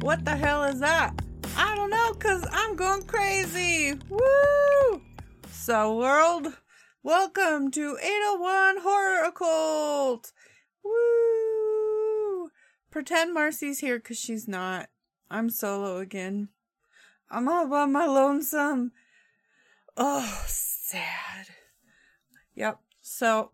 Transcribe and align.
What 0.00 0.24
the 0.24 0.36
hell 0.36 0.62
is 0.64 0.78
that? 0.80 1.15
Crazy. 3.46 3.98
Woo! 4.08 5.02
So, 5.50 5.96
world, 5.96 6.54
welcome 7.02 7.70
to 7.72 7.96
801 8.02 8.78
Horror 8.82 9.24
Occult. 9.24 10.32
Woo! 10.82 12.50
Pretend 12.90 13.34
Marcy's 13.34 13.80
here, 13.80 14.00
cause 14.00 14.18
she's 14.18 14.48
not. 14.48 14.88
I'm 15.30 15.50
solo 15.50 15.98
again. 15.98 16.48
I'm 17.30 17.48
all 17.48 17.68
by 17.68 17.86
my 17.86 18.06
lonesome. 18.06 18.92
Oh, 19.96 20.44
sad. 20.46 21.46
Yep. 22.54 22.80
So 23.02 23.50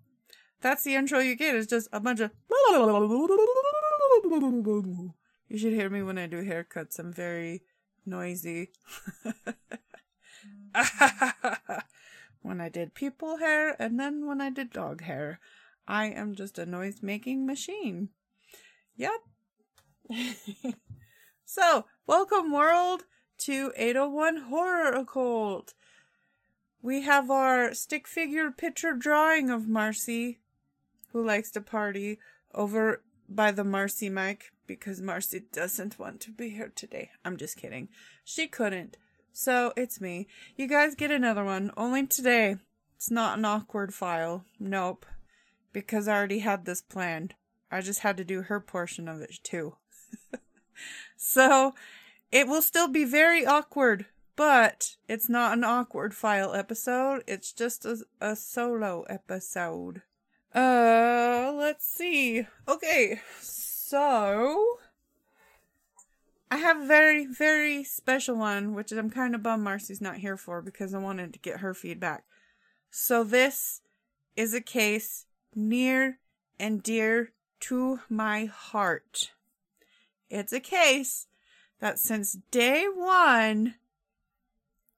that's 0.60 0.84
the 0.84 0.94
intro 0.94 1.18
you 1.18 1.36
get. 1.36 1.54
It's 1.54 1.66
just 1.66 1.88
a 1.92 2.00
bunch 2.00 2.20
of. 2.20 2.30
You 5.48 5.58
should 5.58 5.72
hear 5.72 5.90
me 5.90 6.02
when 6.02 6.18
I 6.18 6.26
do 6.26 6.44
haircuts. 6.44 6.98
I'm 6.98 7.12
very 7.12 7.62
noisy. 8.06 8.70
when 12.42 12.60
I 12.60 12.68
did 12.68 12.94
people 12.94 13.38
hair 13.38 13.76
and 13.80 13.98
then 13.98 14.26
when 14.26 14.40
I 14.40 14.50
did 14.50 14.70
dog 14.70 15.02
hair, 15.02 15.40
I 15.86 16.06
am 16.06 16.34
just 16.34 16.58
a 16.58 16.66
noise 16.66 17.02
making 17.02 17.46
machine. 17.46 18.10
Yep. 18.96 19.20
so, 21.44 21.86
welcome 22.06 22.52
world 22.52 23.04
to 23.38 23.72
801 23.76 24.36
Horror 24.48 24.92
Occult. 24.92 25.74
We 26.80 27.02
have 27.02 27.30
our 27.30 27.74
stick 27.74 28.06
figure 28.06 28.50
picture 28.50 28.92
drawing 28.92 29.50
of 29.50 29.68
Marcy, 29.68 30.40
who 31.12 31.24
likes 31.24 31.50
to 31.52 31.60
party, 31.60 32.18
over 32.54 33.02
by 33.28 33.50
the 33.50 33.64
Marcy 33.64 34.08
mic 34.08 34.52
because 34.66 35.00
Marcy 35.00 35.42
doesn't 35.52 35.98
want 35.98 36.20
to 36.20 36.30
be 36.30 36.50
here 36.50 36.72
today. 36.74 37.10
I'm 37.24 37.36
just 37.36 37.56
kidding. 37.56 37.88
She 38.24 38.46
couldn't. 38.46 38.96
So 39.32 39.72
it's 39.76 40.00
me. 40.00 40.26
You 40.56 40.66
guys 40.66 40.94
get 40.94 41.10
another 41.10 41.44
one. 41.44 41.70
Only 41.76 42.06
today. 42.06 42.56
It's 42.96 43.10
not 43.10 43.38
an 43.38 43.44
awkward 43.44 43.94
file. 43.94 44.44
Nope. 44.60 45.06
Because 45.72 46.06
I 46.06 46.16
already 46.16 46.40
had 46.40 46.64
this 46.64 46.82
planned. 46.82 47.34
I 47.70 47.80
just 47.80 48.00
had 48.00 48.18
to 48.18 48.24
do 48.24 48.42
her 48.42 48.60
portion 48.60 49.08
of 49.08 49.22
it 49.22 49.38
too. 49.42 49.76
so 51.16 51.74
it 52.30 52.46
will 52.46 52.60
still 52.60 52.88
be 52.88 53.04
very 53.04 53.46
awkward, 53.46 54.06
but 54.36 54.96
it's 55.08 55.28
not 55.28 55.54
an 55.54 55.64
awkward 55.64 56.14
file 56.14 56.54
episode. 56.54 57.24
It's 57.26 57.52
just 57.52 57.86
a, 57.86 58.04
a 58.20 58.36
solo 58.36 59.04
episode. 59.08 60.02
Uh, 60.54 61.52
let's 61.56 61.86
see. 61.86 62.46
Okay, 62.68 63.20
so 63.40 64.78
I 66.52 66.58
have 66.58 66.82
a 66.82 66.86
very, 66.86 67.24
very 67.24 67.82
special 67.82 68.36
one, 68.36 68.74
which 68.74 68.92
I'm 68.92 69.08
kind 69.08 69.34
of 69.34 69.42
bummed 69.42 69.64
Marcy's 69.64 70.02
not 70.02 70.18
here 70.18 70.36
for 70.36 70.60
because 70.60 70.92
I 70.92 70.98
wanted 70.98 71.32
to 71.32 71.38
get 71.38 71.60
her 71.60 71.72
feedback. 71.72 72.24
So 72.90 73.24
this 73.24 73.80
is 74.36 74.52
a 74.52 74.60
case 74.60 75.24
near 75.54 76.18
and 76.60 76.82
dear 76.82 77.32
to 77.60 78.00
my 78.10 78.44
heart. 78.44 79.30
It's 80.28 80.52
a 80.52 80.60
case 80.60 81.26
that 81.80 81.98
since 81.98 82.36
day 82.50 82.84
one, 82.84 83.76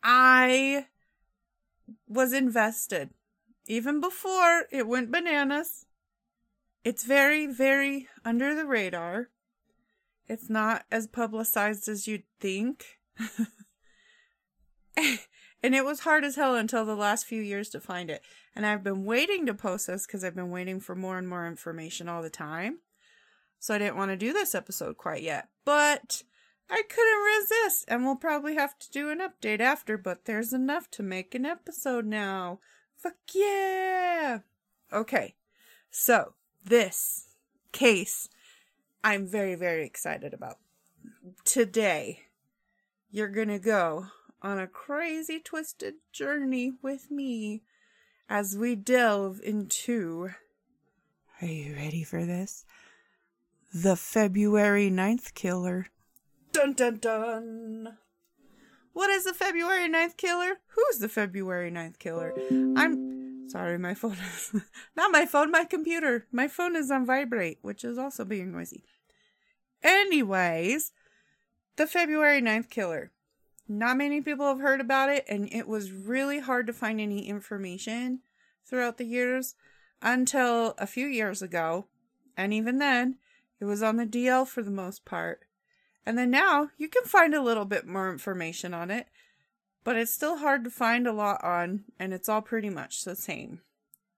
I 0.02 0.86
was 2.08 2.32
invested. 2.32 3.10
Even 3.66 4.00
before 4.00 4.64
it 4.72 4.88
went 4.88 5.12
bananas. 5.12 5.86
It's 6.82 7.04
very, 7.04 7.46
very 7.46 8.08
under 8.24 8.56
the 8.56 8.66
radar. 8.66 9.28
It's 10.28 10.48
not 10.48 10.84
as 10.90 11.06
publicized 11.06 11.88
as 11.88 12.06
you'd 12.06 12.24
think. 12.40 12.98
and 14.96 15.74
it 15.74 15.84
was 15.84 16.00
hard 16.00 16.24
as 16.24 16.36
hell 16.36 16.54
until 16.54 16.84
the 16.84 16.96
last 16.96 17.26
few 17.26 17.42
years 17.42 17.68
to 17.70 17.80
find 17.80 18.10
it. 18.10 18.22
And 18.56 18.64
I've 18.64 18.84
been 18.84 19.04
waiting 19.04 19.46
to 19.46 19.54
post 19.54 19.86
this 19.86 20.06
because 20.06 20.24
I've 20.24 20.36
been 20.36 20.50
waiting 20.50 20.80
for 20.80 20.94
more 20.94 21.18
and 21.18 21.28
more 21.28 21.46
information 21.46 22.08
all 22.08 22.22
the 22.22 22.30
time. 22.30 22.78
So 23.58 23.74
I 23.74 23.78
didn't 23.78 23.96
want 23.96 24.10
to 24.10 24.16
do 24.16 24.32
this 24.32 24.54
episode 24.54 24.96
quite 24.96 25.22
yet. 25.22 25.48
But 25.64 26.22
I 26.70 26.82
couldn't 26.88 27.40
resist. 27.40 27.84
And 27.88 28.04
we'll 28.04 28.16
probably 28.16 28.54
have 28.54 28.78
to 28.78 28.90
do 28.90 29.10
an 29.10 29.20
update 29.20 29.60
after, 29.60 29.98
but 29.98 30.24
there's 30.24 30.52
enough 30.52 30.90
to 30.92 31.02
make 31.02 31.34
an 31.34 31.44
episode 31.44 32.06
now. 32.06 32.60
Fuck 32.96 33.16
yeah! 33.34 34.38
Okay, 34.92 35.34
so 35.90 36.34
this 36.64 37.36
case 37.72 38.28
I'm 39.04 39.26
very, 39.26 39.54
very 39.54 39.84
excited 39.84 40.32
about. 40.32 40.56
Today, 41.44 42.20
you're 43.10 43.28
gonna 43.28 43.58
go 43.58 44.06
on 44.40 44.58
a 44.58 44.66
crazy, 44.66 45.40
twisted 45.40 45.96
journey 46.10 46.72
with 46.80 47.10
me 47.10 47.62
as 48.30 48.56
we 48.56 48.74
delve 48.74 49.42
into. 49.44 50.30
Are 51.42 51.46
you 51.46 51.74
ready 51.74 52.02
for 52.02 52.24
this? 52.24 52.64
The 53.74 53.94
February 53.94 54.90
9th 54.90 55.34
killer. 55.34 55.88
Dun 56.52 56.72
dun 56.72 56.96
dun! 56.96 57.98
What 58.94 59.10
is 59.10 59.24
the 59.24 59.34
February 59.34 59.86
9th 59.86 60.16
killer? 60.16 60.60
Who's 60.68 60.98
the 61.00 61.10
February 61.10 61.70
9th 61.70 61.98
killer? 61.98 62.32
I'm 62.50 63.50
sorry, 63.50 63.76
my 63.76 63.92
phone 63.92 64.16
is 64.34 64.62
not 64.96 65.12
my 65.12 65.26
phone, 65.26 65.50
my 65.50 65.64
computer. 65.64 66.26
My 66.32 66.48
phone 66.48 66.74
is 66.74 66.90
on 66.90 67.04
vibrate, 67.04 67.58
which 67.60 67.84
is 67.84 67.98
also 67.98 68.24
being 68.24 68.50
noisy. 68.50 68.82
Anyways, 69.84 70.92
the 71.76 71.86
February 71.86 72.40
9th 72.40 72.70
killer. 72.70 73.12
Not 73.68 73.98
many 73.98 74.20
people 74.20 74.46
have 74.46 74.60
heard 74.60 74.80
about 74.80 75.10
it, 75.10 75.24
and 75.28 75.52
it 75.52 75.68
was 75.68 75.92
really 75.92 76.40
hard 76.40 76.66
to 76.66 76.72
find 76.72 77.00
any 77.00 77.28
information 77.28 78.20
throughout 78.66 78.96
the 78.96 79.04
years 79.04 79.54
until 80.02 80.74
a 80.78 80.86
few 80.86 81.06
years 81.06 81.42
ago. 81.42 81.86
And 82.36 82.52
even 82.52 82.78
then, 82.78 83.16
it 83.60 83.66
was 83.66 83.82
on 83.82 83.96
the 83.96 84.06
DL 84.06 84.46
for 84.46 84.62
the 84.62 84.70
most 84.70 85.04
part. 85.04 85.44
And 86.06 86.18
then 86.18 86.30
now 86.30 86.70
you 86.76 86.88
can 86.88 87.04
find 87.04 87.34
a 87.34 87.42
little 87.42 87.64
bit 87.64 87.86
more 87.86 88.10
information 88.10 88.74
on 88.74 88.90
it, 88.90 89.06
but 89.84 89.96
it's 89.96 90.12
still 90.12 90.38
hard 90.38 90.64
to 90.64 90.70
find 90.70 91.06
a 91.06 91.12
lot 91.12 91.42
on, 91.44 91.84
and 91.98 92.12
it's 92.12 92.28
all 92.28 92.42
pretty 92.42 92.70
much 92.70 93.04
the 93.04 93.16
same. 93.16 93.60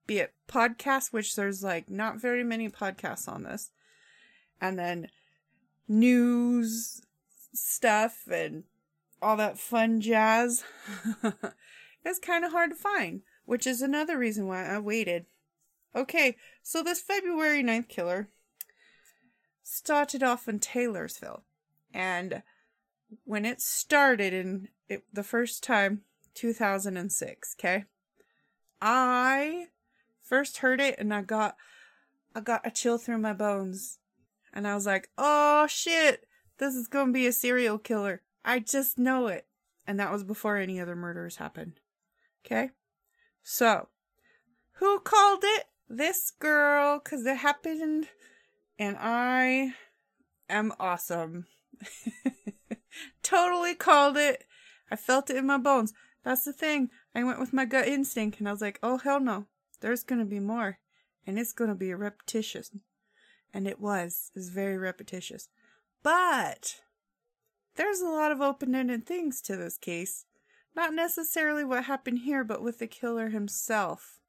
Be 0.05 0.19
it 0.19 0.33
podcasts, 0.47 1.11
which 1.11 1.35
there's 1.35 1.63
like 1.63 1.89
not 1.89 2.21
very 2.21 2.43
many 2.43 2.69
podcasts 2.69 3.27
on 3.27 3.43
this, 3.43 3.71
and 4.59 4.79
then 4.79 5.09
news 5.87 7.01
stuff 7.53 8.27
and 8.31 8.63
all 9.21 9.37
that 9.37 9.57
fun 9.57 10.01
jazz. 10.01 10.63
it's 12.05 12.19
kind 12.19 12.45
of 12.45 12.51
hard 12.51 12.71
to 12.71 12.75
find, 12.75 13.21
which 13.45 13.65
is 13.65 13.81
another 13.81 14.17
reason 14.17 14.47
why 14.47 14.65
I 14.65 14.79
waited. 14.79 15.25
Okay, 15.95 16.35
so 16.61 16.83
this 16.83 17.01
February 17.01 17.63
9th 17.63 17.87
killer 17.87 18.29
started 19.63 20.23
off 20.23 20.47
in 20.47 20.59
Taylorsville. 20.59 21.43
And 21.93 22.43
when 23.23 23.45
it 23.45 23.61
started 23.61 24.33
in 24.33 24.69
it, 24.89 25.03
the 25.11 25.23
first 25.23 25.63
time, 25.63 26.01
2006, 26.35 27.55
okay? 27.59 27.85
I 28.81 29.67
first 30.21 30.57
heard 30.57 30.79
it 30.79 30.95
and 30.99 31.13
I 31.13 31.21
got 31.21 31.55
I 32.35 32.41
got 32.41 32.67
a 32.67 32.69
chill 32.69 32.99
through 32.99 33.17
my 33.17 33.33
bones. 33.33 33.97
And 34.57 34.67
I 34.67 34.73
was 34.73 34.87
like, 34.87 35.09
"Oh 35.19 35.67
shit, 35.67 36.25
this 36.57 36.73
is 36.73 36.87
going 36.87 37.07
to 37.07 37.13
be 37.13 37.27
a 37.27 37.31
serial 37.31 37.77
killer. 37.77 38.23
I 38.43 38.57
just 38.57 38.97
know 38.97 39.27
it." 39.27 39.45
And 39.85 39.99
that 39.99 40.11
was 40.11 40.23
before 40.23 40.57
any 40.57 40.79
other 40.79 40.95
murders 40.95 41.35
happened. 41.35 41.79
Okay? 42.43 42.71
So, 43.43 43.89
who 44.79 44.99
called 44.99 45.43
it? 45.43 45.65
This 45.87 46.31
girl 46.31 46.99
cuz 46.99 47.23
it 47.27 47.37
happened 47.37 48.07
and 48.79 48.97
I 48.99 49.75
am 50.49 50.73
awesome. 50.79 51.45
totally 53.21 53.75
called 53.75 54.17
it. 54.17 54.43
I 54.89 54.95
felt 54.95 55.29
it 55.29 55.37
in 55.37 55.45
my 55.45 55.59
bones. 55.59 55.93
That's 56.23 56.45
the 56.45 56.51
thing. 56.51 56.89
I 57.13 57.23
went 57.23 57.39
with 57.39 57.53
my 57.53 57.65
gut 57.65 57.87
instinct 57.87 58.39
and 58.39 58.49
I 58.49 58.53
was 58.53 58.61
like, 58.61 58.79
oh, 58.81 58.97
hell 58.97 59.19
no. 59.19 59.45
There's 59.81 60.03
going 60.03 60.19
to 60.19 60.25
be 60.25 60.39
more. 60.39 60.79
And 61.27 61.37
it's 61.37 61.53
going 61.53 61.69
to 61.69 61.75
be 61.75 61.93
repetitious. 61.93 62.71
And 63.57 63.67
it 63.67 63.79
was. 63.79 64.29
It 64.35 64.37
was 64.37 64.49
very 64.49 64.77
repetitious. 64.77 65.49
But 66.03 66.79
there's 67.75 68.01
a 68.01 68.07
lot 68.07 68.31
of 68.31 68.39
open 68.39 68.75
ended 68.75 69.07
things 69.07 69.41
to 69.41 69.57
this 69.57 69.79
case. 69.79 70.25
not 70.75 70.93
necessarily 70.93 71.63
what 71.63 71.85
happened 71.85 72.19
here, 72.19 72.43
but 72.43 72.61
with 72.61 72.77
the 72.77 72.85
killer 72.85 73.29
himself. 73.29 74.19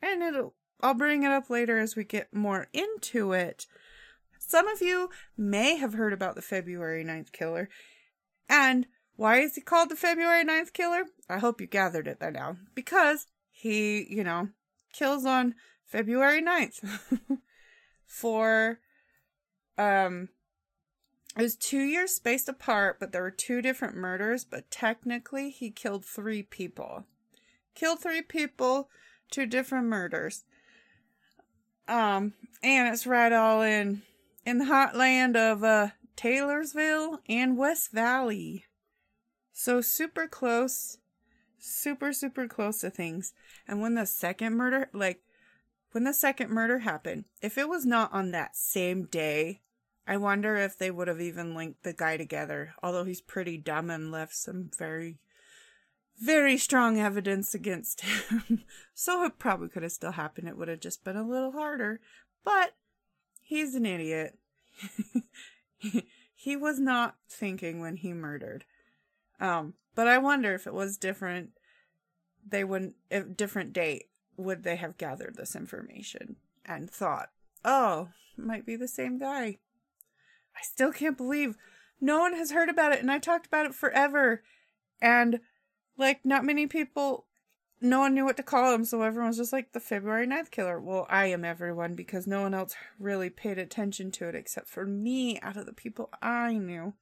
And 0.00 0.22
it'll 0.22 0.54
I'll 0.80 0.94
bring 0.94 1.24
it 1.24 1.32
up 1.32 1.50
later 1.50 1.80
as 1.80 1.96
we 1.96 2.04
get 2.04 2.32
more 2.32 2.68
into 2.72 3.32
it. 3.32 3.66
Some 4.38 4.68
of 4.68 4.80
you 4.80 5.10
may 5.36 5.74
have 5.78 5.94
heard 5.94 6.12
about 6.12 6.36
the 6.36 6.40
February 6.40 7.04
9th 7.04 7.32
killer. 7.32 7.68
And 8.48 8.86
why 9.16 9.40
is 9.40 9.56
he 9.56 9.62
called 9.62 9.88
the 9.88 9.96
February 9.96 10.44
9th 10.44 10.72
killer? 10.72 11.06
I 11.28 11.38
hope 11.38 11.60
you 11.60 11.66
gathered 11.66 12.06
it 12.06 12.20
by 12.20 12.30
now. 12.30 12.58
Because 12.72 13.26
he, 13.50 14.06
you 14.08 14.22
know, 14.22 14.50
kills 14.92 15.24
on 15.24 15.56
February 15.84 16.40
9th 16.40 17.00
for 18.06 18.78
um 19.78 20.28
it 21.36 21.42
was 21.42 21.56
two 21.56 21.82
years 21.82 22.12
spaced 22.12 22.48
apart, 22.48 22.98
but 22.98 23.12
there 23.12 23.20
were 23.20 23.30
two 23.30 23.60
different 23.60 23.94
murders, 23.94 24.42
but 24.42 24.70
technically 24.70 25.50
he 25.50 25.70
killed 25.70 26.02
three 26.02 26.42
people. 26.42 27.04
Killed 27.74 28.00
three 28.00 28.22
people, 28.22 28.88
two 29.30 29.44
different 29.44 29.86
murders. 29.86 30.44
Um, 31.86 32.32
and 32.62 32.88
it's 32.88 33.06
right 33.06 33.32
all 33.32 33.60
in 33.60 34.00
in 34.46 34.58
the 34.58 34.64
hot 34.64 34.96
land 34.96 35.36
of 35.36 35.62
uh 35.62 35.88
Taylorsville 36.16 37.20
and 37.28 37.58
West 37.58 37.92
Valley. 37.92 38.64
So 39.52 39.82
super 39.82 40.26
close, 40.26 40.96
super 41.58 42.14
super 42.14 42.48
close 42.48 42.80
to 42.80 42.88
things. 42.88 43.34
And 43.68 43.82
when 43.82 43.94
the 43.94 44.06
second 44.06 44.54
murder 44.54 44.88
like 44.94 45.20
when 45.96 46.04
the 46.04 46.12
second 46.12 46.50
murder 46.50 46.80
happened, 46.80 47.24
if 47.40 47.56
it 47.56 47.70
was 47.70 47.86
not 47.86 48.12
on 48.12 48.30
that 48.30 48.54
same 48.54 49.06
day 49.06 49.62
I 50.06 50.16
wonder 50.18 50.56
if 50.56 50.78
they 50.78 50.90
would 50.90 51.08
have 51.08 51.20
even 51.20 51.54
linked 51.54 51.82
the 51.82 51.92
guy 51.92 52.16
together, 52.16 52.74
although 52.82 53.04
he's 53.04 53.20
pretty 53.20 53.56
dumb 53.56 53.90
and 53.90 54.12
left 54.12 54.36
some 54.36 54.70
very, 54.76 55.18
very 56.20 56.56
strong 56.58 57.00
evidence 57.00 57.54
against 57.54 58.02
him. 58.02 58.64
so 58.94 59.24
it 59.24 59.38
probably 59.38 59.68
could 59.68 59.82
have 59.82 59.92
still 59.92 60.12
happened. 60.12 60.48
It 60.48 60.56
would 60.56 60.68
have 60.68 60.80
just 60.80 61.02
been 61.02 61.16
a 61.16 61.26
little 61.26 61.52
harder. 61.52 62.00
But 62.44 62.74
he's 63.42 63.74
an 63.74 63.84
idiot. 63.84 64.38
he 66.36 66.56
was 66.56 66.78
not 66.78 67.16
thinking 67.28 67.80
when 67.80 67.96
he 67.96 68.12
murdered. 68.12 68.64
Um, 69.40 69.74
but 69.96 70.06
I 70.06 70.18
wonder 70.18 70.54
if 70.54 70.68
it 70.68 70.74
was 70.74 70.96
different, 70.96 71.50
they 72.46 72.62
wouldn't, 72.62 72.94
if 73.10 73.36
different 73.36 73.72
date, 73.72 74.06
would 74.36 74.62
they 74.62 74.76
have 74.76 74.98
gathered 74.98 75.36
this 75.36 75.56
information 75.56 76.36
and 76.64 76.90
thought, 76.90 77.30
oh, 77.64 78.08
might 78.36 78.66
be 78.66 78.76
the 78.76 78.88
same 78.88 79.18
guy. 79.18 79.58
I 80.56 80.62
still 80.62 80.92
can't 80.92 81.16
believe 81.16 81.56
no 82.00 82.18
one 82.18 82.34
has 82.34 82.50
heard 82.50 82.68
about 82.68 82.92
it 82.92 83.00
and 83.00 83.10
I 83.10 83.18
talked 83.18 83.46
about 83.46 83.66
it 83.66 83.74
forever. 83.74 84.42
And 85.00 85.40
like 85.96 86.20
not 86.24 86.44
many 86.44 86.66
people 86.66 87.26
no 87.80 88.00
one 88.00 88.14
knew 88.14 88.24
what 88.24 88.36
to 88.38 88.42
call 88.42 88.74
him, 88.74 88.84
so 88.84 89.02
everyone's 89.02 89.36
just 89.36 89.52
like 89.52 89.72
the 89.72 89.80
February 89.80 90.26
9th 90.26 90.50
killer. 90.50 90.80
Well, 90.80 91.06
I 91.10 91.26
am 91.26 91.44
everyone 91.44 91.94
because 91.94 92.26
no 92.26 92.42
one 92.42 92.54
else 92.54 92.74
really 92.98 93.28
paid 93.28 93.58
attention 93.58 94.10
to 94.12 94.28
it 94.28 94.34
except 94.34 94.68
for 94.68 94.86
me 94.86 95.38
out 95.40 95.56
of 95.56 95.66
the 95.66 95.74
people 95.74 96.10
I 96.22 96.54
knew. 96.54 96.94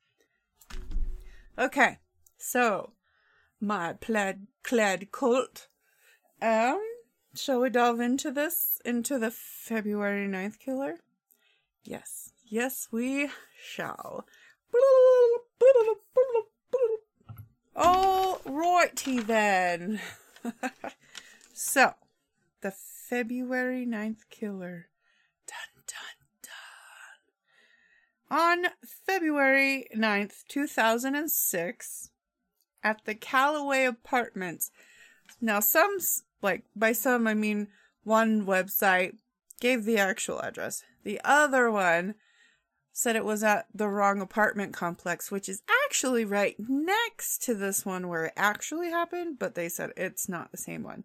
Okay, 1.57 1.99
so 2.39 2.93
my 3.61 3.93
plaid 3.93 4.49
clad 4.65 5.13
cult. 5.13 5.69
Um, 6.43 6.81
shall 7.35 7.61
we 7.61 7.71
delve 7.71 8.01
into 8.01 8.31
this? 8.31 8.81
Into 8.85 9.19
the 9.19 9.31
February 9.31 10.29
9th 10.29 10.59
killer? 10.59 10.97
Yes. 11.85 12.33
Yes, 12.47 12.89
we 12.91 13.31
shall. 13.63 14.27
All 17.77 18.41
righty 18.45 19.21
then. 19.21 20.01
so, 21.53 21.95
the 22.61 22.71
February 22.71 23.87
9th 23.87 24.29
killer. 24.31 24.89
Dun 25.47 25.85
dun 25.87 26.17
dun. 28.31 28.65
On 28.65 28.71
February 28.85 29.87
9th, 29.97 30.45
2006, 30.49 32.11
at 32.85 33.05
the 33.05 33.15
Callaway 33.15 33.85
Apartments. 33.85 34.71
Now, 35.41 35.61
some, 35.61 35.99
like, 36.45 36.63
by 36.77 36.93
some, 36.93 37.27
I 37.27 37.35
mean 37.35 37.69
one 38.05 38.47
website 38.47 39.17
gave 39.61 39.85
the 39.85 39.99
actual 39.99 40.41
address. 40.41 40.85
The 41.03 41.21
other 41.25 41.71
one 41.71 42.15
said 42.93 43.17
it 43.17 43.25
was 43.25 43.43
at 43.43 43.67
the 43.75 43.89
wrong 43.89 44.21
apartment 44.21 44.73
complex, 44.73 45.31
which 45.31 45.49
is 45.49 45.63
actually 45.87 46.25
right 46.25 46.55
next 46.59 47.43
to 47.45 47.55
this 47.55 47.85
one 47.85 48.09
where 48.09 48.27
it 48.27 48.33
actually 48.37 48.91
happened, 48.91 49.39
but 49.39 49.57
they 49.57 49.69
said 49.69 49.91
it's 49.97 50.29
not 50.29 50.53
the 50.53 50.57
same 50.57 50.85
one. 50.85 51.03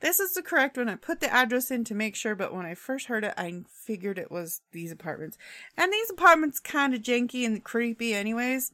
This 0.00 0.18
is 0.18 0.32
the 0.32 0.42
correct 0.42 0.78
one. 0.78 0.88
I 0.88 0.94
put 0.94 1.20
the 1.20 1.30
address 1.30 1.70
in 1.70 1.84
to 1.84 1.94
make 1.94 2.16
sure, 2.16 2.34
but 2.34 2.54
when 2.54 2.64
I 2.64 2.74
first 2.74 3.06
heard 3.06 3.22
it, 3.22 3.34
I 3.36 3.64
figured 3.68 4.18
it 4.18 4.30
was 4.30 4.62
these 4.72 4.90
apartments. 4.90 5.36
And 5.76 5.92
these 5.92 6.08
apartments 6.08 6.58
kind 6.58 6.94
of 6.94 7.02
janky 7.02 7.44
and 7.44 7.62
creepy 7.62 8.14
anyways. 8.14 8.72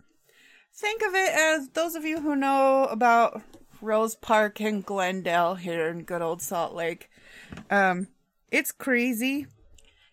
Think 0.72 1.02
of 1.02 1.14
it 1.14 1.30
as 1.34 1.70
those 1.70 1.96
of 1.96 2.04
you 2.04 2.20
who 2.20 2.36
know 2.36 2.84
about 2.84 3.42
Rose 3.80 4.14
Park 4.14 4.60
and 4.60 4.84
Glendale 4.84 5.54
here 5.56 5.88
in 5.88 6.02
good 6.02 6.22
old 6.22 6.42
Salt 6.42 6.74
Lake. 6.74 7.10
Um, 7.70 8.08
it's 8.50 8.72
crazy. 8.72 9.46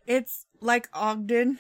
It's 0.05 0.45
like 0.61 0.89
Ogden. 0.93 1.59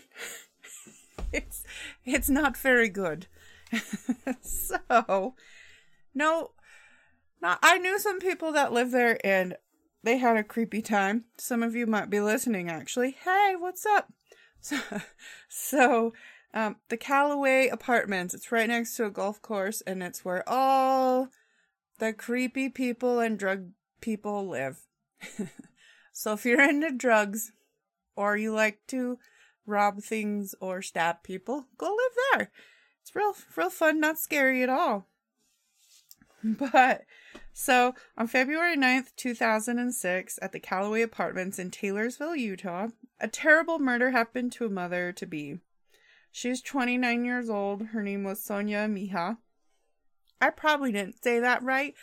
it's 1.33 1.63
it's 2.05 2.29
not 2.29 2.57
very 2.57 2.89
good. 2.89 3.27
so, 4.41 5.35
no, 6.13 6.51
not. 7.41 7.59
I 7.61 7.77
knew 7.77 7.99
some 7.99 8.19
people 8.19 8.51
that 8.51 8.73
live 8.73 8.91
there, 8.91 9.19
and 9.25 9.55
they 10.03 10.17
had 10.17 10.37
a 10.37 10.43
creepy 10.43 10.81
time. 10.81 11.25
Some 11.37 11.63
of 11.63 11.75
you 11.75 11.87
might 11.87 12.09
be 12.09 12.19
listening, 12.19 12.69
actually. 12.69 13.17
Hey, 13.23 13.55
what's 13.57 13.85
up? 13.85 14.11
So, 14.63 14.77
so 15.49 16.13
um, 16.53 16.77
the 16.87 16.95
Callaway 16.95 17.67
Apartments. 17.67 18.33
It's 18.33 18.49
right 18.49 18.69
next 18.69 18.95
to 18.95 19.05
a 19.05 19.09
golf 19.09 19.41
course, 19.41 19.81
and 19.81 20.01
it's 20.01 20.23
where 20.23 20.47
all 20.47 21.27
the 21.99 22.13
creepy 22.13 22.69
people 22.69 23.19
and 23.19 23.37
drug 23.37 23.69
people 24.01 24.47
live. 24.47 24.81
so 26.13 26.33
if 26.33 26.45
you're 26.45 26.61
into 26.61 26.91
drugs, 26.91 27.51
or 28.15 28.37
you 28.37 28.53
like 28.53 28.79
to 28.87 29.17
rob 29.65 30.01
things 30.01 30.53
or 30.59 30.81
stab 30.81 31.23
people, 31.23 31.65
go 31.77 31.87
live 31.87 32.17
there. 32.31 32.51
It's 33.01 33.15
real, 33.15 33.35
real 33.55 33.69
fun, 33.69 33.99
not 33.99 34.19
scary 34.19 34.63
at 34.63 34.69
all. 34.69 35.07
But 36.43 37.05
so 37.53 37.95
on 38.17 38.27
February 38.27 38.75
9th, 38.75 39.15
2006, 39.15 40.39
at 40.41 40.51
the 40.51 40.59
Callaway 40.59 41.01
Apartments 41.01 41.57
in 41.57 41.71
Taylorsville, 41.71 42.35
Utah, 42.35 42.89
a 43.19 43.29
terrible 43.29 43.79
murder 43.79 44.11
happened 44.11 44.51
to 44.53 44.65
a 44.65 44.69
mother 44.69 45.13
to 45.13 45.25
be. 45.25 45.59
She 46.31 46.49
was 46.49 46.61
29 46.61 47.23
years 47.23 47.49
old. 47.49 47.87
Her 47.87 48.03
name 48.03 48.25
was 48.25 48.43
Sonia 48.43 48.89
Mejia. 48.89 49.37
I 50.43 50.49
probably 50.49 50.91
didn't 50.91 51.23
say 51.23 51.39
that 51.39 51.63
right. 51.63 51.95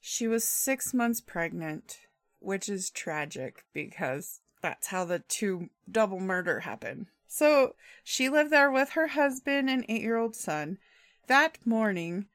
She 0.00 0.28
was 0.28 0.44
six 0.44 0.94
months 0.94 1.20
pregnant, 1.20 1.98
which 2.38 2.68
is 2.68 2.90
tragic 2.90 3.64
because 3.72 4.40
that's 4.62 4.86
how 4.86 5.04
the 5.04 5.18
two 5.18 5.70
double 5.90 6.20
murder 6.20 6.60
happened. 6.60 7.06
So 7.26 7.74
she 8.04 8.28
lived 8.28 8.52
there 8.52 8.70
with 8.70 8.90
her 8.90 9.08
husband 9.08 9.68
and 9.68 9.84
eight 9.88 10.02
year 10.02 10.16
old 10.16 10.36
son. 10.36 10.78
That 11.26 11.58
morning, 11.66 12.26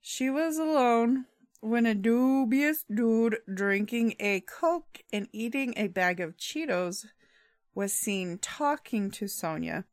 she 0.00 0.28
was 0.28 0.58
alone 0.58 1.26
when 1.60 1.86
a 1.86 1.94
dubious 1.94 2.84
dude 2.92 3.38
drinking 3.54 4.16
a 4.18 4.40
Coke 4.40 5.02
and 5.12 5.28
eating 5.32 5.72
a 5.76 5.86
bag 5.86 6.18
of 6.18 6.36
Cheetos 6.36 7.06
was 7.76 7.92
seen 7.92 8.38
talking 8.38 9.08
to 9.12 9.28
Sonia 9.28 9.84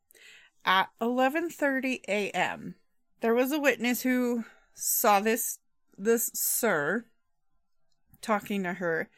at 0.64 0.88
11:30 1.00 2.00
a.m. 2.08 2.74
There 3.20 3.34
was 3.34 3.52
a 3.52 3.60
witness 3.60 4.02
who 4.02 4.44
saw 4.74 5.20
this 5.20 5.58
this 5.96 6.30
sir 6.34 7.04
talking 8.22 8.62
to 8.62 8.74
her 8.74 9.10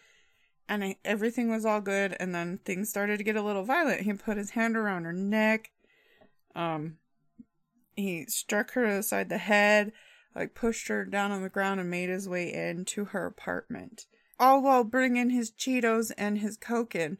and 0.68 0.84
I, 0.84 0.96
everything 1.04 1.50
was 1.50 1.64
all 1.64 1.80
good 1.80 2.16
and 2.18 2.34
then 2.34 2.58
things 2.64 2.88
started 2.88 3.18
to 3.18 3.24
get 3.24 3.36
a 3.36 3.42
little 3.42 3.64
violent. 3.64 4.02
He 4.02 4.12
put 4.14 4.36
his 4.36 4.50
hand 4.50 4.76
around 4.76 5.04
her 5.04 5.12
neck. 5.12 5.70
Um 6.54 6.98
he 7.94 8.24
struck 8.26 8.72
her 8.72 8.84
aside 8.84 9.28
the 9.28 9.38
head 9.38 9.92
like 10.34 10.54
pushed 10.54 10.88
her 10.88 11.04
down 11.04 11.30
on 11.30 11.42
the 11.42 11.48
ground 11.48 11.78
and 11.78 11.90
made 11.90 12.08
his 12.08 12.28
way 12.28 12.52
into 12.52 13.06
her 13.06 13.26
apartment 13.26 14.06
all 14.38 14.62
while 14.62 14.82
bringing 14.82 15.30
his 15.30 15.50
cheetos 15.50 16.10
and 16.16 16.38
his 16.38 16.56
coke 16.56 16.94
in 16.94 17.18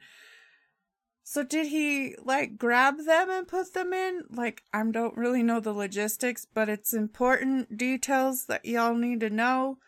so 1.25 1.43
did 1.43 1.69
he 1.69 2.15
like 2.25 2.59
grab 2.59 3.05
them 3.05 3.31
and 3.31 3.47
put 3.47 3.73
them 3.75 3.93
in 3.93 4.23
like 4.31 4.63
i 4.73 4.85
don't 4.85 5.17
really 5.17 5.43
know 5.43 5.61
the 5.61 5.73
logistics 5.73 6.47
but 6.53 6.69
it's 6.69 6.93
important 6.93 7.77
details 7.77 8.47
that 8.47 8.65
y'all 8.65 8.95
need 8.95 9.21
to 9.21 9.31
know 9.31 9.79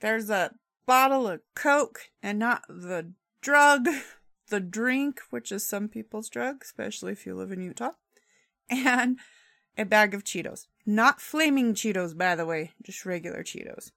there's 0.00 0.30
a 0.30 0.52
bottle 0.88 1.28
of 1.28 1.42
Coke 1.54 2.10
and 2.22 2.38
not 2.38 2.62
the 2.66 3.12
drug, 3.42 3.88
the 4.48 4.58
drink, 4.58 5.20
which 5.30 5.52
is 5.52 5.64
some 5.64 5.86
people's 5.88 6.30
drug, 6.30 6.62
especially 6.62 7.12
if 7.12 7.26
you 7.26 7.34
live 7.34 7.52
in 7.52 7.62
Utah, 7.62 7.92
and 8.70 9.18
a 9.76 9.84
bag 9.84 10.14
of 10.14 10.24
Cheetos. 10.24 10.66
Not 10.86 11.20
flaming 11.20 11.74
Cheetos, 11.74 12.16
by 12.16 12.34
the 12.34 12.46
way, 12.46 12.72
just 12.82 13.04
regular 13.04 13.44
Cheetos. 13.44 13.92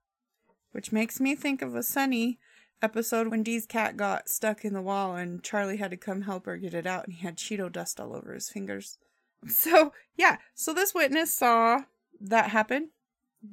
which 0.73 0.91
makes 0.91 1.19
me 1.19 1.35
think 1.35 1.61
of 1.61 1.75
a 1.75 1.83
Sunny 1.83 2.39
episode 2.81 3.27
when 3.27 3.43
Dee's 3.43 3.65
cat 3.65 3.97
got 3.97 4.29
stuck 4.29 4.65
in 4.65 4.73
the 4.73 4.81
wall 4.81 5.15
and 5.15 5.43
Charlie 5.43 5.77
had 5.77 5.91
to 5.91 5.97
come 5.97 6.21
help 6.21 6.45
her 6.45 6.57
get 6.57 6.73
it 6.73 6.87
out 6.87 7.05
and 7.05 7.13
he 7.13 7.21
had 7.21 7.37
Cheeto 7.37 7.71
dust 7.71 7.99
all 7.99 8.15
over 8.15 8.33
his 8.33 8.49
fingers. 8.49 8.97
So, 9.47 9.91
yeah, 10.15 10.37
so 10.53 10.71
this 10.71 10.93
witness 10.93 11.33
saw 11.33 11.85
that 12.19 12.51
happen, 12.51 12.91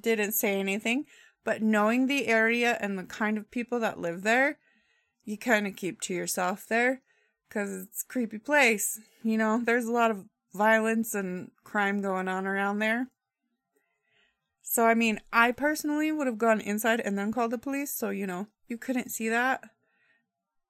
didn't 0.02 0.32
say 0.32 0.60
anything, 0.60 1.06
but 1.44 1.62
knowing 1.62 2.06
the 2.06 2.26
area 2.26 2.76
and 2.78 2.98
the 2.98 3.04
kind 3.04 3.38
of 3.38 3.50
people 3.50 3.80
that 3.80 3.98
live 3.98 4.22
there, 4.22 4.58
you 5.24 5.38
kind 5.38 5.66
of 5.66 5.76
keep 5.76 6.02
to 6.02 6.14
yourself 6.14 6.66
there 6.66 7.00
because 7.48 7.74
it's 7.74 8.02
creepy 8.02 8.38
place. 8.38 9.00
You 9.22 9.38
know, 9.38 9.62
there's 9.64 9.86
a 9.86 9.92
lot 9.92 10.10
of 10.10 10.26
violence 10.52 11.14
and 11.14 11.50
crime 11.64 12.02
going 12.02 12.28
on 12.28 12.46
around 12.46 12.80
there. 12.80 13.08
So, 14.70 14.84
I 14.84 14.92
mean, 14.92 15.18
I 15.32 15.52
personally 15.52 16.12
would 16.12 16.26
have 16.26 16.36
gone 16.36 16.60
inside 16.60 17.00
and 17.00 17.16
then 17.16 17.32
called 17.32 17.52
the 17.52 17.58
police, 17.58 17.90
so, 17.90 18.10
you 18.10 18.26
know, 18.26 18.48
you 18.66 18.76
couldn't 18.76 19.10
see 19.10 19.30
that. 19.30 19.64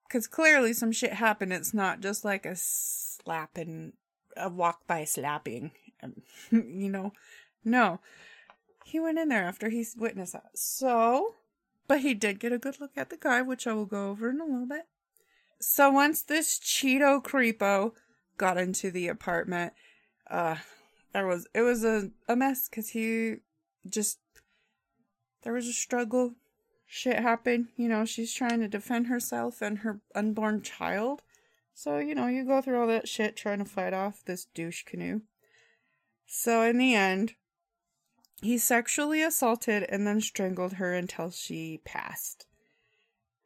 Because 0.07 0.29
clearly 0.29 0.73
some 0.73 0.93
shit 0.93 1.15
happened. 1.15 1.53
It's 1.53 1.75
not 1.75 1.99
just 1.99 2.25
like 2.25 2.47
a 2.47 2.55
slapping, 2.55 3.95
a 4.37 4.49
walk 4.49 4.87
by 4.87 5.03
slapping. 5.03 5.73
you 6.53 6.89
know, 6.89 7.13
no. 7.65 7.99
He 8.85 9.01
went 9.01 9.19
in 9.19 9.31
there 9.31 9.43
after 9.43 9.69
he 9.69 9.85
witnessed 9.97 10.33
that. 10.35 10.57
So, 10.57 11.35
but 11.89 12.03
he 12.03 12.15
did 12.15 12.39
get 12.39 12.53
a 12.53 12.59
good 12.59 12.81
look 12.81 12.93
at 12.97 13.11
the 13.11 13.17
guy, 13.17 13.43
which 13.43 13.67
I 13.67 13.73
will 13.73 13.85
go 13.85 14.11
over 14.11 14.31
in 14.31 14.41
a 14.41 14.45
little 14.45 14.69
bit. 14.69 14.87
So 15.61 15.91
once 15.91 16.23
this 16.23 16.61
Cheeto 16.61 17.21
creepo 17.21 17.95
got 18.37 18.59
into 18.59 18.93
the 18.93 19.09
apartment, 19.09 19.73
uh, 20.31 20.59
there 21.13 21.27
was 21.27 21.49
it 21.53 21.63
was 21.63 21.83
a, 21.83 22.11
a 22.29 22.37
mess 22.37 22.69
because 22.69 22.91
he 22.91 23.39
just 23.89 24.19
there 25.43 25.53
was 25.53 25.67
a 25.67 25.73
struggle. 25.73 26.35
Shit 26.87 27.19
happened, 27.19 27.69
you 27.77 27.89
know. 27.89 28.05
She's 28.05 28.33
trying 28.33 28.61
to 28.61 28.69
defend 28.69 29.09
herself 29.09 29.61
and 29.61 29.79
her 29.79 30.01
unborn 30.15 30.63
child. 30.63 31.23
So 31.75 31.99
you 31.99 32.15
know, 32.15 32.27
you 32.27 32.45
go 32.45 32.61
through 32.61 32.81
all 32.81 32.87
that 32.89 33.09
shit 33.09 33.37
trying 33.37 33.59
to 33.59 33.65
fight 33.65 33.93
off 33.93 34.25
this 34.25 34.47
douche 34.47 34.85
canoe. 34.85 35.23
So 36.27 36.63
in 36.63 36.79
the 36.79 36.95
end, 36.95 37.35
he 38.43 38.59
sexually 38.59 39.23
assaulted 39.23 39.85
and 39.89 40.07
then 40.07 40.21
strangled 40.21 40.75
her 40.75 40.95
until 40.95 41.31
she 41.31 41.81
passed. 41.85 42.47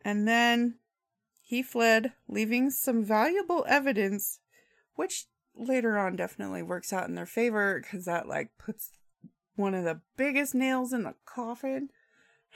And 0.05 0.27
then 0.27 0.77
he 1.41 1.63
fled, 1.63 2.13
leaving 2.29 2.71
some 2.71 3.05
valuable 3.05 3.65
evidence, 3.69 4.41
which 4.95 5.27
later 5.55 5.99
on 5.99 6.17
definitely 6.17 6.63
works 6.63 6.93
out 6.93 7.09
in 7.09 7.15
their 7.15 7.27
favor 7.27 7.81
because 7.81 8.07
that 8.07 8.27
like 8.27 8.51
puts 8.59 8.91
one 9.63 9.75
of 9.75 9.85
the 9.85 10.01
biggest 10.17 10.55
nails 10.55 10.93
in 10.93 11.05
the 11.05 11.15
coffin. 11.25 11.91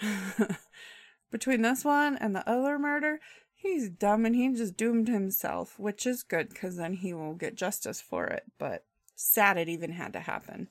Between 1.30 1.62
this 1.62 1.84
one 1.84 2.16
and 2.16 2.36
the 2.36 2.48
other 2.48 2.78
murder, 2.78 3.20
he's 3.54 3.88
dumb 3.88 4.24
and 4.24 4.36
he 4.36 4.48
just 4.52 4.76
doomed 4.76 5.08
himself, 5.08 5.78
which 5.78 6.06
is 6.06 6.22
good 6.22 6.50
because 6.50 6.76
then 6.76 6.94
he 6.94 7.12
will 7.14 7.34
get 7.34 7.56
justice 7.56 8.00
for 8.00 8.26
it. 8.26 8.44
But 8.58 8.84
sad 9.14 9.56
it 9.56 9.68
even 9.68 9.92
had 9.92 10.12
to 10.12 10.20
happen. 10.20 10.68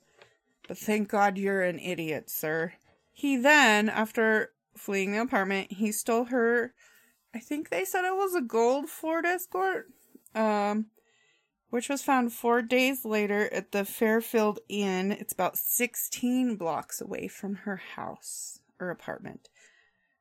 But 0.67 0.77
thank 0.77 1.09
God 1.09 1.37
you're 1.37 1.63
an 1.63 1.79
idiot, 1.79 2.29
sir. 2.29 2.73
He 3.11 3.37
then, 3.37 3.89
after 3.89 4.51
fleeing 4.75 5.11
the 5.11 5.21
apartment, 5.21 5.73
he 5.73 5.91
stole 5.91 6.25
her. 6.25 6.73
I 7.33 7.39
think 7.39 7.69
they 7.69 7.85
said 7.85 8.05
it 8.05 8.15
was 8.15 8.35
a 8.35 8.41
gold 8.41 8.89
Ford 8.89 9.25
Escort. 9.25 9.87
Um, 10.33 10.87
which 11.75 11.89
was 11.89 12.01
found 12.01 12.31
four 12.31 12.61
days 12.61 13.03
later 13.03 13.51
at 13.51 13.73
the 13.73 13.83
Fairfield 13.83 14.61
Inn. 14.69 15.11
It's 15.11 15.33
about 15.33 15.57
16 15.57 16.55
blocks 16.55 17.01
away 17.01 17.27
from 17.27 17.55
her 17.55 17.75
house 17.75 18.61
or 18.79 18.89
apartment. 18.89 19.49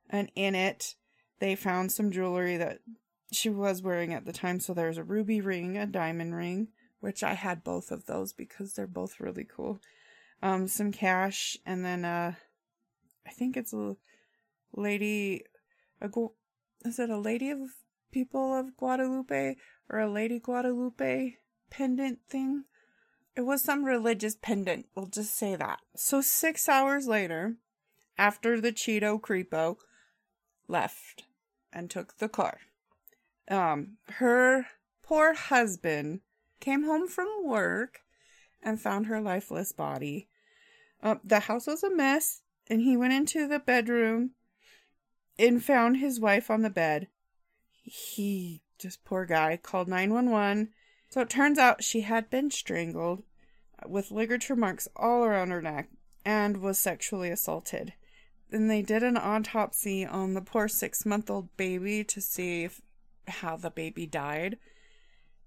And 0.09 0.29
in 0.35 0.53
it, 0.53 0.95
they 1.39 1.55
found 1.55 1.93
some 1.93 2.11
jewelry 2.11 2.57
that 2.57 2.79
she 3.31 3.47
was 3.47 3.81
wearing 3.81 4.13
at 4.13 4.25
the 4.25 4.33
time. 4.33 4.59
So 4.59 4.73
there's 4.73 4.97
a 4.97 5.03
ruby 5.05 5.39
ring, 5.39 5.77
a 5.77 5.85
diamond 5.85 6.35
ring, 6.35 6.67
which 6.99 7.23
I 7.23 7.35
had 7.35 7.63
both 7.63 7.89
of 7.89 8.05
those 8.05 8.33
because 8.33 8.73
they're 8.73 8.85
both 8.85 9.21
really 9.21 9.45
cool. 9.45 9.79
Um, 10.43 10.67
some 10.67 10.91
cash, 10.91 11.55
and 11.65 11.85
then 11.85 12.03
uh, 12.03 12.33
I 13.25 13.29
think 13.29 13.55
it's 13.55 13.71
a 13.71 13.95
lady. 14.73 15.45
A, 16.01 16.09
is 16.83 16.99
it 16.99 17.09
a 17.09 17.17
lady 17.17 17.49
of 17.49 17.59
people 18.11 18.53
of 18.53 18.75
Guadalupe 18.75 19.55
or 19.89 19.99
a 19.99 20.11
lady 20.11 20.39
Guadalupe? 20.39 21.37
Pendant 21.69 22.19
thing. 22.27 22.65
It 23.35 23.41
was 23.41 23.61
some 23.61 23.83
religious 23.83 24.35
pendant, 24.35 24.87
we'll 24.95 25.07
just 25.07 25.35
say 25.35 25.55
that. 25.55 25.81
So, 25.95 26.21
six 26.21 26.69
hours 26.69 27.07
later, 27.07 27.55
after 28.17 28.61
the 28.61 28.71
Cheeto 28.71 29.19
Creepo 29.19 29.77
left 30.67 31.23
and 31.73 31.89
took 31.89 32.17
the 32.17 32.29
car, 32.29 32.59
um, 33.49 33.97
her 34.09 34.67
poor 35.03 35.33
husband 35.33 36.21
came 36.59 36.83
home 36.83 37.07
from 37.07 37.27
work 37.43 38.01
and 38.63 38.79
found 38.79 39.07
her 39.07 39.21
lifeless 39.21 39.71
body. 39.71 40.27
Uh, 41.03 41.15
the 41.23 41.41
house 41.41 41.67
was 41.67 41.83
a 41.83 41.93
mess, 41.93 42.41
and 42.67 42.81
he 42.81 42.97
went 42.97 43.13
into 43.13 43.47
the 43.47 43.59
bedroom 43.59 44.31
and 45.37 45.63
found 45.63 45.97
his 45.97 46.19
wife 46.19 46.49
on 46.49 46.61
the 46.61 46.69
bed. 46.69 47.07
He, 47.83 48.63
just 48.79 49.05
poor 49.05 49.25
guy, 49.25 49.57
called 49.57 49.87
911 49.87 50.69
so 51.09 51.21
it 51.21 51.29
turns 51.29 51.57
out 51.57 51.83
she 51.83 52.01
had 52.01 52.29
been 52.29 52.51
strangled 52.51 53.23
with 53.87 54.11
ligature 54.11 54.55
marks 54.55 54.87
all 54.95 55.23
around 55.23 55.51
her 55.51 55.61
neck 55.61 55.89
and 56.25 56.57
was 56.57 56.79
sexually 56.79 57.29
assaulted. 57.29 57.93
Then 58.49 58.67
they 58.67 58.81
did 58.81 59.03
an 59.03 59.17
autopsy 59.17 60.05
on 60.05 60.33
the 60.33 60.41
poor 60.41 60.67
six 60.67 61.05
month 61.05 61.29
old 61.29 61.55
baby 61.57 62.03
to 62.05 62.21
see 62.21 62.63
if, 62.63 62.81
how 63.27 63.57
the 63.57 63.69
baby 63.69 64.05
died. 64.05 64.57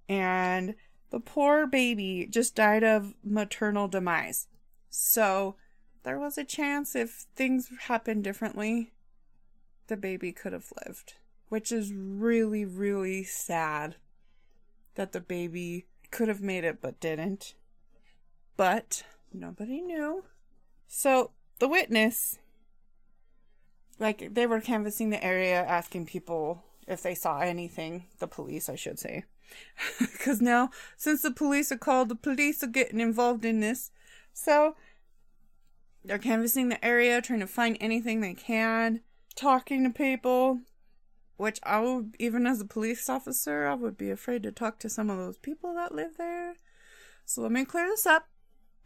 And 0.08 0.74
the 1.10 1.20
poor 1.20 1.66
baby 1.66 2.26
just 2.30 2.54
died 2.54 2.84
of 2.84 3.14
maternal 3.24 3.88
demise. 3.88 4.46
So 4.90 5.56
there 6.02 6.18
was 6.18 6.38
a 6.38 6.44
chance 6.44 6.94
if 6.94 7.26
things 7.34 7.70
happened 7.82 8.24
differently, 8.24 8.92
the 9.86 9.96
baby 9.96 10.32
could 10.32 10.52
have 10.52 10.72
lived, 10.84 11.14
which 11.48 11.72
is 11.72 11.92
really, 11.92 12.64
really 12.64 13.24
sad 13.24 13.96
that 14.98 15.12
the 15.12 15.20
baby 15.20 15.86
could 16.10 16.26
have 16.26 16.42
made 16.42 16.64
it 16.64 16.82
but 16.82 16.98
didn't. 16.98 17.54
But 18.56 19.04
nobody 19.32 19.80
knew. 19.80 20.24
So 20.88 21.30
the 21.60 21.68
witness, 21.68 22.40
like, 24.00 24.34
they 24.34 24.44
were 24.44 24.60
canvassing 24.60 25.10
the 25.10 25.24
area, 25.24 25.64
asking 25.64 26.06
people 26.06 26.64
if 26.88 27.00
they 27.00 27.14
saw 27.14 27.38
anything. 27.38 28.06
The 28.18 28.26
police, 28.26 28.68
I 28.68 28.74
should 28.74 28.98
say. 28.98 29.24
Because 30.00 30.42
now, 30.42 30.70
since 30.96 31.22
the 31.22 31.30
police 31.30 31.70
are 31.70 31.78
called, 31.78 32.08
the 32.08 32.16
police 32.16 32.64
are 32.64 32.66
getting 32.66 32.98
involved 32.98 33.44
in 33.44 33.60
this. 33.60 33.92
So 34.32 34.74
they're 36.04 36.18
canvassing 36.18 36.70
the 36.70 36.84
area, 36.84 37.22
trying 37.22 37.38
to 37.38 37.46
find 37.46 37.76
anything 37.80 38.20
they 38.20 38.34
can, 38.34 39.02
talking 39.36 39.84
to 39.84 39.90
people 39.90 40.58
which 41.38 41.60
I 41.62 41.80
would, 41.80 42.16
even 42.18 42.46
as 42.46 42.60
a 42.60 42.66
police 42.66 43.08
officer, 43.08 43.64
I 43.66 43.74
would 43.74 43.96
be 43.96 44.10
afraid 44.10 44.42
to 44.42 44.52
talk 44.52 44.80
to 44.80 44.90
some 44.90 45.08
of 45.08 45.18
those 45.18 45.38
people 45.38 45.72
that 45.74 45.94
live 45.94 46.16
there. 46.18 46.56
So 47.24 47.42
let 47.42 47.52
me 47.52 47.64
clear 47.64 47.86
this 47.86 48.06
up. 48.06 48.26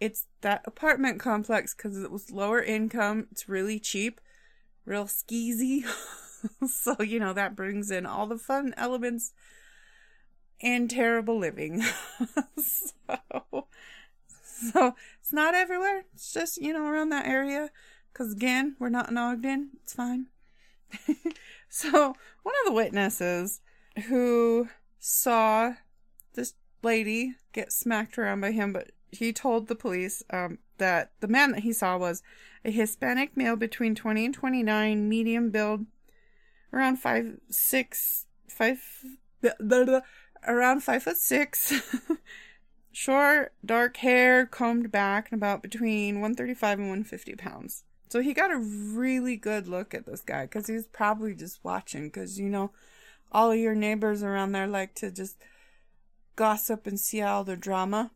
It's 0.00 0.26
that 0.42 0.62
apartment 0.66 1.18
complex 1.18 1.74
because 1.74 1.96
it 2.02 2.10
was 2.10 2.30
lower 2.30 2.62
income. 2.62 3.26
It's 3.32 3.48
really 3.48 3.80
cheap, 3.80 4.20
real 4.84 5.06
skeezy. 5.06 5.84
so, 6.68 7.00
you 7.00 7.18
know, 7.18 7.32
that 7.32 7.56
brings 7.56 7.90
in 7.90 8.04
all 8.04 8.26
the 8.26 8.38
fun 8.38 8.74
elements 8.76 9.32
and 10.60 10.90
terrible 10.90 11.38
living. 11.38 11.82
so, 12.58 13.66
so 14.42 14.94
it's 15.20 15.32
not 15.32 15.54
everywhere. 15.54 16.04
It's 16.12 16.34
just, 16.34 16.60
you 16.60 16.74
know, 16.74 16.84
around 16.84 17.08
that 17.10 17.26
area. 17.26 17.70
Because 18.12 18.32
again, 18.32 18.76
we're 18.78 18.90
not 18.90 19.08
in 19.08 19.16
Ogden. 19.16 19.70
It's 19.82 19.94
fine. 19.94 20.26
So, 21.74 21.90
one 22.42 22.54
of 22.60 22.66
the 22.66 22.72
witnesses 22.72 23.62
who 24.08 24.68
saw 24.98 25.72
this 26.34 26.52
lady 26.82 27.36
get 27.54 27.72
smacked 27.72 28.18
around 28.18 28.42
by 28.42 28.50
him, 28.50 28.74
but 28.74 28.90
he 29.10 29.32
told 29.32 29.68
the 29.68 29.74
police 29.74 30.22
um, 30.28 30.58
that 30.76 31.12
the 31.20 31.28
man 31.28 31.52
that 31.52 31.62
he 31.62 31.72
saw 31.72 31.96
was 31.96 32.22
a 32.62 32.70
Hispanic 32.70 33.38
male 33.38 33.56
between 33.56 33.94
20 33.94 34.26
and 34.26 34.34
29, 34.34 35.08
medium 35.08 35.50
build, 35.50 35.86
around 36.74 36.96
five, 36.96 37.38
six, 37.48 38.26
five, 38.50 38.82
blah, 39.40 39.52
blah, 39.58 39.84
blah, 39.84 40.00
around 40.46 40.84
five 40.84 41.02
foot 41.02 41.16
six, 41.16 41.72
short, 42.92 43.54
dark 43.64 43.96
hair, 43.96 44.44
combed 44.44 44.92
back, 44.92 45.32
and 45.32 45.38
about 45.38 45.62
between 45.62 46.16
135 46.16 46.78
and 46.78 46.88
150 46.88 47.34
pounds. 47.36 47.84
So 48.12 48.20
he 48.20 48.34
got 48.34 48.52
a 48.52 48.58
really 48.58 49.36
good 49.36 49.66
look 49.66 49.94
at 49.94 50.04
this 50.04 50.20
guy 50.20 50.42
because 50.42 50.66
he's 50.66 50.86
probably 50.86 51.34
just 51.34 51.64
watching 51.64 52.08
because, 52.08 52.38
you 52.38 52.50
know, 52.50 52.70
all 53.32 53.50
of 53.50 53.58
your 53.58 53.74
neighbors 53.74 54.22
around 54.22 54.52
there 54.52 54.66
like 54.66 54.94
to 54.96 55.10
just 55.10 55.38
gossip 56.36 56.86
and 56.86 57.00
see 57.00 57.22
all 57.22 57.42
the 57.42 57.56
drama 57.56 58.10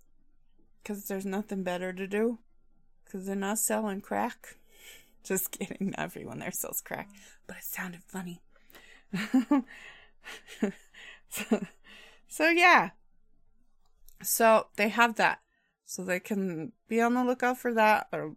because 0.83 1.07
there's 1.07 1.25
nothing 1.25 1.63
better 1.63 1.95
to 1.95 2.07
do 2.07 2.41
because 3.07 3.25
they're 3.25 3.35
not 3.35 3.59
selling 3.59 4.03
crack. 4.03 4.57
Just 5.25 5.51
kidding. 5.51 5.95
Everyone 5.97 6.41
there 6.41 6.53
sells 6.53 6.83
crack, 6.83 7.09
but 7.47 7.57
it 7.57 7.65
sounded 7.65 8.03
funny. 8.07 8.43
so, 11.31 11.61
so, 12.29 12.51
yeah. 12.51 12.91
So 14.23 14.67
they 14.77 14.91
have 14.91 15.15
that. 15.15 15.39
So 15.87 16.05
they 16.05 16.21
can 16.21 16.73
be 16.87 17.01
on 17.01 17.15
the 17.15 17.25
lookout 17.25 17.57
for 17.57 17.73
that. 17.73 18.09
They're 18.13 18.33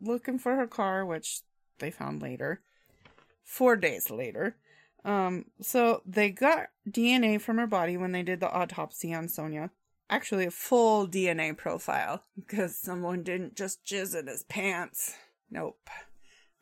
looking 0.00 0.38
for 0.38 0.56
her 0.56 0.66
car, 0.66 1.04
which 1.04 1.40
they 1.78 1.90
found 1.90 2.22
later. 2.22 2.60
Four 3.44 3.76
days 3.76 4.10
later. 4.10 4.56
Um, 5.04 5.46
so 5.60 6.02
they 6.04 6.30
got 6.30 6.68
DNA 6.88 7.40
from 7.40 7.58
her 7.58 7.66
body 7.66 7.96
when 7.96 8.12
they 8.12 8.22
did 8.22 8.40
the 8.40 8.50
autopsy 8.50 9.14
on 9.14 9.28
Sonia. 9.28 9.70
Actually, 10.08 10.46
a 10.46 10.50
full 10.50 11.06
DNA 11.06 11.56
profile 11.56 12.24
because 12.36 12.76
someone 12.76 13.22
didn't 13.22 13.54
just 13.54 13.84
jizz 13.84 14.18
in 14.18 14.26
his 14.26 14.42
pants. 14.44 15.14
Nope. 15.50 15.88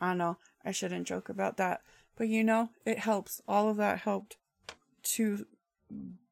I 0.00 0.14
know 0.14 0.36
I 0.64 0.70
shouldn't 0.70 1.06
joke 1.08 1.28
about 1.28 1.56
that, 1.56 1.80
but 2.16 2.28
you 2.28 2.44
know, 2.44 2.70
it 2.84 2.98
helps. 2.98 3.40
All 3.48 3.68
of 3.68 3.76
that 3.78 4.00
helped 4.00 4.36
to 5.02 5.46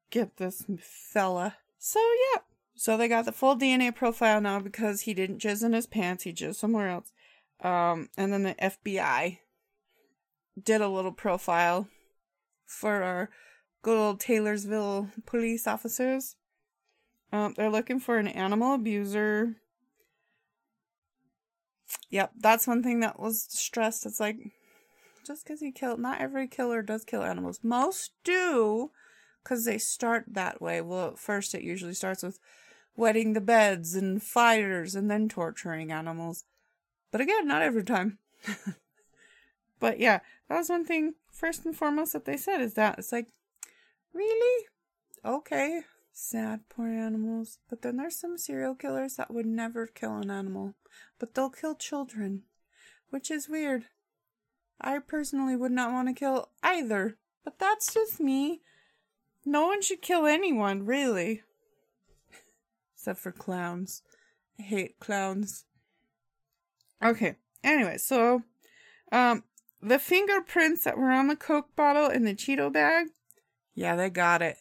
get 0.09 0.37
this 0.37 0.65
fella. 0.79 1.57
So, 1.77 1.99
yeah. 1.99 2.41
So 2.77 2.95
they 2.95 3.07
got 3.07 3.25
the 3.25 3.31
full 3.31 3.57
DNA 3.57 3.93
profile 3.93 4.39
now 4.39 4.59
because 4.59 5.01
he 5.01 5.15
didn't 5.15 5.41
jizz 5.41 5.65
in 5.65 5.73
his 5.73 5.87
pants, 5.87 6.23
he 6.23 6.31
jizzed 6.31 6.57
somewhere 6.57 6.89
else. 6.89 7.11
Um, 7.61 8.09
and 8.15 8.31
then 8.31 8.43
the 8.43 8.53
FBI 8.53 9.39
did 10.63 10.81
a 10.81 10.87
little 10.87 11.11
profile 11.11 11.87
for 12.67 13.01
our 13.01 13.29
good 13.81 13.97
old 13.97 14.19
Taylorsville 14.19 15.09
police 15.25 15.65
officers. 15.65 16.35
Um, 17.33 17.55
they're 17.57 17.71
looking 17.71 17.99
for 17.99 18.19
an 18.19 18.27
animal 18.27 18.75
abuser. 18.75 19.55
Yep, 22.11 22.33
that's 22.39 22.67
one 22.67 22.83
thing 22.83 22.99
that 22.99 23.19
was 23.19 23.47
stressed. 23.49 24.05
It's 24.05 24.19
like, 24.19 24.37
just 25.25 25.43
because 25.43 25.61
he 25.61 25.71
killed, 25.71 25.99
not 25.99 26.21
every 26.21 26.47
killer 26.47 26.83
does 26.83 27.03
kill 27.03 27.23
animals. 27.23 27.59
Most 27.63 28.11
do, 28.23 28.91
because 29.43 29.65
they 29.65 29.79
start 29.79 30.25
that 30.27 30.61
way. 30.61 30.79
Well, 30.79 31.07
at 31.09 31.19
first, 31.19 31.55
it 31.55 31.63
usually 31.63 31.95
starts 31.95 32.21
with 32.21 32.39
wetting 32.97 33.31
the 33.31 33.41
beds 33.41 33.95
and 33.95 34.21
fires 34.21 34.95
and 34.95 35.09
then 35.09 35.29
torturing 35.29 35.91
animals. 35.91 36.43
But 37.11 37.21
again, 37.21 37.47
not 37.47 37.61
every 37.61 37.83
time. 37.83 38.17
but 39.79 39.99
yeah, 39.99 40.19
that 40.49 40.57
was 40.57 40.69
one 40.69 40.83
thing, 40.83 41.13
first 41.31 41.63
and 41.65 41.77
foremost, 41.77 42.11
that 42.13 42.25
they 42.25 42.35
said 42.35 42.59
is 42.59 42.73
that 42.73 42.99
it's 42.99 43.13
like, 43.13 43.27
really? 44.13 44.65
Okay. 45.23 45.83
Sad, 46.11 46.61
poor 46.67 46.87
animals. 46.87 47.59
But 47.69 47.83
then 47.83 47.97
there's 47.97 48.15
some 48.15 48.37
serial 48.37 48.73
killers 48.73 49.15
that 49.15 49.31
would 49.31 49.45
never 49.45 49.85
kill 49.85 50.17
an 50.17 50.31
animal, 50.31 50.73
but 51.19 51.35
they'll 51.35 51.51
kill 51.51 51.75
children, 51.75 52.41
which 53.11 53.29
is 53.29 53.47
weird. 53.47 53.85
I 54.81 54.97
personally 54.99 55.55
would 55.55 55.71
not 55.71 55.91
want 55.91 56.07
to 56.07 56.13
kill 56.13 56.49
either, 56.63 57.17
but 57.43 57.59
that's 57.59 57.93
just 57.93 58.19
me. 58.19 58.61
No 59.45 59.67
one 59.67 59.81
should 59.81 60.01
kill 60.01 60.25
anyone, 60.25 60.85
really. 60.85 61.43
Except 63.07 63.23
for 63.23 63.31
clowns. 63.31 64.01
I 64.59 64.63
hate 64.63 64.99
clowns. 64.99 65.63
Okay. 67.01 67.37
Anyway, 67.63 67.97
so 67.97 68.43
um 69.13 69.45
the 69.81 69.97
fingerprints 69.97 70.83
that 70.83 70.97
were 70.97 71.11
on 71.11 71.29
the 71.29 71.37
Coke 71.37 71.73
bottle 71.73 72.09
in 72.09 72.25
the 72.25 72.33
Cheeto 72.33 72.69
bag, 72.69 73.07
yeah, 73.73 73.95
they 73.95 74.09
got 74.09 74.41
it. 74.41 74.57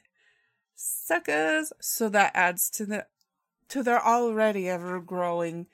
Suckers. 0.76 1.72
So 1.80 2.08
that 2.10 2.30
adds 2.36 2.70
to 2.70 2.86
the 2.86 3.06
to 3.70 3.82
their 3.82 4.00
already 4.00 4.68
ever 4.68 5.00
growing 5.00 5.66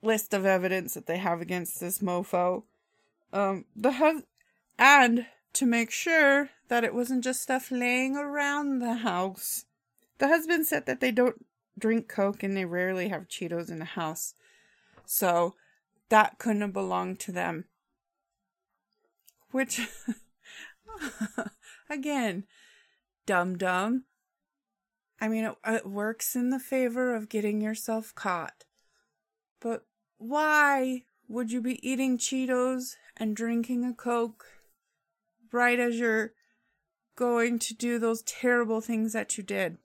list 0.00 0.32
of 0.32 0.46
evidence 0.46 0.94
that 0.94 1.04
they 1.04 1.18
have 1.18 1.42
against 1.42 1.80
this 1.80 1.98
mofo. 1.98 2.62
Um 3.30 3.66
the 3.76 3.92
hus- 3.92 4.22
and 4.78 5.26
to 5.52 5.66
make 5.66 5.90
sure 5.90 6.48
that 6.68 6.82
it 6.82 6.94
wasn't 6.94 7.24
just 7.24 7.42
stuff 7.42 7.70
laying 7.70 8.16
around 8.16 8.78
the 8.78 8.94
house. 8.94 9.66
The 10.16 10.28
husband 10.28 10.66
said 10.66 10.86
that 10.86 11.00
they 11.00 11.10
don't 11.10 11.44
drink 11.78 12.08
Coke 12.08 12.42
and 12.42 12.56
they 12.56 12.64
rarely 12.64 13.08
have 13.08 13.28
Cheetos 13.28 13.70
in 13.70 13.78
the 13.78 13.84
house. 13.84 14.34
So 15.04 15.54
that 16.08 16.38
couldn't 16.38 16.62
have 16.62 16.72
belonged 16.72 17.20
to 17.20 17.32
them. 17.32 17.64
Which, 19.50 19.80
again, 21.90 22.44
dumb 23.26 23.56
dumb. 23.56 24.04
I 25.20 25.28
mean, 25.28 25.44
it, 25.44 25.54
it 25.66 25.86
works 25.86 26.34
in 26.34 26.50
the 26.50 26.58
favor 26.58 27.14
of 27.14 27.28
getting 27.28 27.60
yourself 27.60 28.14
caught. 28.14 28.64
But 29.60 29.86
why 30.18 31.04
would 31.28 31.52
you 31.52 31.60
be 31.60 31.86
eating 31.88 32.18
Cheetos 32.18 32.96
and 33.16 33.36
drinking 33.36 33.84
a 33.84 33.94
Coke 33.94 34.44
right 35.52 35.78
as 35.78 35.98
you're 35.98 36.32
going 37.16 37.58
to 37.60 37.74
do 37.74 37.98
those 37.98 38.22
terrible 38.22 38.80
things 38.80 39.12
that 39.12 39.38
you 39.38 39.44
did? 39.44 39.78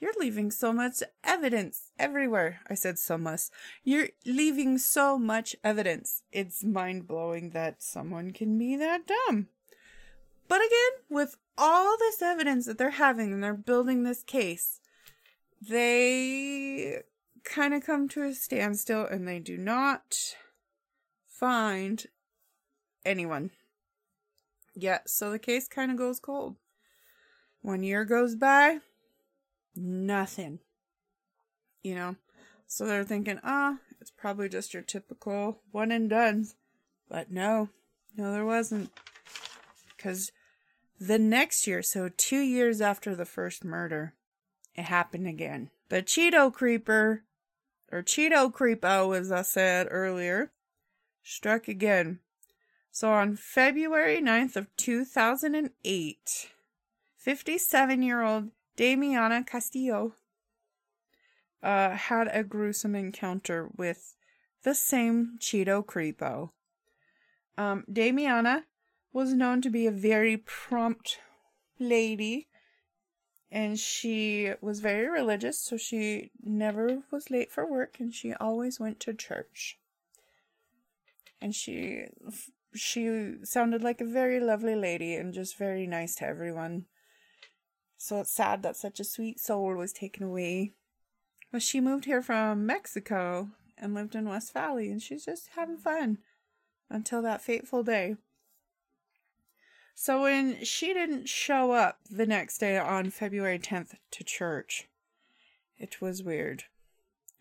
You're 0.00 0.12
leaving 0.18 0.50
so 0.50 0.72
much 0.72 1.02
evidence 1.22 1.90
everywhere. 1.98 2.60
I 2.68 2.74
said 2.74 2.98
so 2.98 3.16
much. 3.16 3.42
You're 3.82 4.08
leaving 4.26 4.78
so 4.78 5.18
much 5.18 5.56
evidence. 5.64 6.22
It's 6.32 6.62
mind 6.64 7.06
blowing 7.06 7.50
that 7.50 7.82
someone 7.82 8.32
can 8.32 8.58
be 8.58 8.76
that 8.76 9.06
dumb. 9.06 9.48
But 10.48 10.60
again, 10.60 11.04
with 11.08 11.36
all 11.56 11.96
this 11.98 12.20
evidence 12.20 12.66
that 12.66 12.76
they're 12.76 12.90
having 12.90 13.32
and 13.32 13.42
they're 13.42 13.54
building 13.54 14.02
this 14.02 14.22
case, 14.22 14.80
they 15.60 17.02
kind 17.44 17.72
of 17.72 17.84
come 17.84 18.08
to 18.08 18.24
a 18.24 18.34
standstill 18.34 19.06
and 19.06 19.26
they 19.26 19.38
do 19.38 19.56
not 19.56 20.34
find 21.26 22.06
anyone. 23.04 23.50
Yeah, 24.74 24.98
so 25.06 25.30
the 25.30 25.38
case 25.38 25.68
kind 25.68 25.90
of 25.90 25.96
goes 25.96 26.18
cold. 26.18 26.56
One 27.62 27.82
year 27.82 28.04
goes 28.04 28.34
by, 28.34 28.80
nothing. 29.76 30.60
You 31.82 31.94
know? 31.94 32.16
So 32.66 32.86
they're 32.86 33.04
thinking, 33.04 33.40
ah, 33.44 33.78
it's 34.00 34.10
probably 34.10 34.48
just 34.48 34.74
your 34.74 34.82
typical 34.82 35.60
one 35.70 35.92
and 35.92 36.10
done. 36.10 36.46
But 37.08 37.30
no, 37.30 37.68
no, 38.16 38.32
there 38.32 38.44
wasn't. 38.44 38.90
Because 39.96 40.32
the 40.98 41.18
next 41.18 41.66
year, 41.66 41.82
so 41.82 42.08
two 42.08 42.40
years 42.40 42.80
after 42.80 43.14
the 43.14 43.24
first 43.24 43.64
murder, 43.64 44.14
it 44.74 44.84
happened 44.84 45.26
again. 45.26 45.70
The 45.88 46.02
Cheeto 46.02 46.52
Creeper, 46.52 47.24
or 47.92 48.02
Cheeto 48.02 48.52
Creepo, 48.52 49.16
as 49.16 49.30
I 49.30 49.42
said 49.42 49.86
earlier, 49.90 50.50
struck 51.22 51.68
again. 51.68 52.20
So 52.90 53.12
on 53.12 53.36
February 53.36 54.20
9th 54.20 54.56
of 54.56 54.74
2008, 54.76 56.48
57 57.16 58.02
year 58.02 58.22
old 58.22 58.50
Damiana 58.76 59.46
Castillo 59.46 60.14
uh, 61.62 61.90
had 61.90 62.28
a 62.32 62.44
gruesome 62.44 62.94
encounter 62.94 63.70
with 63.76 64.14
the 64.62 64.74
same 64.74 65.36
Cheeto 65.38 65.84
Creepo. 65.84 66.50
Um, 67.56 67.84
Damiana 67.90 68.64
was 69.12 69.32
known 69.32 69.62
to 69.62 69.70
be 69.70 69.86
a 69.86 69.92
very 69.92 70.36
prompt 70.36 71.20
lady, 71.78 72.48
and 73.50 73.78
she 73.78 74.52
was 74.60 74.80
very 74.80 75.08
religious, 75.08 75.60
so 75.60 75.76
she 75.76 76.32
never 76.42 77.02
was 77.10 77.30
late 77.30 77.52
for 77.52 77.64
work, 77.64 78.00
and 78.00 78.12
she 78.12 78.34
always 78.34 78.80
went 78.80 78.98
to 79.00 79.14
church. 79.14 79.78
And 81.40 81.54
she 81.54 82.06
she 82.74 83.34
sounded 83.44 83.82
like 83.82 84.00
a 84.00 84.04
very 84.04 84.40
lovely 84.40 84.74
lady 84.74 85.14
and 85.14 85.32
just 85.32 85.56
very 85.56 85.86
nice 85.86 86.16
to 86.16 86.26
everyone. 86.26 86.86
So 88.04 88.20
it's 88.20 88.30
sad 88.30 88.62
that 88.62 88.76
such 88.76 89.00
a 89.00 89.04
sweet 89.04 89.40
soul 89.40 89.74
was 89.76 89.90
taken 89.90 90.24
away. 90.24 90.72
But 91.50 91.62
she 91.62 91.80
moved 91.80 92.04
here 92.04 92.20
from 92.20 92.66
Mexico 92.66 93.48
and 93.78 93.94
lived 93.94 94.14
in 94.14 94.28
West 94.28 94.52
Valley, 94.52 94.90
and 94.90 95.00
she's 95.00 95.24
just 95.24 95.48
having 95.56 95.78
fun 95.78 96.18
until 96.90 97.22
that 97.22 97.40
fateful 97.40 97.82
day. 97.82 98.16
So 99.94 100.20
when 100.20 100.62
she 100.66 100.92
didn't 100.92 101.30
show 101.30 101.72
up 101.72 102.00
the 102.10 102.26
next 102.26 102.58
day 102.58 102.76
on 102.76 103.08
February 103.08 103.58
10th 103.58 103.94
to 104.10 104.22
church, 104.22 104.86
it 105.78 106.02
was 106.02 106.22
weird 106.22 106.64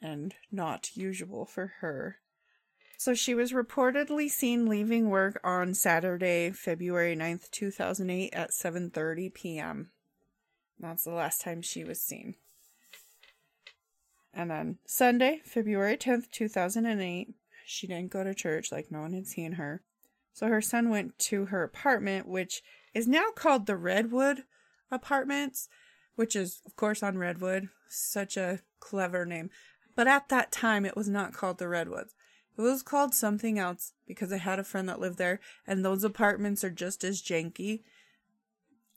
and 0.02 0.34
not 0.50 0.96
usual 0.96 1.46
for 1.46 1.74
her. 1.82 2.20
So 2.98 3.14
she 3.14 3.36
was 3.36 3.52
reportedly 3.52 4.30
seen 4.30 4.70
leaving 4.70 5.10
work 5.10 5.42
on 5.44 5.74
Saturday, 5.74 6.52
February 6.52 7.18
9th, 7.18 7.52
2008 7.52 8.34
at 8.34 8.52
7:30 8.52 9.34
p.m. 9.34 9.90
That's 10.80 11.04
the 11.04 11.12
last 11.12 11.42
time 11.42 11.62
she 11.62 11.84
was 11.84 12.02
seen. 12.02 12.36
And 14.34 14.50
then 14.50 14.80
Sunday, 14.86 15.42
February 15.46 15.96
10th, 15.96 16.32
2008, 16.32 17.36
she 17.66 17.88
didn't 17.88 18.12
go 18.12 18.24
to 18.24 18.34
church 18.34 18.72
like 18.72 18.92
no 18.92 19.02
one 19.02 19.14
had 19.14 19.28
seen 19.28 19.54
her. 19.54 19.84
So 20.34 20.48
her 20.48 20.62
son 20.62 20.90
went 20.90 21.18
to 21.20 21.46
her 21.46 21.64
apartment, 21.64 22.28
which 22.28 22.64
is 22.94 23.08
now 23.08 23.26
called 23.36 23.68
the 23.68 23.78
Redwood 23.78 24.44
Apartments, 24.92 25.70
which 26.16 26.36
is, 26.36 26.62
of 26.66 26.76
course, 26.76 27.04
on 27.04 27.18
Redwood. 27.18 27.70
Such 27.88 28.38
a 28.38 28.60
clever 28.80 29.26
name. 29.26 29.52
But 29.96 30.08
at 30.08 30.30
that 30.30 30.52
time, 30.52 30.86
it 30.86 30.96
was 30.96 31.08
not 31.08 31.34
called 31.34 31.60
the 31.60 31.68
Redwoods. 31.68 32.16
It 32.58 32.62
was 32.62 32.84
called 32.84 33.14
something 33.14 33.58
else 33.58 33.94
because 34.08 34.32
I 34.32 34.38
had 34.38 34.60
a 34.60 34.64
friend 34.64 34.90
that 34.90 35.00
lived 35.00 35.18
there, 35.18 35.40
and 35.66 35.84
those 35.84 36.04
apartments 36.04 36.64
are 36.64 36.70
just 36.70 37.04
as 37.04 37.22
janky 37.22 37.84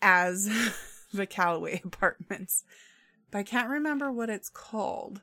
as 0.03 0.51
the 1.17 1.27
Callaway 1.27 1.81
apartments. 1.85 2.65
But 3.31 3.39
I 3.39 3.43
can't 3.43 3.71
remember 3.71 4.13
what 4.13 4.31
it's 4.31 4.49
called. 4.49 5.23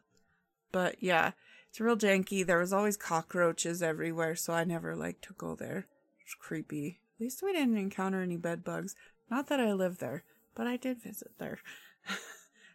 But 0.72 0.98
yeah, 1.02 1.32
it's 1.70 1.80
real 1.80 1.98
janky. 1.98 2.46
There 2.46 2.60
was 2.60 2.74
always 2.74 2.98
cockroaches 2.98 3.82
everywhere, 3.82 4.36
so 4.36 4.54
I 4.54 4.64
never 4.64 4.96
liked 4.96 5.24
to 5.26 5.34
go 5.34 5.56
there. 5.56 5.88
It's 6.22 6.36
creepy. 6.36 7.00
At 7.16 7.22
least 7.22 7.44
we 7.44 7.54
didn't 7.54 7.78
encounter 7.78 8.22
any 8.22 8.38
bed 8.38 8.64
bugs. 8.64 8.96
Not 9.30 9.48
that 9.48 9.60
I 9.60 9.74
lived 9.74 10.00
there, 10.00 10.24
but 10.56 10.68
I 10.68 10.78
did 10.78 11.02
visit 11.02 11.32
there. 11.38 11.60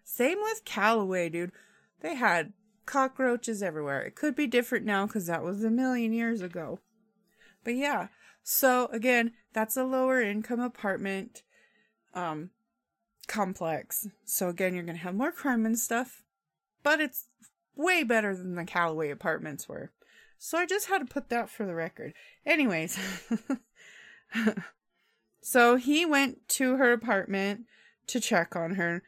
Same 0.04 0.38
with 0.40 0.64
Callaway, 0.64 1.28
dude. 1.28 1.52
They 2.00 2.14
had 2.14 2.52
cockroaches 2.86 3.62
everywhere. 3.62 4.02
It 4.02 4.14
could 4.14 4.34
be 4.34 4.46
different 4.46 4.86
now 4.86 5.06
because 5.06 5.26
that 5.26 5.42
was 5.42 5.62
a 5.62 5.70
million 5.70 6.12
years 6.12 6.40
ago. 6.40 6.80
But 7.64 7.74
yeah, 7.74 8.08
so 8.42 8.86
again, 8.92 9.32
that's 9.52 9.76
a 9.76 9.84
lower 9.84 10.22
income 10.22 10.60
apartment 10.60 11.42
um 12.14 12.50
complex. 13.28 14.08
So 14.24 14.48
again, 14.48 14.74
you're 14.74 14.82
gonna 14.82 14.98
have 14.98 15.14
more 15.14 15.30
crime 15.30 15.64
and 15.64 15.78
stuff, 15.78 16.22
but 16.82 17.00
it's 17.00 17.28
way 17.76 18.02
better 18.02 18.34
than 18.34 18.56
the 18.56 18.64
Callaway 18.64 19.10
apartments 19.10 19.68
were. 19.68 19.92
So 20.38 20.58
I 20.58 20.66
just 20.66 20.88
had 20.88 20.98
to 20.98 21.04
put 21.04 21.28
that 21.28 21.48
for 21.48 21.64
the 21.64 21.74
record. 21.74 22.14
Anyways, 22.44 22.98
so 25.40 25.76
he 25.76 26.04
went 26.04 26.48
to 26.50 26.76
her 26.76 26.92
apartment 26.92 27.66
to 28.08 28.20
check 28.20 28.56
on 28.56 28.74
her, 28.74 29.02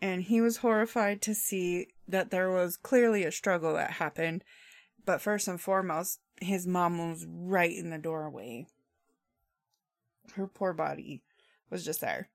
and 0.00 0.22
he 0.22 0.40
was 0.40 0.58
horrified 0.58 1.20
to 1.22 1.34
see 1.34 1.88
that 2.06 2.30
there 2.30 2.50
was 2.50 2.76
clearly 2.76 3.24
a 3.24 3.32
struggle 3.32 3.74
that 3.74 3.92
happened. 3.92 4.44
But 5.04 5.20
first 5.20 5.48
and 5.48 5.60
foremost, 5.60 6.20
his 6.40 6.66
mom 6.66 7.10
was 7.10 7.26
right 7.28 7.74
in 7.74 7.90
the 7.90 7.98
doorway. 7.98 8.66
Her 10.34 10.46
poor 10.46 10.74
body 10.74 11.22
was 11.70 11.84
just 11.84 12.02
there 12.02 12.28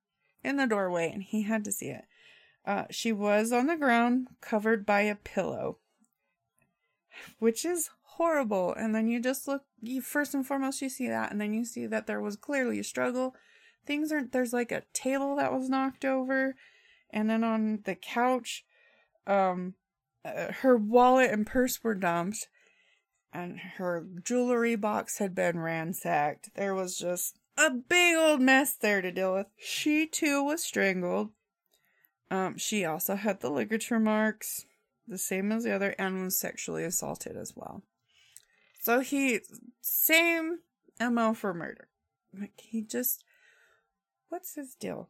in 0.44 0.58
the 0.58 0.68
doorway, 0.68 1.10
and 1.12 1.24
he 1.24 1.44
had 1.44 1.64
to 1.66 1.72
see 1.72 1.88
it. 1.88 2.06
Uh, 2.66 2.86
she 2.90 3.12
was 3.12 3.52
on 3.52 3.68
the 3.68 3.76
ground, 3.76 4.28
covered 4.42 4.86
by 4.86 5.02
a 5.02 5.16
pillow, 5.16 5.78
which 7.40 7.66
is 7.66 7.90
horrible. 8.04 8.74
And 8.74 8.94
then 8.96 9.08
you 9.08 9.20
just 9.20 9.48
look, 9.48 9.64
you 9.82 10.02
first 10.02 10.34
and 10.34 10.46
foremost, 10.46 10.82
you 10.82 10.90
see 10.90 11.08
that, 11.08 11.32
and 11.32 11.42
then 11.42 11.54
you 11.54 11.66
see 11.66 11.86
that 11.88 12.08
there 12.08 12.22
was 12.22 12.36
clearly 12.36 12.80
a 12.80 12.84
struggle. 12.84 13.36
Things 13.86 14.12
aren't, 14.12 14.32
there's 14.32 14.54
like 14.54 14.72
a 14.72 14.84
table 14.94 15.36
that 15.36 15.52
was 15.52 15.70
knocked 15.70 16.06
over, 16.06 16.56
and 17.10 17.30
then 17.30 17.44
on 17.44 17.82
the 17.84 17.96
couch, 17.96 18.64
um, 19.28 19.74
uh, 20.24 20.54
her 20.62 20.78
wallet 20.78 21.32
and 21.32 21.46
purse 21.46 21.84
were 21.84 21.96
dumped, 21.96 22.48
and 23.34 23.60
her 23.78 24.08
jewelry 24.24 24.76
box 24.76 25.18
had 25.18 25.36
been 25.36 25.60
ransacked. 25.60 26.52
There 26.56 26.74
was 26.74 26.98
just 26.98 27.40
a 27.58 27.70
big 27.70 28.16
old 28.16 28.42
mess 28.42 28.74
there 28.74 29.02
to 29.02 29.12
deal 29.12 29.34
with. 29.34 29.48
She 29.58 30.08
too 30.08 30.44
was 30.44 30.64
strangled. 30.64 31.30
Um, 32.32 32.58
she 32.58 32.86
also 32.86 33.16
had 33.16 33.42
the 33.42 33.50
ligature 33.50 34.00
marks, 34.00 34.66
the 35.08 35.18
same 35.18 35.52
as 35.52 35.64
the 35.64 35.74
other, 35.74 35.96
and 36.00 36.24
was 36.24 36.40
sexually 36.40 36.84
assaulted 36.84 37.38
as 37.38 37.54
well. 37.56 37.84
So 38.82 39.02
he, 39.02 39.42
same 39.82 40.60
MO 41.00 41.34
for 41.34 41.54
murder. 41.54 41.90
Like, 42.38 42.60
he 42.60 42.82
just, 42.82 43.24
what's 44.30 44.56
his 44.56 44.76
deal? 44.76 45.10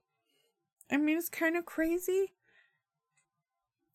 I 0.91 0.97
mean, 0.97 1.17
it's 1.17 1.29
kind 1.29 1.55
of 1.55 1.65
crazy 1.65 2.33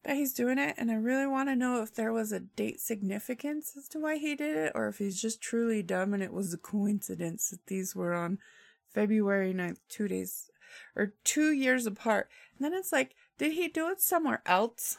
that 0.04 0.16
he's 0.16 0.32
doing 0.32 0.58
it, 0.58 0.74
and 0.78 0.90
I 0.90 0.94
really 0.94 1.26
want 1.26 1.48
to 1.48 1.56
know 1.56 1.82
if 1.82 1.94
there 1.94 2.12
was 2.12 2.32
a 2.32 2.40
date 2.40 2.80
significance 2.80 3.72
as 3.76 3.88
to 3.88 3.98
why 3.98 4.16
he 4.16 4.34
did 4.34 4.56
it, 4.56 4.72
or 4.74 4.88
if 4.88 4.98
he's 4.98 5.20
just 5.20 5.40
truly 5.40 5.82
dumb 5.82 6.14
and 6.14 6.22
it 6.22 6.32
was 6.32 6.52
a 6.52 6.58
coincidence 6.58 7.50
that 7.50 7.66
these 7.66 7.96
were 7.96 8.14
on 8.14 8.38
February 8.92 9.52
9th, 9.52 9.78
two 9.88 10.08
days 10.08 10.50
or 10.94 11.14
two 11.24 11.52
years 11.52 11.86
apart. 11.86 12.28
And 12.56 12.64
then 12.64 12.78
it's 12.78 12.92
like, 12.92 13.14
did 13.38 13.52
he 13.52 13.68
do 13.68 13.88
it 13.88 14.00
somewhere 14.00 14.42
else? 14.46 14.98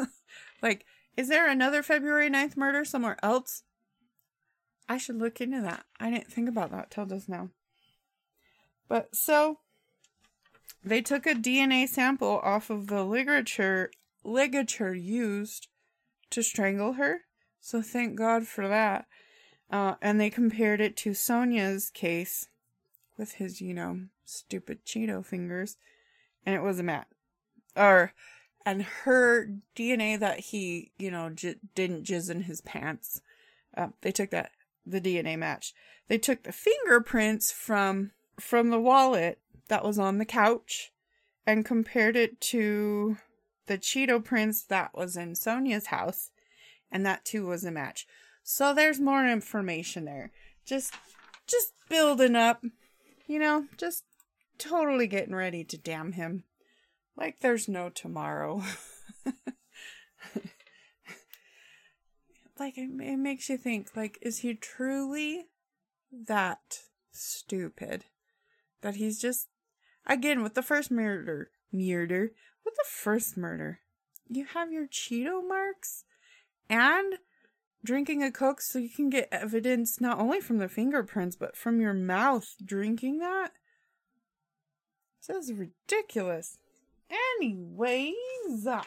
like, 0.62 0.84
is 1.16 1.28
there 1.28 1.48
another 1.48 1.82
February 1.82 2.30
9th 2.30 2.56
murder 2.56 2.84
somewhere 2.84 3.16
else? 3.22 3.62
I 4.88 4.98
should 4.98 5.16
look 5.16 5.40
into 5.40 5.60
that. 5.62 5.84
I 5.98 6.10
didn't 6.10 6.32
think 6.32 6.48
about 6.48 6.70
that 6.72 6.90
till 6.90 7.06
just 7.06 7.28
now. 7.28 7.50
But 8.88 9.14
so 9.14 9.58
they 10.84 11.00
took 11.00 11.26
a 11.26 11.34
DNA 11.34 11.88
sample 11.88 12.40
off 12.42 12.70
of 12.70 12.88
the 12.88 13.04
ligature 13.04 13.90
ligature 14.24 14.94
used 14.94 15.68
to 16.30 16.42
strangle 16.42 16.94
her. 16.94 17.22
So 17.60 17.82
thank 17.82 18.16
God 18.16 18.46
for 18.46 18.68
that. 18.68 19.06
Uh, 19.70 19.94
and 20.02 20.20
they 20.20 20.30
compared 20.30 20.80
it 20.80 20.96
to 20.98 21.14
Sonia's 21.14 21.90
case 21.90 22.48
with 23.16 23.32
his, 23.34 23.60
you 23.60 23.74
know, 23.74 24.00
stupid 24.24 24.84
Cheeto 24.84 25.24
fingers, 25.24 25.76
and 26.44 26.54
it 26.54 26.62
was 26.62 26.78
a 26.78 26.82
match. 26.82 27.06
Or, 27.76 28.12
and 28.66 28.82
her 28.82 29.48
DNA 29.76 30.18
that 30.18 30.40
he, 30.40 30.90
you 30.98 31.10
know, 31.10 31.30
j- 31.30 31.56
didn't 31.74 32.04
jizz 32.04 32.30
in 32.30 32.42
his 32.42 32.60
pants. 32.62 33.20
Uh, 33.76 33.88
they 34.00 34.10
took 34.10 34.30
that 34.30 34.50
the 34.84 35.00
DNA 35.00 35.38
match. 35.38 35.72
They 36.08 36.18
took 36.18 36.42
the 36.42 36.52
fingerprints 36.52 37.52
from 37.52 38.12
from 38.38 38.70
the 38.70 38.80
wallet 38.80 39.38
that 39.68 39.84
was 39.84 39.98
on 39.98 40.18
the 40.18 40.24
couch 40.24 40.92
and 41.46 41.64
compared 41.64 42.16
it 42.16 42.40
to 42.40 43.18
the 43.70 43.78
Cheeto 43.78 44.22
prints 44.22 44.64
that 44.64 44.90
was 44.96 45.16
in 45.16 45.36
Sonia's 45.36 45.86
house, 45.86 46.32
and 46.90 47.06
that 47.06 47.24
too 47.24 47.46
was 47.46 47.62
a 47.62 47.70
match. 47.70 48.04
So 48.42 48.74
there's 48.74 48.98
more 48.98 49.24
information 49.24 50.06
there. 50.06 50.32
Just 50.66 50.92
just 51.46 51.72
building 51.88 52.34
up, 52.34 52.64
you 53.28 53.38
know, 53.38 53.66
just 53.76 54.02
totally 54.58 55.06
getting 55.06 55.36
ready 55.36 55.62
to 55.62 55.78
damn 55.78 56.10
him. 56.12 56.42
Like 57.16 57.38
there's 57.42 57.68
no 57.68 57.90
tomorrow. 57.90 58.64
like 62.58 62.76
it, 62.76 62.90
it 63.00 63.18
makes 63.18 63.48
you 63.48 63.56
think 63.56 63.90
like 63.94 64.18
is 64.20 64.38
he 64.38 64.54
truly 64.54 65.44
that 66.10 66.80
stupid 67.12 68.06
that 68.80 68.96
he's 68.96 69.20
just 69.20 69.46
again 70.08 70.42
with 70.42 70.54
the 70.54 70.62
first 70.62 70.90
murder 70.90 71.52
murder 71.72 72.32
with 72.64 72.74
the 72.74 72.84
first 72.88 73.36
murder 73.36 73.80
you 74.28 74.44
have 74.44 74.72
your 74.72 74.86
cheeto 74.86 75.46
marks 75.46 76.04
and 76.68 77.14
drinking 77.84 78.22
a 78.22 78.30
coke 78.30 78.60
so 78.60 78.78
you 78.78 78.90
can 78.90 79.08
get 79.08 79.28
evidence 79.32 80.00
not 80.00 80.18
only 80.18 80.40
from 80.40 80.58
the 80.58 80.68
fingerprints 80.68 81.36
but 81.36 81.56
from 81.56 81.80
your 81.80 81.94
mouth 81.94 82.54
drinking 82.64 83.18
that 83.18 83.52
this 85.26 85.48
is 85.48 85.52
ridiculous 85.52 86.58
anyways 87.38 88.66
uh, 88.66 88.82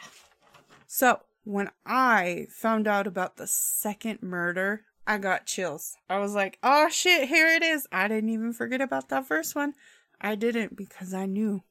so 0.87 1.21
when 1.43 1.69
I 1.85 2.47
found 2.49 2.87
out 2.87 3.07
about 3.07 3.37
the 3.37 3.47
second 3.47 4.21
murder, 4.21 4.85
I 5.05 5.17
got 5.17 5.45
chills. 5.45 5.97
I 6.09 6.19
was 6.19 6.33
like, 6.33 6.57
oh 6.63 6.87
shit, 6.89 7.27
here 7.27 7.47
it 7.47 7.63
is. 7.63 7.87
I 7.91 8.07
didn't 8.07 8.29
even 8.29 8.53
forget 8.53 8.79
about 8.79 9.09
that 9.09 9.25
first 9.25 9.55
one. 9.55 9.73
I 10.21 10.35
didn't 10.35 10.77
because 10.77 11.13
I 11.13 11.25
knew 11.25 11.63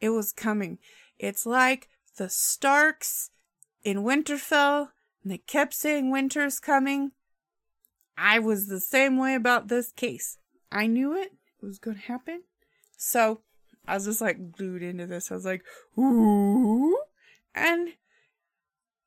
it 0.00 0.10
was 0.10 0.32
coming. 0.32 0.78
It's 1.18 1.46
like 1.46 1.88
the 2.16 2.28
Starks 2.28 3.30
in 3.82 3.98
Winterfell, 3.98 4.88
and 5.22 5.32
they 5.32 5.38
kept 5.38 5.74
saying 5.74 6.10
winter's 6.10 6.60
coming. 6.60 7.12
I 8.16 8.38
was 8.38 8.66
the 8.66 8.80
same 8.80 9.16
way 9.16 9.34
about 9.34 9.68
this 9.68 9.92
case. 9.92 10.38
I 10.70 10.86
knew 10.86 11.14
it, 11.14 11.32
it 11.62 11.66
was 11.66 11.78
going 11.78 11.96
to 11.96 12.02
happen. 12.02 12.42
So 12.96 13.40
I 13.86 13.94
was 13.94 14.04
just 14.04 14.20
like 14.20 14.52
glued 14.52 14.82
into 14.82 15.06
this. 15.06 15.30
I 15.30 15.34
was 15.34 15.44
like, 15.44 15.64
ooh. 15.98 16.98
And 17.54 17.94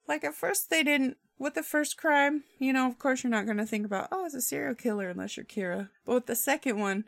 like 0.08 0.24
at 0.24 0.36
first 0.36 0.70
they 0.70 0.84
didn't 0.84 1.18
with 1.40 1.56
the 1.56 1.64
first 1.64 1.98
crime, 1.98 2.44
you 2.60 2.74
know, 2.74 2.88
of 2.88 3.00
course 3.00 3.24
you're 3.24 3.32
not 3.32 3.46
going 3.46 3.58
to 3.58 3.66
think 3.66 3.86
about, 3.86 4.08
oh, 4.12 4.26
it's 4.26 4.36
a 4.36 4.42
serial 4.42 4.76
killer 4.76 5.10
unless 5.10 5.38
you're 5.38 5.46
Kira. 5.46 5.90
But 6.06 6.14
with 6.14 6.26
the 6.26 6.36
second 6.36 6.80
one, 6.80 7.06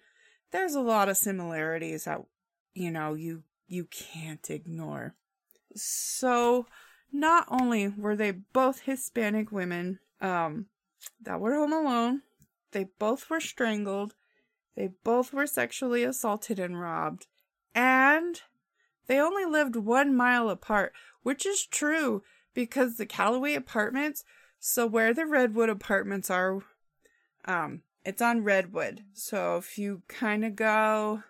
there's 0.51 0.75
a 0.75 0.81
lot 0.81 1.09
of 1.09 1.17
similarities 1.17 2.05
that, 2.05 2.21
you 2.73 2.91
know, 2.91 3.13
you, 3.13 3.43
you 3.67 3.85
can't 3.85 4.49
ignore. 4.49 5.15
So, 5.75 6.67
not 7.11 7.47
only 7.49 7.87
were 7.87 8.15
they 8.15 8.31
both 8.31 8.81
Hispanic 8.81 9.51
women, 9.51 9.99
um, 10.21 10.67
that 11.21 11.39
were 11.39 11.55
home 11.55 11.73
alone, 11.73 12.21
they 12.71 12.85
both 12.99 13.29
were 13.29 13.39
strangled, 13.39 14.15
they 14.75 14.89
both 15.03 15.33
were 15.33 15.47
sexually 15.47 16.03
assaulted 16.03 16.59
and 16.59 16.79
robbed, 16.79 17.27
and 17.73 18.41
they 19.07 19.19
only 19.19 19.45
lived 19.45 19.75
one 19.75 20.15
mile 20.15 20.49
apart, 20.49 20.93
which 21.23 21.45
is 21.45 21.65
true 21.65 22.23
because 22.53 22.97
the 22.97 23.05
Callaway 23.05 23.53
apartments, 23.53 24.23
so 24.59 24.87
where 24.87 25.13
the 25.13 25.25
Redwood 25.25 25.69
apartments 25.69 26.29
are, 26.29 26.61
um, 27.45 27.81
it's 28.03 28.21
on 28.21 28.43
Redwood. 28.43 29.03
So 29.13 29.57
if 29.57 29.77
you 29.77 30.03
kind 30.07 30.45
of 30.45 30.55
go 30.55 31.23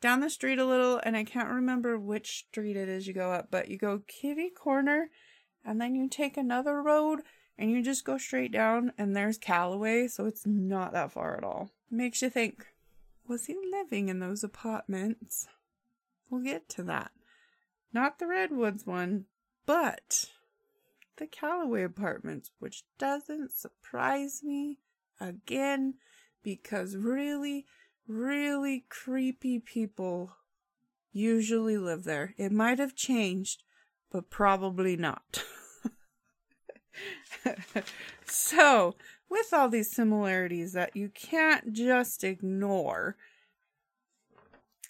down 0.00 0.20
the 0.20 0.30
street 0.30 0.58
a 0.58 0.64
little, 0.64 1.00
and 1.04 1.16
I 1.16 1.24
can't 1.24 1.48
remember 1.48 1.98
which 1.98 2.46
street 2.48 2.76
it 2.76 2.88
is 2.88 3.06
you 3.06 3.12
go 3.12 3.32
up, 3.32 3.48
but 3.50 3.68
you 3.68 3.76
go 3.76 4.02
kitty 4.06 4.50
corner, 4.50 5.10
and 5.64 5.80
then 5.80 5.94
you 5.94 6.08
take 6.08 6.36
another 6.36 6.82
road, 6.82 7.20
and 7.58 7.70
you 7.70 7.82
just 7.82 8.04
go 8.04 8.16
straight 8.16 8.52
down, 8.52 8.92
and 8.96 9.14
there's 9.14 9.38
Calloway, 9.38 10.08
so 10.08 10.26
it's 10.26 10.46
not 10.46 10.92
that 10.92 11.12
far 11.12 11.36
at 11.36 11.44
all. 11.44 11.70
Makes 11.90 12.22
you 12.22 12.30
think, 12.30 12.66
was 13.28 13.46
he 13.46 13.56
living 13.70 14.08
in 14.08 14.20
those 14.20 14.42
apartments? 14.42 15.46
We'll 16.30 16.42
get 16.42 16.68
to 16.70 16.82
that. 16.84 17.10
Not 17.92 18.18
the 18.18 18.26
Redwoods 18.26 18.86
one, 18.86 19.26
but 19.66 20.30
the 21.16 21.26
Calloway 21.26 21.82
apartments, 21.82 22.50
which 22.58 22.84
doesn't 22.98 23.52
surprise 23.52 24.42
me 24.42 24.78
again 25.20 25.94
because 26.42 26.96
really, 26.96 27.66
really 28.10 28.84
creepy 28.88 29.58
people 29.58 30.32
usually 31.12 31.78
live 31.78 32.04
there. 32.04 32.34
It 32.36 32.52
might 32.52 32.78
have 32.78 32.94
changed, 32.94 33.62
but 34.10 34.30
probably 34.30 34.96
not. 34.96 35.44
so, 38.26 38.96
with 39.28 39.52
all 39.52 39.68
these 39.68 39.90
similarities 39.90 40.72
that 40.72 40.96
you 40.96 41.08
can't 41.08 41.72
just 41.72 42.24
ignore, 42.24 43.16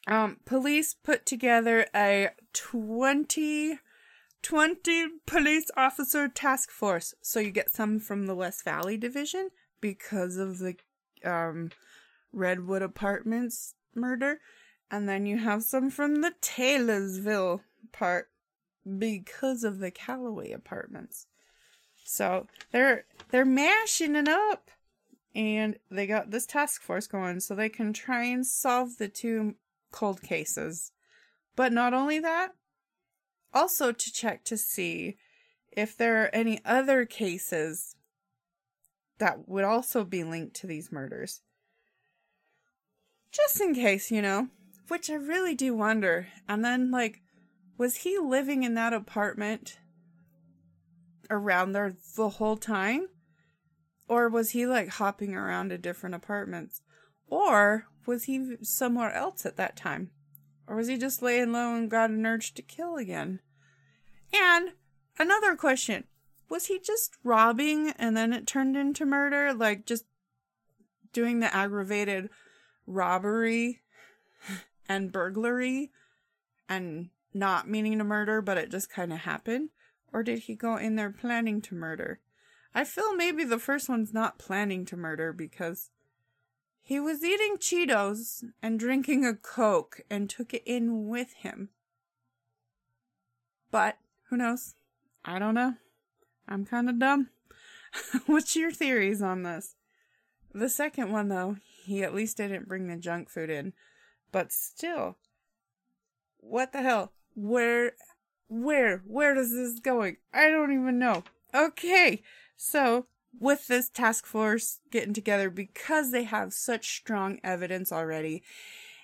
um, 0.06 0.38
police 0.44 0.94
put 0.94 1.26
together 1.26 1.87
a 1.94 2.30
20, 2.54 3.78
20 4.42 5.06
police 5.26 5.70
officer 5.76 6.26
task 6.26 6.70
force. 6.70 7.14
So 7.20 7.38
you 7.38 7.50
get 7.50 7.70
some 7.70 8.00
from 8.00 8.26
the 8.26 8.35
West 8.35 8.64
Valley 8.64 8.96
Division 8.96 9.50
because 9.80 10.37
of 10.37 10.59
the 10.59 10.76
um, 11.24 11.70
Redwood 12.32 12.82
Apartments 12.82 13.74
murder. 13.94 14.40
And 14.90 15.08
then 15.08 15.26
you 15.26 15.38
have 15.38 15.62
some 15.62 15.90
from 15.90 16.20
the 16.20 16.32
Taylorsville 16.40 17.62
part 17.92 18.28
because 18.98 19.62
of 19.62 19.78
the 19.78 19.90
Calloway 19.90 20.50
Apartments. 20.52 21.26
So 22.04 22.46
they're 22.72 23.04
they're 23.30 23.44
mashing 23.44 24.16
it 24.16 24.28
up. 24.28 24.70
And 25.32 25.78
they 25.90 26.08
got 26.08 26.32
this 26.32 26.44
task 26.44 26.82
force 26.82 27.06
going 27.06 27.38
so 27.38 27.54
they 27.54 27.68
can 27.68 27.92
try 27.92 28.24
and 28.24 28.44
solve 28.44 28.98
the 28.98 29.06
two 29.06 29.54
cold 29.92 30.22
cases. 30.22 30.90
But 31.54 31.72
not 31.72 31.94
only 31.94 32.18
that, 32.18 32.54
also 33.54 33.92
to 33.92 34.12
check 34.12 34.44
to 34.44 34.56
see 34.56 35.18
if 35.70 35.96
there 35.96 36.24
are 36.24 36.30
any 36.32 36.60
other 36.64 37.04
cases 37.04 37.94
that 39.18 39.48
would 39.48 39.64
also 39.64 40.02
be 40.02 40.24
linked 40.24 40.56
to 40.56 40.66
these 40.66 40.90
murders. 40.90 41.42
Just 43.32 43.60
in 43.60 43.74
case, 43.74 44.10
you 44.10 44.22
know, 44.22 44.48
which 44.88 45.08
I 45.08 45.14
really 45.14 45.54
do 45.54 45.74
wonder. 45.74 46.28
And 46.48 46.64
then, 46.64 46.90
like, 46.90 47.22
was 47.78 47.96
he 47.96 48.18
living 48.18 48.62
in 48.62 48.74
that 48.74 48.92
apartment 48.92 49.78
around 51.30 51.72
there 51.72 51.94
the 52.16 52.28
whole 52.28 52.56
time? 52.56 53.08
Or 54.08 54.28
was 54.28 54.50
he 54.50 54.66
like 54.66 54.88
hopping 54.88 55.34
around 55.34 55.68
to 55.68 55.78
different 55.78 56.16
apartments? 56.16 56.82
Or 57.28 57.86
was 58.06 58.24
he 58.24 58.56
somewhere 58.62 59.12
else 59.12 59.46
at 59.46 59.56
that 59.56 59.76
time? 59.76 60.10
Or 60.66 60.76
was 60.76 60.88
he 60.88 60.98
just 60.98 61.22
laying 61.22 61.52
low 61.52 61.74
and 61.74 61.90
got 61.90 62.10
an 62.10 62.26
urge 62.26 62.52
to 62.54 62.62
kill 62.62 62.96
again? 62.96 63.40
And 64.32 64.72
another 65.18 65.56
question 65.56 66.04
was 66.48 66.66
he 66.66 66.80
just 66.80 67.16
robbing 67.22 67.90
and 67.96 68.16
then 68.16 68.32
it 68.32 68.46
turned 68.46 68.76
into 68.76 69.06
murder? 69.06 69.54
Like 69.54 69.86
just 69.86 70.04
doing 71.12 71.38
the 71.38 71.54
aggravated 71.54 72.28
robbery 72.90 73.81
and 74.88 75.12
burglary 75.12 75.90
and 76.68 77.11
not 77.33 77.68
meaning 77.68 77.98
to 77.98 78.05
murder, 78.05 78.42
but 78.42 78.59
it 78.59 78.70
just 78.70 78.90
kind 78.90 79.12
of 79.12 79.20
happened? 79.20 79.70
Or 80.12 80.22
did 80.22 80.40
he 80.40 80.55
go 80.55 80.76
in 80.76 80.96
there 80.96 81.11
planning 81.11 81.61
to 81.62 81.74
murder? 81.74 82.20
I 82.74 82.85
feel 82.85 83.14
maybe 83.14 83.44
the 83.44 83.59
first 83.59 83.88
one's 83.88 84.12
not 84.12 84.38
planning 84.38 84.85
to 84.87 84.96
murder 84.96 85.33
because 85.33 85.90
he 86.83 86.98
was 86.98 87.24
eating 87.24 87.57
Cheetos 87.59 88.44
and 88.62 88.79
drinking 88.79 89.24
a 89.24 89.35
Coke 89.35 90.00
and 90.11 90.29
took 90.29 90.53
it 90.53 90.62
in 90.66 91.09
with 91.09 91.33
him. 91.35 91.68
But 93.70 93.98
who 94.29 94.37
knows? 94.37 94.74
I 95.24 95.38
don't 95.38 95.55
know. 95.55 95.74
I'm 96.48 96.64
kind 96.64 96.88
of 96.88 96.98
dumb. 96.98 97.29
What's 98.26 98.57
your 98.57 98.72
theories 98.72 99.22
on 99.22 99.42
this? 99.42 99.76
The 100.53 100.68
second 100.68 101.12
one, 101.12 101.29
though, 101.29 101.57
he 101.80 102.02
at 102.02 102.14
least 102.14 102.36
didn't 102.36 102.68
bring 102.68 102.88
the 102.88 102.96
junk 102.96 103.28
food 103.28 103.50
in. 103.50 103.72
But 104.32 104.52
still, 104.52 105.16
what 106.38 106.72
the 106.72 106.82
hell? 106.82 107.12
Where, 107.34 107.92
where, 108.48 109.02
where 109.06 109.36
is 109.36 109.52
this 109.52 109.80
going? 109.80 110.18
I 110.32 110.50
don't 110.50 110.72
even 110.72 110.98
know. 110.98 111.24
Okay, 111.54 112.22
so 112.56 113.06
with 113.38 113.66
this 113.66 113.88
task 113.88 114.26
force 114.26 114.80
getting 114.90 115.14
together 115.14 115.50
because 115.50 116.10
they 116.10 116.24
have 116.24 116.52
such 116.52 116.96
strong 116.96 117.38
evidence 117.44 117.92
already 117.92 118.42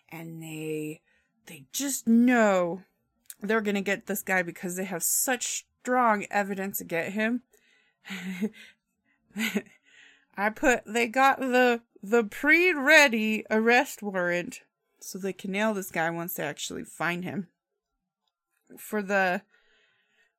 and 0.08 0.42
they 0.42 1.00
they 1.46 1.64
just 1.72 2.08
know 2.08 2.82
they're 3.40 3.60
going 3.60 3.76
to 3.76 3.80
get 3.80 4.06
this 4.06 4.22
guy 4.22 4.42
because 4.42 4.76
they 4.76 4.84
have 4.84 5.02
such 5.02 5.66
strong 5.80 6.26
evidence 6.30 6.78
to 6.78 6.84
get 6.84 7.12
him 7.12 7.42
I 10.36 10.50
put 10.50 10.82
they 10.86 11.06
got 11.06 11.38
the 11.40 11.80
the 12.10 12.22
pre-ready 12.22 13.44
arrest 13.50 14.00
warrant 14.00 14.60
so 15.00 15.18
they 15.18 15.32
can 15.32 15.50
nail 15.50 15.74
this 15.74 15.90
guy 15.90 16.08
once 16.08 16.34
they 16.34 16.44
actually 16.44 16.84
find 16.84 17.24
him 17.24 17.48
for 18.78 19.02
the 19.02 19.42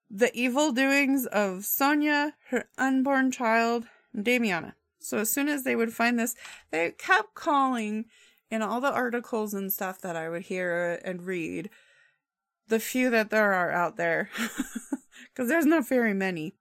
the 0.10 0.34
evil 0.34 0.72
doings 0.72 1.26
of 1.26 1.66
Sonia, 1.66 2.36
her 2.50 2.70
unborn 2.78 3.30
child, 3.30 3.88
and 4.14 4.26
Damiana. 4.26 4.74
So 5.00 5.18
as 5.18 5.30
soon 5.30 5.50
as 5.50 5.64
they 5.64 5.76
would 5.76 5.92
find 5.92 6.18
this, 6.18 6.34
they 6.72 6.92
kept 6.92 7.36
calling 7.36 8.06
in 8.50 8.62
all 8.62 8.80
the 8.80 8.94
articles 8.94 9.54
and 9.54 9.72
stuff 9.72 10.00
that 10.00 10.16
I 10.16 10.30
would 10.30 10.44
hear 10.44 11.02
and 11.04 11.24
read, 11.24 11.70
the 12.70 12.80
few 12.80 13.10
that 13.10 13.30
there 13.30 13.52
are 13.52 13.72
out 13.72 13.98
there, 13.98 14.30
because 15.34 15.50
there's 15.50 15.66
not 15.66 15.90
very 15.90 16.14
many, 16.14 16.56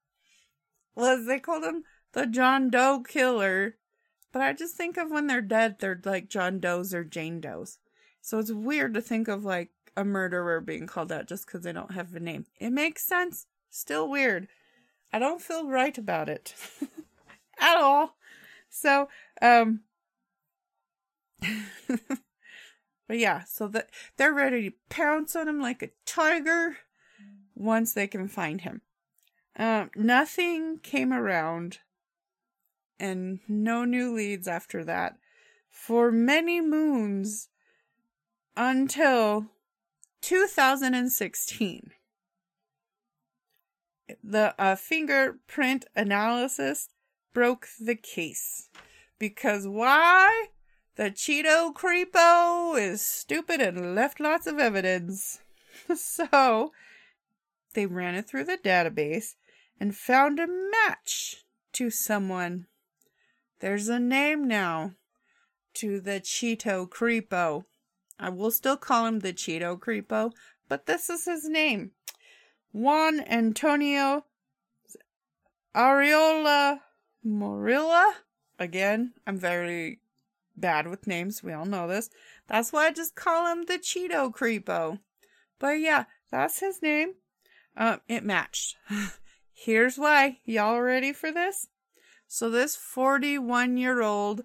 was 0.97 1.27
they 1.27 1.39
called 1.39 1.63
him 1.63 1.85
the 2.13 2.27
John 2.27 2.69
Doe 2.71 3.05
killer. 3.07 3.77
But 4.37 4.45
I 4.45 4.53
just 4.53 4.75
think 4.75 4.99
of 4.99 5.11
when 5.11 5.29
they're 5.29 5.41
dead, 5.41 5.77
they're 5.79 5.99
like 6.05 6.29
John 6.29 6.61
Does 6.61 6.93
or 6.93 7.05
Jane 7.05 7.41
Does. 7.41 7.79
So 8.21 8.39
it's 8.39 8.53
weird 8.53 8.93
to 8.93 9.01
think 9.01 9.29
of 9.29 9.47
like 9.47 9.71
a 9.97 10.05
murderer 10.05 10.61
being 10.61 10.87
called 10.87 11.11
out 11.11 11.27
just 11.27 11.47
because 11.47 11.63
they 11.63 11.73
don't 11.73 11.93
have 11.93 12.15
a 12.15 12.21
name. 12.21 12.45
It 12.61 12.69
makes 12.69 13.03
sense. 13.03 13.47
Still 13.71 14.11
weird. 14.11 14.49
I 15.11 15.19
don't 15.19 15.41
feel 15.41 15.67
right 15.67 15.97
about 15.97 16.29
it 16.29 16.55
at 17.59 17.79
all. 17.79 18.19
So, 18.69 19.09
um, 19.41 19.81
but 21.89 23.17
yeah, 23.19 23.45
so 23.45 23.69
that 23.69 23.89
they're 24.19 24.35
ready 24.35 24.69
to 24.69 24.77
pounce 24.91 25.35
on 25.35 25.49
him 25.49 25.63
like 25.63 25.83
a 25.83 25.93
tiger 26.05 26.77
once 27.55 27.95
they 27.95 28.07
can 28.07 28.29
find 28.29 28.61
him. 28.61 28.83
Um, 29.59 29.91
nothing 29.97 30.81
came 30.83 31.11
around 31.11 31.79
and 32.99 33.41
no 33.49 33.85
new 33.85 34.15
leads 34.15 34.49
after 34.49 34.85
that 34.85 35.17
for 35.69 36.11
many 36.11 36.61
moons 36.61 37.49
until 38.57 39.47
2016. 40.23 41.91
The 44.23 44.55
uh, 44.59 44.77
fingerprint 44.77 45.85
analysis 45.95 46.89
broke 47.35 47.69
the 47.79 47.97
case. 47.97 48.69
Because 49.19 49.67
why? 49.67 50.47
The 50.97 51.11
Cheeto 51.11 51.75
Creepo 51.75 52.81
is 52.81 53.03
stupid 53.03 53.61
and 53.61 53.95
left 53.95 54.19
lots 54.19 54.47
of 54.47 54.59
evidence. 54.59 55.41
so, 55.95 56.73
they 57.75 57.87
ran 57.87 58.15
it 58.15 58.27
through 58.27 58.45
the 58.45 58.57
database 58.57 59.35
and 59.79 59.95
found 59.95 60.41
a 60.41 60.47
match 60.47 61.45
to 61.75 61.91
someone. 61.91 62.67
There's 63.61 63.89
a 63.89 63.99
name 63.99 64.47
now 64.47 64.93
to 65.75 66.01
the 66.01 66.21
Cheeto 66.21 66.89
Creepo. 66.89 67.65
I 68.19 68.29
will 68.29 68.51
still 68.51 68.77
call 68.77 69.07
him 69.07 69.21
the 69.21 69.33
Cheeto 69.33 69.79
Creepo, 69.79 70.33
but 70.69 70.87
this 70.87 71.09
is 71.09 71.25
his 71.25 71.49
name. 71.49 71.93
Juan 72.73 73.21
Antonio 73.21 74.27
Ariola 75.75 76.81
Morilla. 77.25 78.13
Again, 78.59 79.15
I'm 79.27 79.39
very 79.39 80.01
bad 80.57 80.87
with 80.87 81.07
names. 81.07 81.43
We 81.43 81.53
all 81.53 81.67
know 81.67 81.89
this. 81.89 82.11
That's 82.49 82.73
why 82.73 82.87
I 82.87 82.93
just 82.93 83.15
call 83.15 83.51
him 83.51 83.65
the 83.65 83.79
Cheeto 83.79 84.31
Creepo. 84.31 85.01
But 85.59 85.81
yeah, 85.81 86.05
that's 86.31 86.61
his 86.61 86.83
name. 86.83 87.15
Uh, 87.77 87.99
it 88.09 88.25
matched. 88.25 88.77
Here's 89.53 89.97
why. 89.97 90.39
Y'all 90.45 90.81
ready 90.81 91.13
for 91.13 91.33
this? 91.33 91.69
So 92.29 92.51
this 92.51 92.77
41 92.77 93.77
year 93.77 94.03
old 94.03 94.43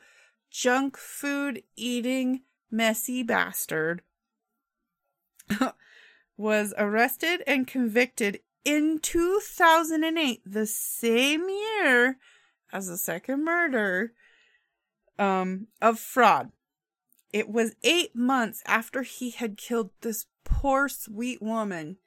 junk 0.50 0.98
food 0.98 1.64
eating 1.76 2.42
messy 2.70 3.24
bastard 3.24 4.02
was 6.38 6.74
arrested 6.78 7.44
and 7.48 7.68
convicted 7.68 8.40
in 8.64 9.00
2008, 9.00 10.42
the 10.46 10.66
same 10.68 11.50
year 11.50 12.18
as 12.72 12.88
the 12.88 12.98
second 12.98 13.44
murder 13.44 14.14
um, 15.18 15.68
of 15.82 16.00
fraud. 16.00 16.52
It 17.34 17.50
was 17.50 17.76
eight 17.84 18.16
months 18.16 18.62
after 18.66 19.04
he 19.04 19.32
had 19.32 19.58
killed 19.58 19.92
this 20.02 20.26
poor, 20.44 20.90
sweet 20.90 21.42
woman. 21.42 21.98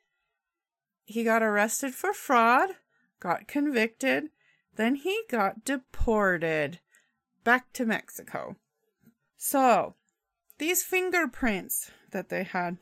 He 1.07 1.25
got 1.25 1.43
arrested 1.43 1.95
for 1.95 2.13
fraud, 2.13 2.71
got 3.21 3.49
convicted, 3.49 4.31
then 4.77 4.97
he 4.97 5.23
got 5.29 5.65
deported 5.65 6.81
back 7.45 7.73
to 7.75 7.85
Mexico. 7.85 8.57
So, 9.37 9.95
these 10.59 10.83
fingerprints 10.83 11.91
that 12.11 12.29
they 12.29 12.45
had, 12.45 12.79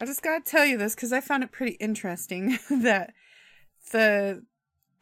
I 0.00 0.06
just 0.06 0.22
gotta 0.22 0.44
tell 0.44 0.66
you 0.66 0.76
this 0.76 0.94
because 0.94 1.12
I 1.12 1.20
found 1.20 1.42
it 1.42 1.52
pretty 1.52 1.76
interesting 1.76 2.58
that 2.70 3.12
the 3.92 4.44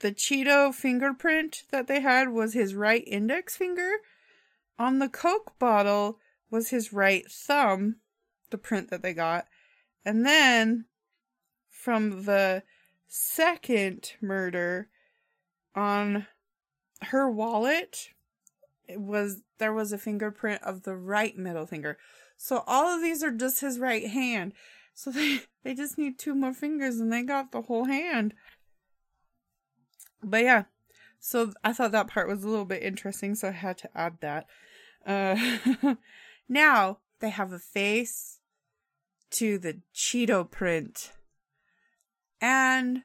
the 0.00 0.12
Cheeto 0.12 0.74
fingerprint 0.74 1.62
that 1.70 1.86
they 1.86 2.00
had 2.00 2.28
was 2.28 2.52
his 2.52 2.74
right 2.74 3.04
index 3.06 3.56
finger. 3.56 3.90
On 4.78 4.98
the 4.98 5.08
Coke 5.08 5.58
bottle 5.58 6.18
was 6.50 6.68
his 6.68 6.92
right 6.92 7.24
thumb, 7.30 7.96
the 8.50 8.58
print 8.58 8.90
that 8.90 9.02
they 9.02 9.14
got. 9.14 9.46
And 10.04 10.26
then 10.26 10.84
from 11.70 12.24
the 12.24 12.64
second 13.08 14.12
murder 14.20 14.88
on 15.74 16.26
her 17.02 17.30
wallet 17.30 18.10
it 18.86 19.00
was 19.00 19.42
there 19.58 19.72
was 19.72 19.92
a 19.92 19.98
fingerprint 19.98 20.62
of 20.62 20.82
the 20.82 20.96
right 20.96 21.36
middle 21.36 21.66
finger. 21.66 21.98
So 22.36 22.64
all 22.66 22.94
of 22.94 23.00
these 23.00 23.22
are 23.22 23.30
just 23.30 23.60
his 23.60 23.78
right 23.78 24.06
hand. 24.06 24.52
So 24.94 25.10
they 25.10 25.40
they 25.62 25.74
just 25.74 25.98
need 25.98 26.18
two 26.18 26.34
more 26.34 26.52
fingers 26.52 26.98
and 26.98 27.12
they 27.12 27.22
got 27.22 27.52
the 27.52 27.62
whole 27.62 27.86
hand. 27.86 28.34
But 30.22 30.44
yeah, 30.44 30.64
so 31.20 31.52
I 31.62 31.72
thought 31.72 31.92
that 31.92 32.08
part 32.08 32.28
was 32.28 32.44
a 32.44 32.48
little 32.48 32.64
bit 32.64 32.82
interesting, 32.82 33.34
so 33.34 33.48
I 33.48 33.52
had 33.52 33.78
to 33.78 33.90
add 33.94 34.18
that. 34.20 34.46
Uh, 35.06 35.94
now 36.48 36.98
they 37.20 37.28
have 37.28 37.52
a 37.52 37.58
face 37.58 38.40
to 39.32 39.58
the 39.58 39.80
Cheeto 39.94 40.50
print 40.50 41.12
and 42.40 43.02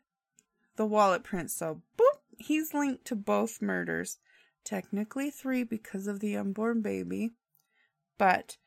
the 0.77 0.85
wallet 0.85 1.23
print. 1.23 1.51
So, 1.51 1.81
boop, 1.97 2.18
he's 2.39 2.73
linked 2.73 3.05
to 3.05 3.15
both 3.15 3.61
murders. 3.61 4.17
Technically 4.65 5.29
three 5.29 5.63
because 5.63 6.05
of 6.05 6.19
the 6.19 6.35
unborn 6.35 6.81
baby, 6.81 7.31
but 8.17 8.57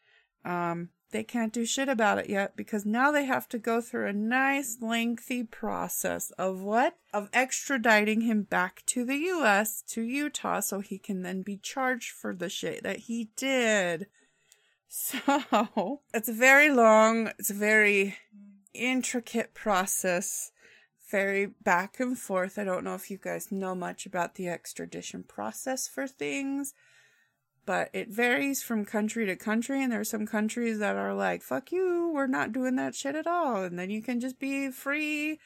um, 0.44 0.88
they 1.12 1.22
can't 1.22 1.52
do 1.52 1.64
shit 1.64 1.88
about 1.88 2.18
it 2.18 2.28
yet 2.28 2.56
because 2.56 2.84
now 2.84 3.12
they 3.12 3.24
have 3.24 3.48
to 3.50 3.58
go 3.58 3.80
through 3.80 4.08
a 4.08 4.12
nice 4.12 4.78
lengthy 4.80 5.44
process 5.44 6.30
of 6.32 6.60
what? 6.60 6.96
Of 7.12 7.30
extraditing 7.32 8.22
him 8.22 8.42
back 8.42 8.82
to 8.86 9.04
the 9.04 9.16
US, 9.16 9.82
to 9.88 10.02
Utah, 10.02 10.60
so 10.60 10.80
he 10.80 10.98
can 10.98 11.22
then 11.22 11.42
be 11.42 11.58
charged 11.58 12.10
for 12.10 12.34
the 12.34 12.48
shit 12.48 12.82
that 12.82 13.00
he 13.00 13.30
did. 13.36 14.06
So, 14.94 16.02
it's 16.12 16.28
a 16.28 16.34
very 16.34 16.68
long, 16.68 17.28
it's 17.38 17.48
a 17.48 17.54
very 17.54 18.18
intricate 18.74 19.54
process, 19.54 20.52
very 21.12 21.46
back 21.46 22.00
and 22.00 22.18
forth. 22.18 22.58
I 22.58 22.64
don't 22.64 22.82
know 22.82 22.96
if 22.96 23.08
you 23.08 23.18
guys 23.18 23.52
know 23.52 23.76
much 23.76 24.04
about 24.04 24.34
the 24.34 24.48
extradition 24.48 25.22
process 25.22 25.86
for 25.86 26.08
things 26.08 26.74
but 27.64 27.88
it 27.92 28.08
varies 28.08 28.60
from 28.60 28.84
country 28.84 29.24
to 29.24 29.36
country 29.36 29.80
and 29.80 29.92
there 29.92 30.00
are 30.00 30.04
some 30.04 30.26
countries 30.26 30.80
that 30.80 30.96
are 30.96 31.14
like 31.14 31.42
fuck 31.42 31.70
you 31.70 32.10
we're 32.12 32.26
not 32.26 32.52
doing 32.52 32.74
that 32.74 32.92
shit 32.92 33.14
at 33.14 33.26
all 33.26 33.62
and 33.62 33.78
then 33.78 33.88
you 33.88 34.02
can 34.02 34.18
just 34.18 34.40
be 34.40 34.68
free 34.68 35.38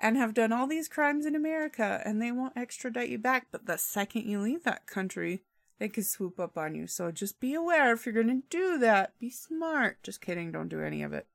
and 0.00 0.16
have 0.16 0.34
done 0.34 0.52
all 0.52 0.66
these 0.66 0.88
crimes 0.88 1.26
in 1.26 1.36
america 1.36 2.00
and 2.04 2.20
they 2.20 2.32
won't 2.32 2.56
extradite 2.56 3.10
you 3.10 3.18
back. 3.18 3.48
But 3.52 3.66
the 3.66 3.76
second 3.76 4.24
you 4.24 4.40
leave 4.40 4.64
that 4.64 4.86
country 4.86 5.42
they 5.78 5.88
can 5.88 6.04
swoop 6.04 6.38
up 6.38 6.58
on 6.58 6.74
you. 6.74 6.86
So 6.86 7.10
just 7.10 7.40
be 7.40 7.54
aware 7.54 7.92
if 7.92 8.04
you're 8.04 8.14
gonna 8.14 8.42
do 8.50 8.78
that. 8.78 9.18
Be 9.18 9.30
smart. 9.30 10.02
Just 10.02 10.20
kidding. 10.20 10.52
Don't 10.52 10.68
do 10.68 10.82
any 10.82 11.02
of 11.02 11.14
it 11.14 11.26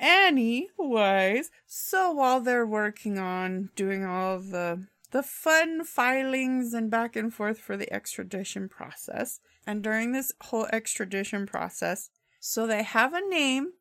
anyways 0.00 1.50
so 1.66 2.10
while 2.10 2.40
they're 2.40 2.66
working 2.66 3.18
on 3.18 3.70
doing 3.76 4.04
all 4.04 4.40
the 4.40 4.86
the 5.10 5.22
fun 5.22 5.84
filings 5.84 6.72
and 6.72 6.90
back 6.90 7.16
and 7.16 7.32
forth 7.34 7.58
for 7.58 7.76
the 7.76 7.92
extradition 7.92 8.68
process. 8.68 9.40
And 9.66 9.82
during 9.82 10.12
this 10.12 10.32
whole 10.42 10.66
extradition 10.72 11.46
process, 11.46 12.10
so 12.38 12.66
they 12.66 12.82
have 12.82 13.12
a 13.12 13.28
name 13.28 13.72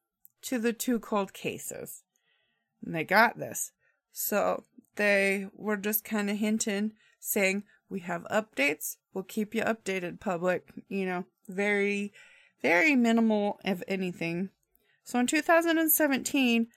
to 0.44 0.60
the 0.60 0.74
two 0.74 1.00
cold 1.00 1.34
cases. 1.34 2.04
And 2.84 2.96
they 2.96 3.04
got 3.04 3.38
this. 3.38 3.72
So 4.12 4.66
they 4.96 5.48
were 5.54 5.78
just 5.78 6.04
kind 6.04 6.30
of 6.30 6.38
hinting, 6.38 6.94
saying, 7.20 7.64
We 7.90 8.02
have 8.02 8.24
updates. 8.24 8.98
We'll 9.14 9.24
keep 9.24 9.56
you 9.56 9.62
updated, 9.64 10.20
public. 10.20 10.70
You 10.88 11.06
know, 11.06 11.26
very, 11.48 12.12
very 12.62 12.96
minimal, 12.96 13.60
if 13.64 13.84
anything. 13.88 14.50
So 15.10 15.18
in 15.18 15.26
2017, 15.26 16.68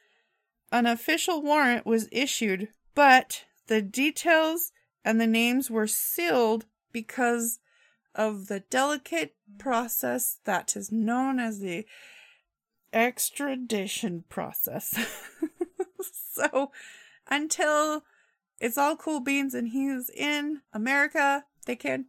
an 0.72 0.86
official 0.86 1.42
warrant 1.42 1.84
was 1.84 2.08
issued, 2.10 2.68
but 2.94 3.44
the 3.66 3.82
details 3.82 4.72
and 5.04 5.20
the 5.20 5.26
names 5.26 5.70
were 5.70 5.86
sealed 5.86 6.64
because 6.92 7.58
of 8.14 8.46
the 8.46 8.60
delicate 8.60 9.34
process 9.58 10.38
that 10.46 10.74
is 10.76 10.90
known 10.90 11.38
as 11.38 11.60
the 11.60 11.84
extradition 12.90 14.24
process. 14.30 14.98
so 16.32 16.72
until 17.28 18.02
it's 18.58 18.78
all 18.78 18.96
cool 18.96 19.20
beans 19.20 19.52
and 19.52 19.68
he's 19.68 20.08
in 20.08 20.62
America, 20.72 21.44
they 21.66 21.76
can't 21.76 22.06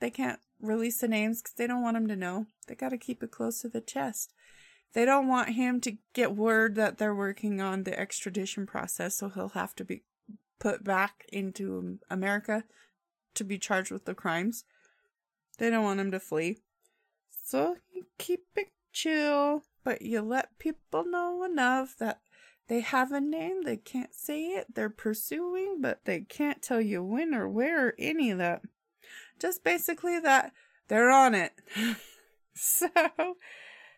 they 0.00 0.08
can't 0.08 0.40
release 0.58 1.00
the 1.02 1.08
names 1.08 1.42
because 1.42 1.56
they 1.56 1.66
don't 1.66 1.82
want 1.82 1.98
him 1.98 2.08
to 2.08 2.16
know. 2.16 2.46
They 2.66 2.74
got 2.74 2.90
to 2.90 2.96
keep 2.96 3.22
it 3.22 3.30
close 3.30 3.60
to 3.60 3.68
the 3.68 3.82
chest. 3.82 4.32
They 4.96 5.04
don't 5.04 5.28
want 5.28 5.50
him 5.50 5.82
to 5.82 5.98
get 6.14 6.34
word 6.34 6.74
that 6.76 6.96
they're 6.96 7.14
working 7.14 7.60
on 7.60 7.82
the 7.82 8.00
extradition 8.00 8.64
process, 8.64 9.14
so 9.14 9.28
he'll 9.28 9.50
have 9.50 9.74
to 9.74 9.84
be 9.84 10.04
put 10.58 10.84
back 10.84 11.26
into 11.30 11.98
America 12.08 12.64
to 13.34 13.44
be 13.44 13.58
charged 13.58 13.90
with 13.90 14.06
the 14.06 14.14
crimes. 14.14 14.64
They 15.58 15.68
don't 15.68 15.84
want 15.84 16.00
him 16.00 16.10
to 16.12 16.18
flee. 16.18 16.60
So 17.44 17.76
you 17.92 18.06
keep 18.16 18.46
it 18.56 18.68
chill, 18.90 19.64
but 19.84 20.00
you 20.00 20.22
let 20.22 20.58
people 20.58 21.04
know 21.04 21.44
enough 21.44 21.94
that 21.98 22.20
they 22.68 22.80
have 22.80 23.12
a 23.12 23.20
name, 23.20 23.64
they 23.64 23.76
can't 23.76 24.14
say 24.14 24.44
it, 24.44 24.74
they're 24.74 24.88
pursuing, 24.88 25.82
but 25.82 26.06
they 26.06 26.20
can't 26.20 26.62
tell 26.62 26.80
you 26.80 27.04
when 27.04 27.34
or 27.34 27.46
where 27.46 27.88
or 27.88 27.94
any 27.98 28.30
of 28.30 28.38
that. 28.38 28.62
Just 29.38 29.62
basically 29.62 30.18
that 30.20 30.52
they're 30.88 31.10
on 31.10 31.34
it. 31.34 31.52
so 32.54 32.88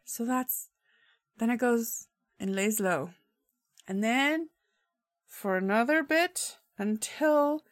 so 0.05 0.25
that's 0.25 0.71
then 1.39 1.51
it 1.51 1.59
goes 1.59 2.07
and 2.39 2.55
lays 2.55 2.79
low. 2.81 3.11
And 3.87 4.05
then 4.05 4.51
for 5.27 5.57
another 5.57 6.03
bit 6.03 6.59
until 6.79 7.63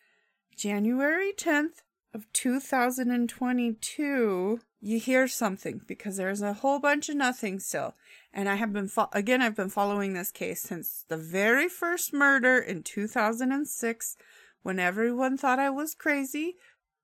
January 0.56 1.32
10th 1.36 1.82
of 2.14 2.32
2022 2.32 4.60
you 4.80 5.00
hear 5.00 5.26
something 5.26 5.80
because 5.86 6.16
there's 6.16 6.42
a 6.42 6.52
whole 6.54 6.78
bunch 6.78 7.08
of 7.08 7.16
nothing 7.16 7.58
still. 7.58 7.94
And 8.32 8.48
i 8.48 8.54
have 8.54 8.72
been 8.72 8.88
fo- 8.88 9.08
again 9.12 9.42
i've 9.42 9.56
been 9.56 9.68
following 9.68 10.12
this 10.12 10.30
case 10.30 10.62
since 10.62 11.04
the 11.08 11.16
very 11.16 11.68
first 11.68 12.12
murder 12.12 12.58
in 12.58 12.82
2006 12.82 14.16
when 14.62 14.78
everyone 14.78 15.36
thought 15.36 15.58
i 15.58 15.70
was 15.70 15.94
crazy 15.94 16.56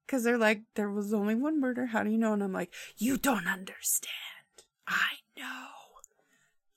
because 0.06 0.24
they're 0.24 0.38
like 0.38 0.62
there 0.74 0.90
was 0.90 1.14
only 1.14 1.34
one 1.34 1.60
murder. 1.60 1.86
How 1.86 2.02
do 2.02 2.10
you 2.10 2.18
know? 2.18 2.34
And 2.34 2.42
i'm 2.42 2.52
like 2.52 2.72
you 2.96 3.16
don't 3.16 3.46
understand. 3.46 4.12
I 4.86 5.16
know 5.36 5.68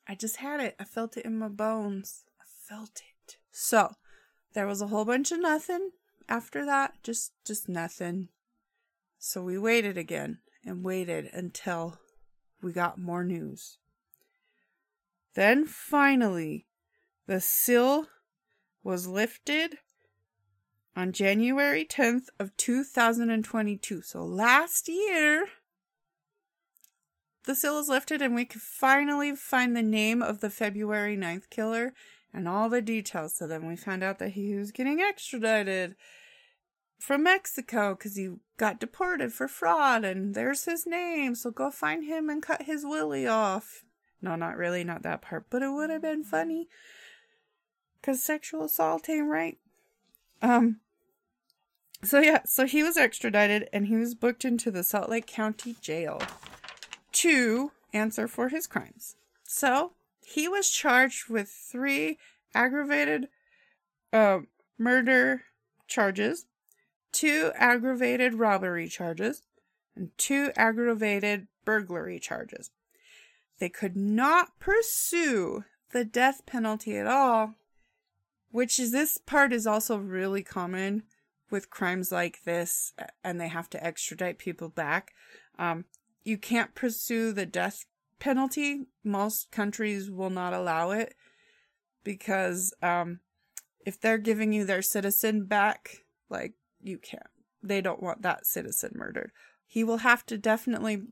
i 0.07 0.15
just 0.15 0.37
had 0.37 0.59
it 0.59 0.75
i 0.79 0.83
felt 0.83 1.17
it 1.17 1.25
in 1.25 1.37
my 1.37 1.47
bones 1.47 2.23
i 2.39 2.45
felt 2.67 3.01
it 3.01 3.37
so 3.51 3.91
there 4.53 4.67
was 4.67 4.81
a 4.81 4.87
whole 4.87 5.05
bunch 5.05 5.31
of 5.31 5.39
nothing 5.39 5.91
after 6.27 6.65
that, 6.65 6.95
just 7.03 7.31
just 7.45 7.69
nothing. 7.69 8.29
So 9.17 9.43
we 9.43 9.57
waited 9.57 9.97
again 9.97 10.39
and 10.65 10.83
waited 10.83 11.29
until 11.33 11.99
we 12.61 12.71
got 12.71 12.97
more 12.97 13.23
news. 13.23 13.77
Then 15.35 15.65
finally, 15.65 16.67
the 17.27 17.41
seal 17.41 18.07
was 18.83 19.07
lifted 19.07 19.77
on 20.95 21.11
January 21.11 21.85
10th 21.85 22.27
of 22.39 22.55
2022. 22.55 24.01
So 24.01 24.23
last 24.23 24.87
year, 24.87 25.47
the 27.45 27.55
seal 27.55 27.79
is 27.79 27.89
lifted 27.89 28.21
and 28.21 28.35
we 28.35 28.45
could 28.45 28.61
finally 28.61 29.35
find 29.35 29.75
the 29.75 29.83
name 29.83 30.21
of 30.21 30.41
the 30.41 30.49
February 30.49 31.17
9th 31.17 31.49
killer 31.49 31.93
and 32.33 32.47
all 32.47 32.69
the 32.69 32.81
details. 32.81 33.35
So 33.35 33.47
then 33.47 33.67
we 33.67 33.75
found 33.75 34.03
out 34.03 34.19
that 34.19 34.31
he 34.31 34.55
was 34.55 34.71
getting 34.71 34.99
extradited 34.99 35.95
from 36.99 37.23
Mexico 37.23 37.95
because 37.95 38.15
he 38.15 38.29
got 38.57 38.79
deported 38.79 39.31
for 39.31 39.47
fraud, 39.47 40.03
and 40.03 40.33
there's 40.33 40.65
his 40.65 40.85
name. 40.85 41.35
So 41.35 41.51
go 41.51 41.69
find 41.71 42.05
him 42.05 42.29
and 42.29 42.41
cut 42.41 42.63
his 42.63 42.83
willy 42.85 43.27
off. 43.27 43.83
No, 44.21 44.35
not 44.35 44.57
really, 44.57 44.83
not 44.83 45.03
that 45.03 45.21
part, 45.21 45.45
but 45.49 45.61
it 45.61 45.69
would 45.69 45.89
have 45.89 46.01
been 46.01 46.23
funny. 46.23 46.67
Because 48.01 48.23
sexual 48.23 48.65
assault 48.65 49.09
ain't 49.09 49.27
right. 49.27 49.57
Um, 50.41 50.79
so 52.03 52.19
yeah, 52.19 52.41
so 52.45 52.65
he 52.65 52.83
was 52.83 52.97
extradited 52.97 53.69
and 53.71 53.87
he 53.87 53.95
was 53.95 54.15
booked 54.15 54.45
into 54.45 54.71
the 54.71 54.83
Salt 54.83 55.09
Lake 55.09 55.27
County 55.27 55.75
Jail 55.81 56.21
to 57.15 57.71
answer 57.93 58.27
for 58.27 58.49
his 58.49 58.67
crimes. 58.67 59.15
So 59.43 59.93
he 60.21 60.47
was 60.47 60.69
charged 60.69 61.29
with 61.29 61.49
three 61.49 62.17
aggravated 62.53 63.27
uh, 64.11 64.39
murder 64.77 65.43
charges, 65.87 66.45
two 67.11 67.51
aggravated 67.55 68.33
robbery 68.33 68.87
charges, 68.87 69.43
and 69.95 70.09
two 70.17 70.51
aggravated 70.57 71.47
burglary 71.63 72.19
charges. 72.19 72.71
They 73.59 73.69
could 73.69 73.95
not 73.95 74.59
pursue 74.59 75.63
the 75.91 76.03
death 76.03 76.45
penalty 76.45 76.97
at 76.97 77.07
all, 77.07 77.55
which 78.51 78.79
is 78.79 78.91
this 78.91 79.17
part 79.17 79.53
is 79.53 79.65
also 79.65 79.97
really 79.97 80.43
common 80.43 81.03
with 81.49 81.69
crimes 81.69 82.11
like 82.11 82.43
this, 82.43 82.93
and 83.23 83.39
they 83.39 83.47
have 83.47 83.69
to 83.69 83.83
extradite 83.83 84.37
people 84.37 84.67
back. 84.67 85.13
Um, 85.57 85.85
you 86.25 86.37
can't 86.37 86.75
pursue 86.75 87.31
the 87.31 87.45
death 87.45 87.85
penalty. 88.19 88.87
Most 89.03 89.51
countries 89.51 90.09
will 90.09 90.31
not 90.31 90.53
allow 90.53 90.91
it 90.91 91.13
because 92.03 92.73
um, 92.81 93.19
if 93.85 94.01
they're 94.01 94.17
giving 94.17 94.51
you 94.51 94.65
their 94.65 94.81
citizen 94.81 95.45
back, 95.45 95.99
like 96.29 96.53
you 96.81 96.97
can't. 96.97 97.23
They 97.61 97.79
don't 97.79 98.03
want 98.03 98.23
that 98.23 98.45
citizen 98.45 98.91
murdered. 98.95 99.31
He 99.65 99.83
will 99.83 99.97
have 99.97 100.25
to 100.27 100.37
definitely 100.37 101.03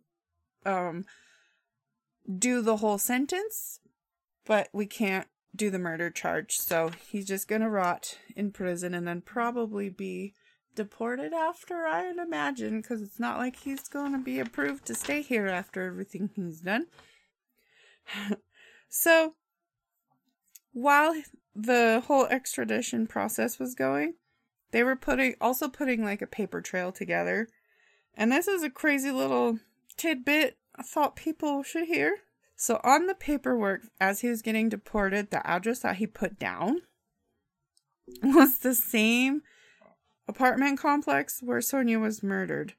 um, 0.66 1.06
do 2.38 2.62
the 2.62 2.78
whole 2.78 2.98
sentence, 2.98 3.80
but 4.46 4.70
we 4.74 4.86
can't 4.86 5.28
do 5.56 5.70
the 5.70 5.80
murder 5.80 6.10
charge. 6.10 6.58
So 6.58 6.92
he's 7.08 7.26
just 7.26 7.48
gonna 7.48 7.70
rot 7.70 8.18
in 8.36 8.52
prison 8.52 8.94
and 8.94 9.08
then 9.08 9.22
probably 9.22 9.90
be 9.90 10.34
deported 10.76 11.34
after, 11.34 11.86
I'd 11.86 12.18
imagine, 12.18 12.82
because 12.82 13.02
it's 13.02 13.20
not 13.20 13.38
like 13.38 13.58
he's 13.58 13.88
gonna 13.88 14.20
be 14.20 14.40
approved 14.40 14.86
to 14.86 14.96
stay 14.96 15.22
here 15.22 15.48
after 15.48 15.84
everything 15.84 16.30
he's 16.36 16.62
done. 16.62 16.88
so 18.90 19.36
while 20.72 21.16
the 21.56 22.04
whole 22.08 22.26
extradition 22.26 23.08
process 23.08 23.60
was 23.60 23.76
going, 23.76 24.16
they 24.72 24.84
were 24.84 24.96
putting 24.96 25.36
also 25.40 25.70
putting 25.70 26.04
like 26.04 26.22
a 26.22 26.28
paper 26.28 26.62
trail 26.62 26.92
together. 26.92 27.48
And 28.16 28.32
this 28.32 28.48
is 28.48 28.64
a 28.64 28.70
crazy 28.70 29.12
little 29.12 29.60
tidbit 29.98 30.58
I 30.76 30.82
thought 30.82 31.16
people 31.16 31.64
should 31.64 31.88
hear. 31.88 32.18
So 32.56 32.80
on 32.84 33.08
the 33.08 33.16
paperwork, 33.16 33.82
as 34.00 34.22
he 34.22 34.30
was 34.30 34.42
getting 34.42 34.70
deported, 34.70 35.30
the 35.30 35.46
address 35.46 35.80
that 35.80 35.98
he 35.98 36.08
put 36.08 36.40
down 36.40 36.82
was 38.24 38.60
the 38.60 38.74
same 38.74 39.42
apartment 40.28 40.80
complex 40.80 41.42
where 41.42 41.62
Sonia 41.62 42.00
was 42.00 42.24
murdered. 42.24 42.74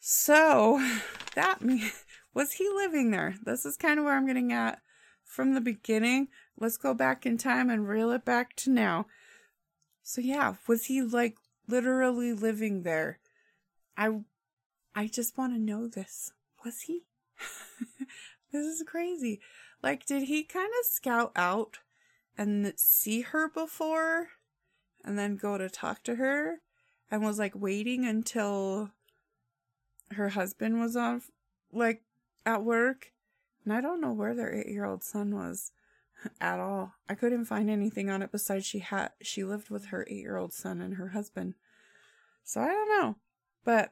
So 0.00 0.84
that 1.34 1.62
means 1.62 2.04
was 2.34 2.52
he 2.52 2.68
living 2.68 3.10
there? 3.10 3.36
This 3.42 3.64
is 3.64 3.76
kind 3.76 3.98
of 3.98 4.04
where 4.04 4.16
I'm 4.16 4.26
getting 4.26 4.52
at 4.52 4.80
from 5.24 5.54
the 5.54 5.60
beginning. 5.60 6.28
Let's 6.58 6.76
go 6.76 6.94
back 6.94 7.26
in 7.26 7.38
time 7.38 7.70
and 7.70 7.88
reel 7.88 8.10
it 8.10 8.24
back 8.24 8.54
to 8.56 8.70
now. 8.70 9.06
So 10.02 10.20
yeah, 10.20 10.54
was 10.66 10.86
he 10.86 11.02
like 11.02 11.36
literally 11.66 12.32
living 12.32 12.82
there? 12.82 13.18
I 13.96 14.20
I 14.94 15.08
just 15.08 15.36
want 15.36 15.54
to 15.54 15.60
know 15.60 15.88
this. 15.88 16.32
Was 16.64 16.82
he? 16.82 17.02
this 18.52 18.66
is 18.66 18.82
crazy. 18.86 19.40
Like, 19.82 20.06
did 20.06 20.24
he 20.24 20.44
kind 20.44 20.70
of 20.80 20.86
scout 20.86 21.32
out 21.36 21.80
and 22.38 22.72
see 22.76 23.22
her 23.22 23.48
before 23.48 24.28
and 25.04 25.18
then 25.18 25.36
go 25.36 25.58
to 25.58 25.68
talk 25.68 26.02
to 26.04 26.16
her 26.16 26.60
and 27.10 27.22
was 27.22 27.38
like 27.38 27.54
waiting 27.54 28.04
until 28.04 28.90
her 30.12 30.30
husband 30.30 30.80
was 30.80 30.96
off, 30.96 31.30
like 31.72 32.02
at 32.46 32.64
work? 32.64 33.12
And 33.64 33.72
I 33.72 33.80
don't 33.80 34.00
know 34.00 34.12
where 34.12 34.34
their 34.34 34.54
eight 34.54 34.68
year 34.68 34.84
old 34.84 35.04
son 35.04 35.34
was 35.34 35.72
at 36.40 36.58
all. 36.58 36.94
I 37.08 37.14
couldn't 37.14 37.44
find 37.46 37.70
anything 37.70 38.10
on 38.10 38.22
it 38.22 38.32
besides 38.32 38.66
she 38.66 38.80
had 38.80 39.10
she 39.22 39.44
lived 39.44 39.70
with 39.70 39.86
her 39.86 40.06
eight 40.08 40.20
year 40.20 40.36
old 40.36 40.52
son 40.52 40.80
and 40.80 40.94
her 40.94 41.08
husband. 41.08 41.54
So 42.42 42.60
I 42.60 42.68
don't 42.68 42.88
know. 42.88 43.16
But 43.64 43.90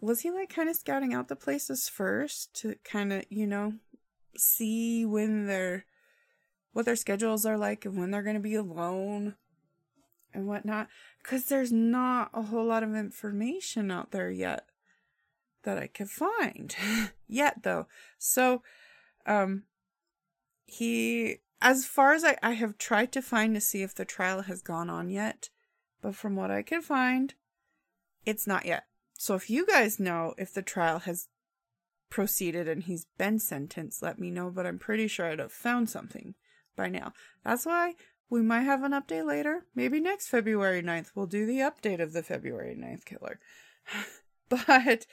was 0.00 0.20
he 0.20 0.30
like 0.30 0.48
kind 0.48 0.68
of 0.68 0.76
scouting 0.76 1.14
out 1.14 1.28
the 1.28 1.36
places 1.36 1.88
first 1.88 2.54
to 2.60 2.76
kind 2.84 3.12
of, 3.12 3.24
you 3.30 3.46
know, 3.46 3.74
see 4.36 5.04
when 5.04 5.46
their 5.46 5.86
what 6.72 6.84
their 6.84 6.96
schedules 6.96 7.46
are 7.46 7.56
like 7.56 7.84
and 7.84 7.96
when 7.96 8.10
they're 8.10 8.22
going 8.22 8.34
to 8.34 8.40
be 8.40 8.54
alone 8.54 9.36
and 10.34 10.46
whatnot? 10.46 10.88
Because 11.22 11.44
there's 11.44 11.72
not 11.72 12.30
a 12.34 12.42
whole 12.42 12.66
lot 12.66 12.82
of 12.82 12.94
information 12.94 13.90
out 13.90 14.10
there 14.10 14.30
yet 14.30 14.66
that 15.62 15.78
I 15.78 15.86
could 15.86 16.10
find 16.10 16.74
yet, 17.26 17.62
though. 17.62 17.86
So, 18.18 18.62
um, 19.26 19.64
he, 20.66 21.38
as 21.62 21.86
far 21.86 22.12
as 22.12 22.24
I, 22.24 22.36
I 22.42 22.52
have 22.52 22.78
tried 22.78 23.12
to 23.12 23.22
find 23.22 23.54
to 23.54 23.60
see 23.60 23.82
if 23.82 23.94
the 23.94 24.04
trial 24.04 24.42
has 24.42 24.62
gone 24.62 24.90
on 24.90 25.08
yet, 25.08 25.50
but 26.02 26.14
from 26.14 26.36
what 26.36 26.50
I 26.50 26.62
can 26.62 26.82
find, 26.82 27.34
it's 28.26 28.46
not 28.46 28.66
yet. 28.66 28.84
So 29.16 29.34
if 29.34 29.48
you 29.48 29.66
guys 29.66 30.00
know 30.00 30.34
if 30.36 30.52
the 30.52 30.62
trial 30.62 31.00
has 31.00 31.28
proceeded 32.10 32.68
and 32.68 32.82
he's 32.82 33.06
been 33.16 33.38
sentenced, 33.38 34.02
let 34.02 34.18
me 34.18 34.30
know, 34.30 34.50
but 34.50 34.66
I'm 34.66 34.78
pretty 34.78 35.08
sure 35.08 35.26
I'd 35.26 35.38
have 35.38 35.52
found 35.52 35.88
something 35.88 36.34
by 36.76 36.88
now. 36.88 37.12
That's 37.44 37.66
why 37.66 37.94
we 38.30 38.42
might 38.42 38.62
have 38.62 38.82
an 38.82 38.92
update 38.92 39.26
later. 39.26 39.66
Maybe 39.74 40.00
next 40.00 40.28
February 40.28 40.82
9th 40.82 41.10
we'll 41.14 41.26
do 41.26 41.46
the 41.46 41.58
update 41.58 42.00
of 42.00 42.12
the 42.12 42.22
February 42.22 42.76
9th 42.76 43.04
killer. 43.04 43.38
but 44.48 45.06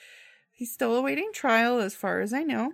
he's 0.52 0.74
still 0.74 0.96
awaiting 0.96 1.32
trial 1.34 1.80
as 1.80 1.96
far 1.96 2.22
as 2.22 2.34
I 2.34 2.44
know. 2.44 2.74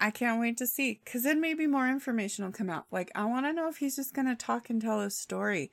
I 0.00 0.10
can't 0.10 0.40
wait 0.40 0.56
to 0.58 0.66
see 0.66 1.00
because 1.04 1.24
then 1.24 1.40
maybe 1.40 1.66
more 1.66 1.88
information 1.88 2.44
will 2.44 2.52
come 2.52 2.70
out. 2.70 2.86
Like, 2.90 3.10
I 3.14 3.24
want 3.24 3.46
to 3.46 3.52
know 3.52 3.68
if 3.68 3.78
he's 3.78 3.96
just 3.96 4.14
going 4.14 4.28
to 4.28 4.36
talk 4.36 4.70
and 4.70 4.80
tell 4.80 5.00
his 5.00 5.18
story. 5.18 5.72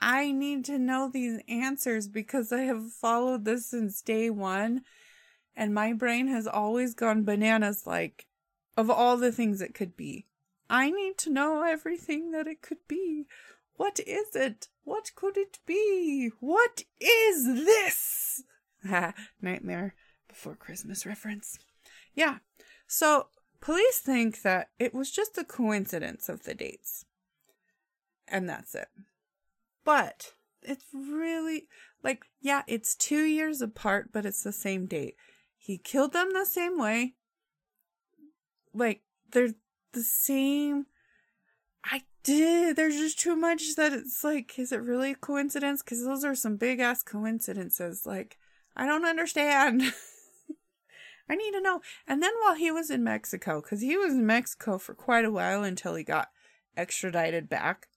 I 0.00 0.32
need 0.32 0.64
to 0.64 0.78
know 0.78 1.08
these 1.12 1.40
answers 1.46 2.08
because 2.08 2.52
I 2.52 2.62
have 2.62 2.90
followed 2.90 3.44
this 3.44 3.66
since 3.66 4.00
day 4.00 4.30
one 4.30 4.82
and 5.54 5.74
my 5.74 5.92
brain 5.92 6.28
has 6.28 6.46
always 6.46 6.94
gone 6.94 7.24
bananas 7.24 7.86
like 7.86 8.26
of 8.76 8.88
all 8.88 9.16
the 9.16 9.30
things 9.30 9.60
it 9.60 9.74
could 9.74 9.96
be. 9.96 10.26
I 10.70 10.90
need 10.90 11.18
to 11.18 11.30
know 11.30 11.64
everything 11.64 12.30
that 12.30 12.46
it 12.46 12.62
could 12.62 12.86
be. 12.86 13.26
What 13.74 13.98
is 14.06 14.36
it? 14.36 14.68
What 14.84 15.10
could 15.16 15.36
it 15.36 15.58
be? 15.66 16.30
What 16.38 16.84
is 17.00 17.44
this? 17.44 18.44
Nightmare 19.42 19.94
before 20.28 20.54
Christmas 20.54 21.04
reference. 21.04 21.58
Yeah. 22.14 22.38
So 22.86 23.26
police 23.60 23.98
think 23.98 24.42
that 24.42 24.68
it 24.78 24.94
was 24.94 25.10
just 25.10 25.36
a 25.36 25.44
coincidence 25.44 26.28
of 26.28 26.44
the 26.44 26.54
dates. 26.54 27.04
And 28.28 28.48
that's 28.48 28.76
it. 28.76 28.88
But 29.84 30.34
it's 30.62 30.84
really 30.94 31.66
like, 32.04 32.24
yeah, 32.40 32.62
it's 32.68 32.94
two 32.94 33.24
years 33.24 33.60
apart, 33.60 34.10
but 34.12 34.24
it's 34.24 34.44
the 34.44 34.52
same 34.52 34.86
date. 34.86 35.16
He 35.58 35.78
killed 35.78 36.12
them 36.12 36.30
the 36.32 36.46
same 36.46 36.78
way. 36.78 37.14
Like, 38.72 39.02
they're 39.32 39.54
the 39.92 40.02
same. 40.02 40.86
I 41.84 42.02
did. 42.22 42.76
There's 42.76 42.96
just 42.96 43.18
too 43.18 43.36
much 43.36 43.74
that 43.76 43.92
it's 43.92 44.22
like, 44.22 44.58
is 44.58 44.72
it 44.72 44.82
really 44.82 45.12
a 45.12 45.16
coincidence? 45.16 45.82
Because 45.82 46.04
those 46.04 46.24
are 46.24 46.34
some 46.34 46.56
big 46.56 46.80
ass 46.80 47.02
coincidences. 47.02 48.06
Like, 48.06 48.38
I 48.76 48.86
don't 48.86 49.04
understand. 49.04 49.82
I 51.28 51.36
need 51.36 51.52
to 51.52 51.60
know. 51.60 51.80
And 52.08 52.22
then 52.22 52.32
while 52.42 52.56
he 52.56 52.70
was 52.70 52.90
in 52.90 53.04
Mexico, 53.04 53.60
because 53.60 53.80
he 53.80 53.96
was 53.96 54.14
in 54.14 54.26
Mexico 54.26 54.78
for 54.78 54.94
quite 54.94 55.24
a 55.24 55.30
while 55.30 55.62
until 55.62 55.94
he 55.94 56.02
got 56.02 56.30
extradited 56.76 57.48
back, 57.48 57.88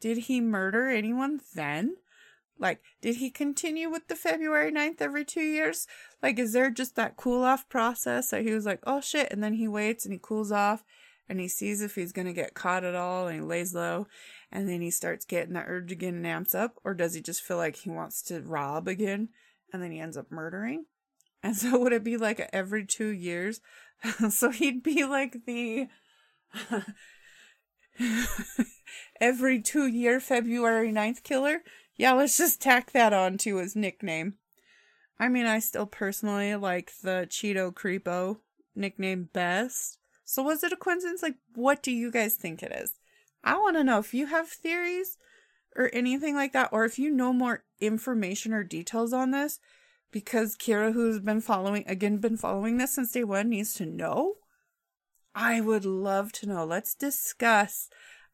did 0.00 0.18
he 0.18 0.40
murder 0.40 0.88
anyone 0.88 1.40
then? 1.54 1.96
Like, 2.58 2.80
did 3.00 3.16
he 3.16 3.30
continue 3.30 3.88
with 3.88 4.08
the 4.08 4.16
February 4.16 4.72
9th 4.72 5.00
every 5.00 5.24
two 5.24 5.42
years? 5.42 5.86
Like, 6.22 6.38
is 6.38 6.52
there 6.52 6.70
just 6.70 6.96
that 6.96 7.16
cool 7.16 7.42
off 7.44 7.68
process 7.68 8.30
that 8.30 8.42
he 8.42 8.52
was 8.52 8.66
like, 8.66 8.80
oh 8.84 9.00
shit, 9.00 9.32
and 9.32 9.42
then 9.42 9.54
he 9.54 9.66
waits 9.66 10.04
and 10.04 10.12
he 10.12 10.20
cools 10.20 10.52
off 10.52 10.84
and 11.28 11.40
he 11.40 11.48
sees 11.48 11.80
if 11.80 11.94
he's 11.94 12.12
gonna 12.12 12.32
get 12.32 12.54
caught 12.54 12.84
at 12.84 12.94
all 12.94 13.26
and 13.26 13.40
he 13.40 13.46
lays 13.46 13.74
low 13.74 14.06
and 14.50 14.68
then 14.68 14.80
he 14.80 14.90
starts 14.90 15.24
getting 15.24 15.54
that 15.54 15.66
urge 15.68 15.90
again 15.92 16.14
and 16.14 16.26
amps 16.26 16.54
up? 16.54 16.74
Or 16.84 16.94
does 16.94 17.14
he 17.14 17.22
just 17.22 17.42
feel 17.42 17.56
like 17.56 17.76
he 17.76 17.90
wants 17.90 18.22
to 18.24 18.40
rob 18.40 18.88
again 18.88 19.28
and 19.72 19.82
then 19.82 19.90
he 19.90 20.00
ends 20.00 20.16
up 20.16 20.30
murdering? 20.30 20.86
And 21.42 21.56
so 21.56 21.78
would 21.78 21.92
it 21.92 22.04
be 22.04 22.16
like 22.16 22.48
every 22.52 22.86
two 22.86 23.08
years? 23.08 23.60
so 24.30 24.50
he'd 24.50 24.82
be 24.82 25.04
like 25.04 25.44
the 25.46 25.88
every 29.20 29.60
two 29.60 29.86
year 29.86 30.20
February 30.20 30.92
9th 30.92 31.22
killer. 31.22 31.62
Yeah, 31.96 32.12
let's 32.12 32.36
just 32.36 32.60
tack 32.60 32.92
that 32.92 33.12
on 33.12 33.38
to 33.38 33.56
his 33.56 33.76
nickname. 33.76 34.34
I 35.18 35.28
mean, 35.28 35.46
I 35.46 35.60
still 35.60 35.86
personally 35.86 36.54
like 36.56 36.92
the 37.02 37.26
Cheeto 37.30 37.72
Creepo 37.72 38.38
nickname 38.74 39.28
best. 39.32 39.98
So 40.24 40.42
was 40.42 40.62
it 40.62 40.72
a 40.72 40.76
coincidence? 40.76 41.22
Like, 41.22 41.36
what 41.54 41.82
do 41.82 41.90
you 41.90 42.10
guys 42.10 42.34
think 42.34 42.62
it 42.62 42.72
is? 42.72 42.94
I 43.44 43.58
want 43.58 43.76
to 43.76 43.84
know 43.84 43.98
if 43.98 44.14
you 44.14 44.26
have 44.26 44.48
theories 44.48 45.18
or 45.74 45.90
anything 45.92 46.34
like 46.34 46.52
that, 46.52 46.68
or 46.72 46.84
if 46.84 46.98
you 46.98 47.10
know 47.10 47.32
more 47.32 47.64
information 47.80 48.52
or 48.52 48.62
details 48.62 49.12
on 49.12 49.30
this, 49.30 49.58
because 50.10 50.56
Kira, 50.56 50.92
who's 50.92 51.18
been 51.18 51.40
following, 51.40 51.84
again, 51.86 52.18
been 52.18 52.36
following 52.36 52.76
this 52.76 52.94
since 52.94 53.12
day 53.12 53.24
one, 53.24 53.48
needs 53.48 53.74
to 53.74 53.86
know. 53.86 54.34
I 55.34 55.60
would 55.60 55.86
love 55.86 56.30
to 56.32 56.46
know. 56.46 56.64
Let's 56.64 56.94
discuss. 56.94 57.88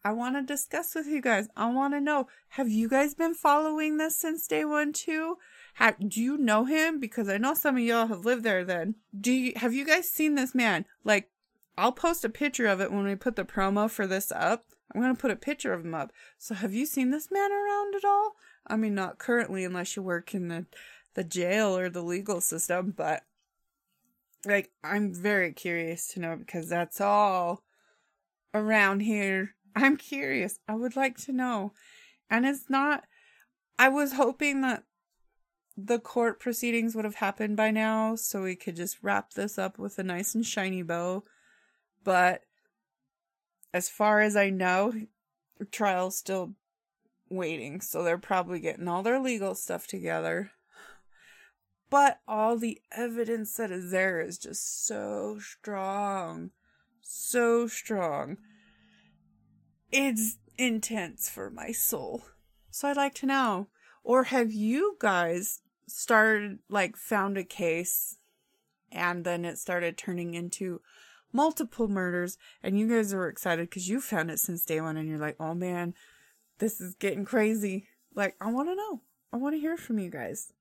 I 0.04 0.12
want 0.12 0.36
to 0.36 0.42
discuss 0.42 0.94
with 0.94 1.06
you 1.06 1.20
guys. 1.20 1.48
I 1.56 1.70
want 1.70 1.94
to 1.94 2.00
know 2.00 2.28
have 2.50 2.68
you 2.68 2.88
guys 2.88 3.14
been 3.14 3.34
following 3.34 3.96
this 3.96 4.18
since 4.18 4.46
day 4.46 4.64
one 4.64 4.92
too? 4.92 5.36
Have, 5.74 5.96
do 6.08 6.20
you 6.20 6.36
know 6.36 6.64
him? 6.64 6.98
Because 6.98 7.28
I 7.28 7.38
know 7.38 7.54
some 7.54 7.76
of 7.76 7.82
y'all 7.82 8.08
have 8.08 8.24
lived 8.24 8.42
there 8.42 8.64
then. 8.64 8.96
Do 9.18 9.32
you, 9.32 9.52
have 9.56 9.72
you 9.72 9.84
guys 9.84 10.10
seen 10.10 10.34
this 10.34 10.54
man? 10.54 10.86
Like, 11.04 11.30
I'll 11.78 11.92
post 11.92 12.24
a 12.24 12.28
picture 12.28 12.66
of 12.66 12.80
it 12.80 12.90
when 12.90 13.04
we 13.04 13.14
put 13.14 13.36
the 13.36 13.44
promo 13.44 13.88
for 13.88 14.08
this 14.08 14.32
up. 14.32 14.64
I'm 14.92 15.00
going 15.00 15.14
to 15.14 15.20
put 15.20 15.30
a 15.30 15.36
picture 15.36 15.72
of 15.72 15.84
him 15.84 15.94
up. 15.94 16.12
So 16.36 16.56
have 16.56 16.74
you 16.74 16.84
seen 16.86 17.10
this 17.10 17.30
man 17.30 17.52
around 17.52 17.94
at 17.94 18.04
all? 18.04 18.32
I 18.66 18.76
mean, 18.76 18.96
not 18.96 19.18
currently 19.18 19.64
unless 19.64 19.94
you 19.94 20.02
work 20.02 20.34
in 20.34 20.48
the, 20.48 20.66
the 21.14 21.22
jail 21.22 21.78
or 21.78 21.88
the 21.88 22.02
legal 22.02 22.40
system, 22.40 22.92
but 22.96 23.22
like, 24.44 24.72
I'm 24.82 25.14
very 25.14 25.52
curious 25.52 26.08
to 26.14 26.20
know 26.20 26.36
because 26.36 26.68
that's 26.68 27.00
all 27.00 27.62
around 28.52 29.00
here. 29.00 29.54
I'm 29.76 29.96
curious. 29.96 30.58
I 30.66 30.74
would 30.74 30.96
like 30.96 31.16
to 31.18 31.32
know. 31.32 31.74
And 32.28 32.44
it's 32.44 32.68
not, 32.68 33.04
I 33.78 33.88
was 33.88 34.14
hoping 34.14 34.62
that 34.62 34.82
the 35.76 36.00
court 36.00 36.40
proceedings 36.40 36.96
would 36.96 37.04
have 37.04 37.16
happened 37.16 37.56
by 37.56 37.70
now 37.70 38.16
so 38.16 38.42
we 38.42 38.56
could 38.56 38.74
just 38.74 38.98
wrap 39.00 39.34
this 39.34 39.58
up 39.58 39.78
with 39.78 39.96
a 40.00 40.02
nice 40.02 40.34
and 40.34 40.44
shiny 40.44 40.82
bow. 40.82 41.22
But 42.08 42.44
as 43.74 43.90
far 43.90 44.22
as 44.22 44.34
I 44.34 44.48
know, 44.48 44.94
trial's 45.70 46.16
still 46.16 46.54
waiting, 47.28 47.82
so 47.82 48.02
they're 48.02 48.16
probably 48.16 48.60
getting 48.60 48.88
all 48.88 49.02
their 49.02 49.20
legal 49.20 49.54
stuff 49.54 49.86
together. 49.86 50.52
But 51.90 52.20
all 52.26 52.56
the 52.56 52.80
evidence 52.96 53.58
that 53.58 53.70
is 53.70 53.90
there 53.90 54.22
is 54.22 54.38
just 54.38 54.86
so 54.86 55.38
strong. 55.38 56.52
So 57.02 57.66
strong. 57.66 58.38
It's 59.92 60.38
intense 60.56 61.28
for 61.28 61.50
my 61.50 61.72
soul. 61.72 62.22
So 62.70 62.88
I'd 62.88 62.96
like 62.96 63.16
to 63.16 63.26
know. 63.26 63.68
Or 64.02 64.24
have 64.24 64.50
you 64.50 64.96
guys 64.98 65.60
started, 65.86 66.60
like, 66.70 66.96
found 66.96 67.36
a 67.36 67.44
case 67.44 68.16
and 68.90 69.24
then 69.24 69.44
it 69.44 69.58
started 69.58 69.98
turning 69.98 70.32
into 70.32 70.80
multiple 71.32 71.88
murders 71.88 72.38
and 72.62 72.78
you 72.78 72.88
guys 72.88 73.12
are 73.12 73.28
excited 73.28 73.68
because 73.68 73.88
you 73.88 74.00
found 74.00 74.30
it 74.30 74.38
since 74.38 74.64
day 74.64 74.80
one 74.80 74.96
and 74.96 75.08
you're 75.08 75.18
like, 75.18 75.36
oh 75.38 75.54
man, 75.54 75.94
this 76.58 76.80
is 76.80 76.94
getting 76.94 77.24
crazy. 77.24 77.86
Like, 78.14 78.34
I 78.40 78.50
want 78.50 78.68
to 78.68 78.74
know. 78.74 79.02
I 79.32 79.36
want 79.36 79.54
to 79.54 79.60
hear 79.60 79.76
from 79.76 79.98
you 79.98 80.10
guys. 80.10 80.52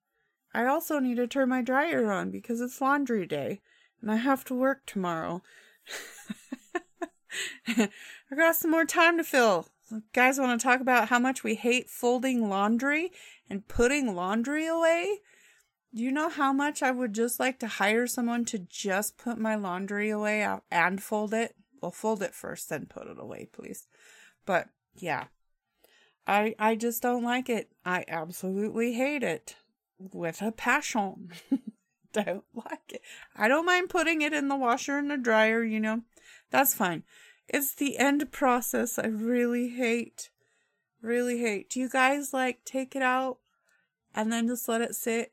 I 0.53 0.65
also 0.65 0.99
need 0.99 1.18
to 1.18 1.28
turn 1.28 1.49
my 1.49 1.61
dryer 1.61 2.11
on 2.11 2.32
because 2.32 2.61
it's 2.61 2.82
laundry 2.82 3.26
day 3.26 3.61
and 4.01 4.11
I 4.11 4.18
have 4.18 4.43
to 4.45 4.53
work 4.53 4.86
tomorrow. 4.86 5.41
I 7.68 7.89
got 8.36 8.55
some 8.55 8.72
more 8.72 8.86
time 8.86 9.18
to 9.18 9.24
fill. 9.24 9.68
guys 10.13 10.39
want 10.39 10.59
to 10.59 10.63
talk 10.63 10.82
about 10.82 11.09
how 11.09 11.20
much 11.20 11.43
we 11.43 11.55
hate 11.55 11.89
folding 11.89 12.49
laundry 12.49 13.11
and 13.49 13.68
putting 13.68 14.15
laundry 14.15 14.68
away? 14.68 15.20
Do 15.98 16.04
you 16.04 16.12
know 16.12 16.30
how 16.30 16.54
much 16.54 16.84
I 16.84 16.91
would 16.91 17.14
just 17.14 17.39
like 17.39 17.58
to 17.58 17.68
hire 17.68 18.06
someone 18.06 18.45
to 18.45 18.60
just 18.60 19.18
put 19.18 19.39
my 19.39 19.56
laundry 19.56 20.12
away 20.12 20.48
and 20.70 21.02
fold 21.02 21.34
it? 21.34 21.56
Well, 21.82 21.89
fold 21.89 22.22
it 22.22 22.36
first, 22.36 22.70
then 22.70 22.86
put 22.86 23.08
it 23.08 23.18
away, 23.20 23.50
please. 23.52 23.88
But 24.45 24.70
yeah, 24.93 25.26
I 26.28 26.54
I 26.60 26.76
just 26.76 27.02
don't 27.02 27.24
like 27.24 27.50
it. 27.50 27.72
I 27.84 28.06
absolutely 28.08 28.93
hate 28.93 29.24
it 29.24 29.56
with 29.98 30.39
a 30.43 30.52
passion. 30.52 31.32
don't 32.14 32.45
like 32.54 32.93
it. 32.93 33.02
I 33.36 33.48
don't 33.48 33.66
mind 33.66 33.89
putting 33.89 34.22
it 34.22 34.34
in 34.34 34.50
the 34.50 34.56
washer 34.56 35.00
and 35.00 35.10
the 35.10 35.18
dryer, 35.18 35.64
you 35.64 35.80
know. 35.80 36.04
That's 36.52 36.76
fine. 36.76 37.06
It's 37.48 37.74
the 37.74 37.98
end 37.98 38.32
process 38.32 39.00
I 39.00 39.08
really 39.08 39.70
hate. 39.70 40.30
Really 41.02 41.39
hate. 41.39 41.72
Do 41.72 41.80
you 41.80 41.89
guys 41.89 42.34
like 42.34 42.64
take 42.66 42.95
it 42.95 43.02
out 43.02 43.39
and 44.14 44.32
then 44.32 44.48
just 44.48 44.70
let 44.70 44.82
it 44.82 44.93
sit 44.93 45.32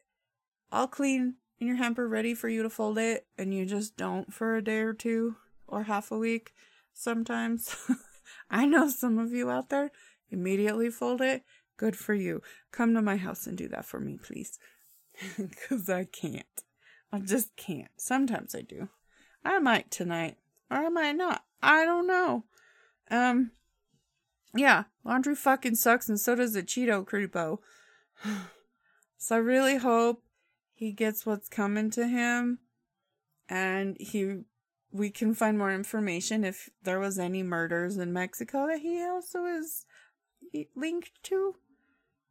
all 0.75 0.89
clean 0.89 1.37
in 1.61 1.69
your 1.69 1.77
hamper 1.77 2.09
ready 2.09 2.35
for 2.35 2.49
you 2.49 2.63
to 2.63 2.69
fold 2.69 2.99
it 2.99 3.27
and 3.39 3.55
you 3.55 3.65
just 3.65 3.97
don't 3.97 4.35
for 4.35 4.57
a 4.57 4.65
day 4.65 4.81
or 4.81 4.93
two 4.93 5.37
or 5.69 5.85
half 5.85 6.11
a 6.11 6.19
week 6.19 6.53
sometimes. 6.93 7.77
I 8.51 8.67
know 8.67 8.89
some 8.89 9.19
of 9.19 9.33
you 9.33 9.51
out 9.51 9.69
there 9.71 9.93
immediately 10.31 10.91
fold 10.91 11.21
it. 11.21 11.45
Good 11.77 11.97
for 11.97 12.13
you. 12.13 12.43
Come 12.73 12.93
to 12.95 13.03
my 13.03 13.17
house 13.17 13.47
and 13.47 13.57
do 13.57 13.69
that 13.69 13.85
for 13.85 14.01
me, 14.01 14.19
please. 14.23 14.59
Because 15.39 15.89
I 15.89 16.05
can't. 16.05 16.65
I 17.13 17.21
just 17.21 17.55
can't. 17.55 17.91
Sometimes 17.97 18.53
I 18.55 18.63
do. 18.63 18.89
I 19.45 19.61
might 19.61 19.93
tonight, 19.93 20.39
or 20.71 20.79
I 20.79 20.89
might 20.89 21.13
not. 21.13 21.45
I 21.63 21.85
don't 21.85 22.09
know. 22.09 22.45
Um, 23.13 23.53
yeah, 24.57 24.85
laundry 25.05 25.37
fucking 25.37 25.77
sucks, 25.77 26.09
and 26.09 26.19
so 26.19 26.35
does 26.35 26.55
the 26.55 26.65
Cheeto 26.65 27.07
creepo. 27.07 27.59
so 29.19 29.37
I 29.37 29.39
really 29.39 29.77
hope 29.77 30.24
he 30.85 30.93
gets 30.93 31.25
what's 31.25 31.49
coming 31.49 31.91
to 31.91 32.07
him 32.07 32.59
and 33.49 33.97
he 33.99 34.41
we 34.93 35.11
can 35.11 35.35
find 35.35 35.59
more 35.59 35.73
information 35.73 36.45
if 36.45 36.71
there 36.83 37.01
was 37.01 37.19
any 37.19 37.43
murders 37.43 37.97
in 37.97 38.13
Mexico 38.13 38.67
that 38.69 38.81
he 38.81 39.03
also 39.03 39.45
is 39.45 39.87
linked 40.77 41.11
to. 41.25 41.57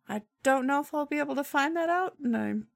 I 0.07 0.21
don't 0.43 0.67
know 0.67 0.79
if 0.79 0.93
I'll 0.93 1.05
be 1.05 1.19
able 1.19 1.35
to 1.35 1.43
find 1.43 1.75
that 1.75 1.89
out, 1.89 2.13
and 2.23 2.37
I'm 2.37 2.67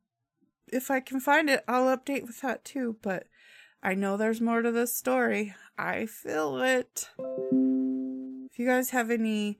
if 0.67 0.91
I 0.91 0.99
can 0.99 1.21
find 1.21 1.49
it, 1.49 1.63
I'll 1.67 1.95
update 1.95 2.23
with 2.23 2.41
that 2.41 2.65
too. 2.65 2.97
But 3.01 3.27
I 3.81 3.93
know 3.93 4.17
there's 4.17 4.41
more 4.41 4.61
to 4.61 4.71
this 4.71 4.93
story. 4.93 5.55
I 5.77 6.05
feel 6.05 6.61
it. 6.61 7.09
If 7.17 8.59
you 8.59 8.65
guys 8.65 8.89
have 8.89 9.09
any 9.09 9.59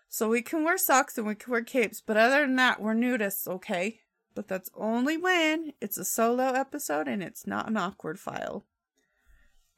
So 0.09 0.29
we 0.29 0.41
can 0.41 0.63
wear 0.63 0.77
socks 0.77 1.17
and 1.17 1.27
we 1.27 1.35
can 1.35 1.51
wear 1.51 1.63
capes, 1.63 2.01
but 2.01 2.15
other 2.15 2.41
than 2.41 2.55
that, 2.55 2.81
we're 2.81 2.95
nudists, 2.95 3.47
okay? 3.47 3.99
But 4.37 4.47
that's 4.47 4.69
only 4.75 5.17
when 5.17 5.73
it's 5.81 5.97
a 5.97 6.05
solo 6.05 6.51
episode 6.53 7.07
and 7.07 7.23
it's 7.23 7.47
not 7.47 7.67
an 7.67 7.75
awkward 7.75 8.19
file. 8.19 8.63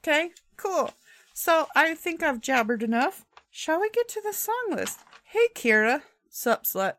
Okay, 0.04 0.32
cool. 0.58 0.92
So 1.34 1.68
I 1.78 1.96
think 1.96 2.22
I've 2.22 2.42
jabbered 2.42 2.84
enough. 2.84 3.24
Shall 3.50 3.80
we 3.80 3.90
get 3.90 4.10
to 4.10 4.22
the 4.22 4.34
song 4.34 4.72
list? 4.72 5.00
Hey, 5.24 5.48
Kira. 5.56 6.02
Sup, 6.30 6.66
slut. 6.66 6.96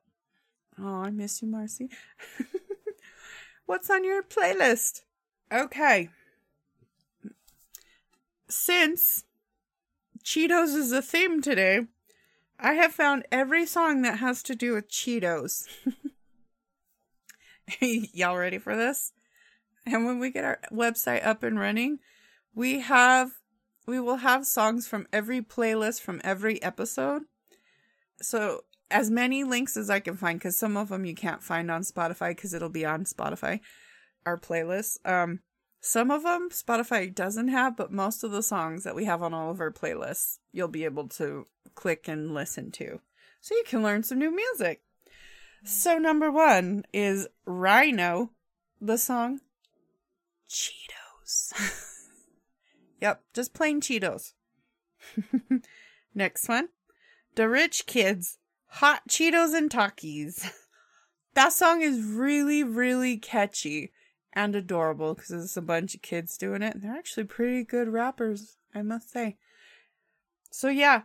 Oh, 0.80 1.02
I 1.02 1.10
miss 1.10 1.42
you, 1.42 1.48
Marcy. 1.48 1.90
What's 3.66 3.90
on 3.90 4.04
your 4.04 4.22
playlist? 4.22 5.02
Okay. 5.52 6.08
Since 8.48 9.24
Cheetos 10.24 10.74
is 10.74 10.92
a 10.92 11.02
theme 11.02 11.42
today, 11.42 11.80
I 12.58 12.72
have 12.72 12.94
found 12.94 13.26
every 13.30 13.66
song 13.66 14.00
that 14.00 14.18
has 14.18 14.42
to 14.44 14.54
do 14.54 14.72
with 14.72 14.88
Cheetos. 14.88 15.66
Y'all 17.80 18.36
ready 18.36 18.58
for 18.58 18.76
this? 18.76 19.12
And 19.86 20.04
when 20.04 20.18
we 20.18 20.30
get 20.30 20.44
our 20.44 20.58
website 20.72 21.26
up 21.26 21.42
and 21.42 21.58
running, 21.58 21.98
we 22.54 22.80
have 22.80 23.30
we 23.86 23.98
will 23.98 24.16
have 24.16 24.46
songs 24.46 24.86
from 24.86 25.06
every 25.12 25.40
playlist 25.40 26.00
from 26.00 26.20
every 26.22 26.62
episode. 26.62 27.22
So 28.20 28.62
as 28.90 29.10
many 29.10 29.44
links 29.44 29.76
as 29.76 29.88
I 29.88 30.00
can 30.00 30.16
find 30.16 30.38
because 30.38 30.56
some 30.56 30.76
of 30.76 30.88
them 30.88 31.04
you 31.04 31.14
can't 31.14 31.42
find 31.42 31.70
on 31.70 31.82
Spotify 31.82 32.30
because 32.30 32.54
it'll 32.54 32.68
be 32.68 32.84
on 32.84 33.04
Spotify, 33.04 33.60
our 34.26 34.38
playlists. 34.38 34.98
Um, 35.04 35.40
some 35.80 36.10
of 36.10 36.22
them 36.22 36.50
Spotify 36.50 37.12
doesn't 37.14 37.48
have, 37.48 37.76
but 37.76 37.92
most 37.92 38.22
of 38.22 38.32
the 38.32 38.42
songs 38.42 38.84
that 38.84 38.94
we 38.94 39.06
have 39.06 39.22
on 39.22 39.32
all 39.32 39.50
of 39.50 39.60
our 39.60 39.72
playlists, 39.72 40.38
you'll 40.52 40.68
be 40.68 40.84
able 40.84 41.08
to 41.08 41.46
click 41.74 42.06
and 42.06 42.34
listen 42.34 42.70
to. 42.72 43.00
So 43.40 43.54
you 43.54 43.64
can 43.66 43.82
learn 43.82 44.02
some 44.02 44.18
new 44.18 44.34
music. 44.34 44.82
So 45.64 45.98
number 45.98 46.30
one 46.30 46.84
is 46.92 47.28
Rhino, 47.44 48.30
the 48.80 48.96
song 48.96 49.40
Cheetos. 50.48 51.52
yep, 53.00 53.22
just 53.34 53.52
plain 53.52 53.80
Cheetos. 53.80 54.32
Next 56.14 56.48
one, 56.48 56.68
The 57.34 57.48
Rich 57.48 57.86
Kids, 57.86 58.38
Hot 58.66 59.02
Cheetos 59.08 59.54
and 59.54 59.70
Takis. 59.70 60.50
That 61.34 61.52
song 61.52 61.80
is 61.80 62.02
really, 62.02 62.64
really 62.64 63.16
catchy 63.16 63.92
and 64.32 64.56
adorable 64.56 65.14
because 65.14 65.30
it's 65.30 65.56
a 65.56 65.62
bunch 65.62 65.94
of 65.94 66.02
kids 66.02 66.36
doing 66.36 66.60
it. 66.60 66.82
They're 66.82 66.96
actually 66.96 67.24
pretty 67.24 67.62
good 67.62 67.86
rappers, 67.86 68.56
I 68.74 68.82
must 68.82 69.12
say. 69.12 69.36
So 70.50 70.68
yeah, 70.68 71.02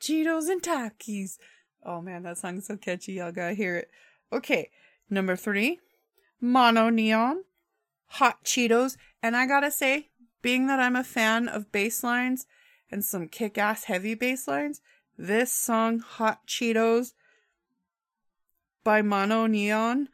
Cheetos 0.00 0.48
and 0.48 0.62
Takis. 0.62 1.36
Oh 1.84 2.00
man, 2.00 2.22
that 2.22 2.38
song's 2.38 2.66
so 2.66 2.76
catchy. 2.76 3.14
Y'all 3.14 3.32
gotta 3.32 3.54
hear 3.54 3.76
it. 3.76 3.90
Okay, 4.32 4.70
number 5.10 5.36
three, 5.36 5.80
Mono 6.40 6.88
Neon, 6.90 7.44
Hot 8.06 8.44
Cheetos. 8.44 8.96
And 9.22 9.36
I 9.36 9.46
gotta 9.46 9.70
say, 9.70 10.10
being 10.42 10.66
that 10.66 10.80
I'm 10.80 10.96
a 10.96 11.04
fan 11.04 11.48
of 11.48 11.72
bass 11.72 12.02
lines 12.04 12.46
and 12.90 13.04
some 13.04 13.28
kick 13.28 13.58
ass 13.58 13.84
heavy 13.84 14.14
bass 14.14 14.46
lines, 14.46 14.80
this 15.18 15.52
song, 15.52 15.98
Hot 16.00 16.46
Cheetos 16.46 17.12
by 18.84 19.02
Mono 19.02 19.46
Neon, 19.46 20.08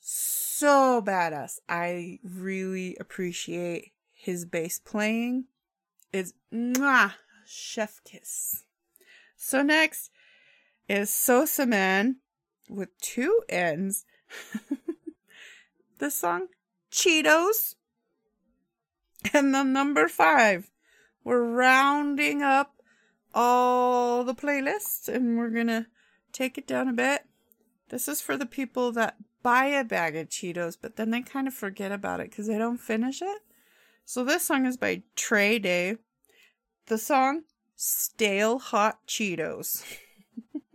so 0.00 1.02
badass. 1.02 1.58
I 1.68 2.18
really 2.22 2.96
appreciate 2.98 3.92
his 4.12 4.44
bass 4.44 4.78
playing. 4.78 5.44
It's 6.12 6.32
mwah, 6.52 7.12
chef 7.46 8.00
kiss. 8.04 8.64
So 9.36 9.62
next 9.62 10.10
is 10.88 11.12
Sosa 11.12 11.66
Man 11.66 12.16
with 12.68 12.96
two 13.00 13.42
N's. 13.48 14.04
the 15.98 16.10
song 16.10 16.48
Cheetos. 16.90 17.74
And 19.32 19.54
the 19.54 19.62
number 19.62 20.08
five. 20.08 20.70
We're 21.24 21.42
rounding 21.42 22.42
up 22.42 22.74
all 23.34 24.24
the 24.24 24.34
playlists 24.34 25.08
and 25.08 25.36
we're 25.36 25.50
gonna 25.50 25.86
take 26.32 26.56
it 26.56 26.66
down 26.66 26.88
a 26.88 26.92
bit. 26.92 27.26
This 27.90 28.08
is 28.08 28.20
for 28.20 28.36
the 28.36 28.46
people 28.46 28.92
that 28.92 29.16
buy 29.42 29.66
a 29.66 29.84
bag 29.84 30.16
of 30.16 30.28
Cheetos, 30.28 30.76
but 30.80 30.96
then 30.96 31.10
they 31.10 31.22
kind 31.22 31.46
of 31.46 31.54
forget 31.54 31.92
about 31.92 32.20
it 32.20 32.30
because 32.30 32.46
they 32.46 32.58
don't 32.58 32.78
finish 32.78 33.20
it. 33.20 33.42
So 34.04 34.24
this 34.24 34.44
song 34.44 34.66
is 34.66 34.76
by 34.76 35.02
Trey 35.16 35.58
Day. 35.58 35.96
The 36.86 36.98
song 36.98 37.42
Stale 37.76 38.58
Hot 38.58 39.06
Cheetos. 39.06 39.84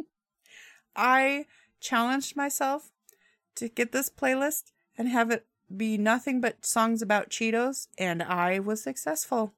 I 0.96 1.46
challenged 1.80 2.36
myself 2.36 2.92
to 3.56 3.70
get 3.70 3.92
this 3.92 4.10
playlist 4.10 4.72
and 4.98 5.10
have 5.10 5.32
it 5.32 5.46
be 5.76 5.98
nothing 5.98 6.40
but 6.40 6.66
songs 6.66 7.02
about 7.02 7.30
Cheetos, 7.30 7.88
and 7.98 8.22
I 8.22 8.60
was 8.60 8.84
successful. 8.84 9.54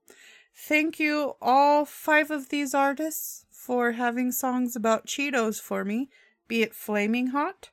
Thank 0.55 0.99
you, 0.99 1.35
all 1.41 1.83
five 1.85 2.31
of 2.31 2.49
these 2.49 2.73
artists, 2.73 3.45
for 3.51 3.93
having 3.93 4.31
songs 4.31 4.75
about 4.75 5.07
Cheetos 5.07 5.59
for 5.59 5.83
me, 5.83 6.09
be 6.47 6.61
it 6.61 6.73
flaming 6.73 7.27
hot 7.27 7.69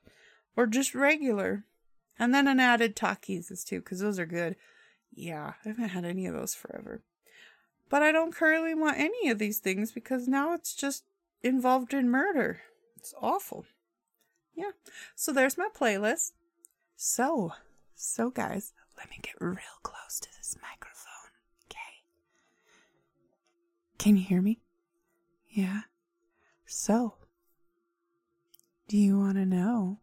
or 0.55 0.67
just 0.67 0.93
regular. 0.95 1.63
And 2.19 2.33
then 2.33 2.47
an 2.47 2.59
added 2.59 2.95
Takis 2.95 3.63
too, 3.63 3.79
because 3.79 3.99
those 3.99 4.19
are 4.19 4.25
good. 4.25 4.55
Yeah, 5.13 5.53
I 5.63 5.69
haven't 5.69 5.89
had 5.89 6.05
any 6.05 6.25
of 6.25 6.33
those 6.33 6.55
forever. 6.55 7.01
But 7.89 8.01
I 8.01 8.11
don't 8.11 8.35
currently 8.35 8.73
want 8.73 8.99
any 8.99 9.29
of 9.29 9.39
these 9.39 9.59
things 9.59 9.91
because 9.91 10.27
now 10.27 10.53
it's 10.53 10.75
just 10.75 11.03
involved 11.43 11.93
in 11.93 12.09
murder. 12.09 12.61
It's 13.03 13.13
awful. 13.21 13.65
Yeah. 14.55 14.71
So 15.13 15.33
there's 15.33 15.57
my 15.57 15.67
playlist. 15.77 16.31
So, 16.95 17.51
so 17.95 18.29
guys, 18.29 18.71
let 18.97 19.09
me 19.09 19.17
get 19.21 19.35
real 19.41 19.57
close 19.83 20.21
to 20.21 20.29
this 20.37 20.55
microphone. 20.61 21.33
Okay. 21.65 22.05
Can 23.97 24.15
you 24.15 24.23
hear 24.23 24.41
me? 24.41 24.61
Yeah. 25.49 25.81
So, 26.65 27.15
do 28.87 28.97
you 28.97 29.19
want 29.19 29.35
to 29.35 29.45
know 29.45 29.99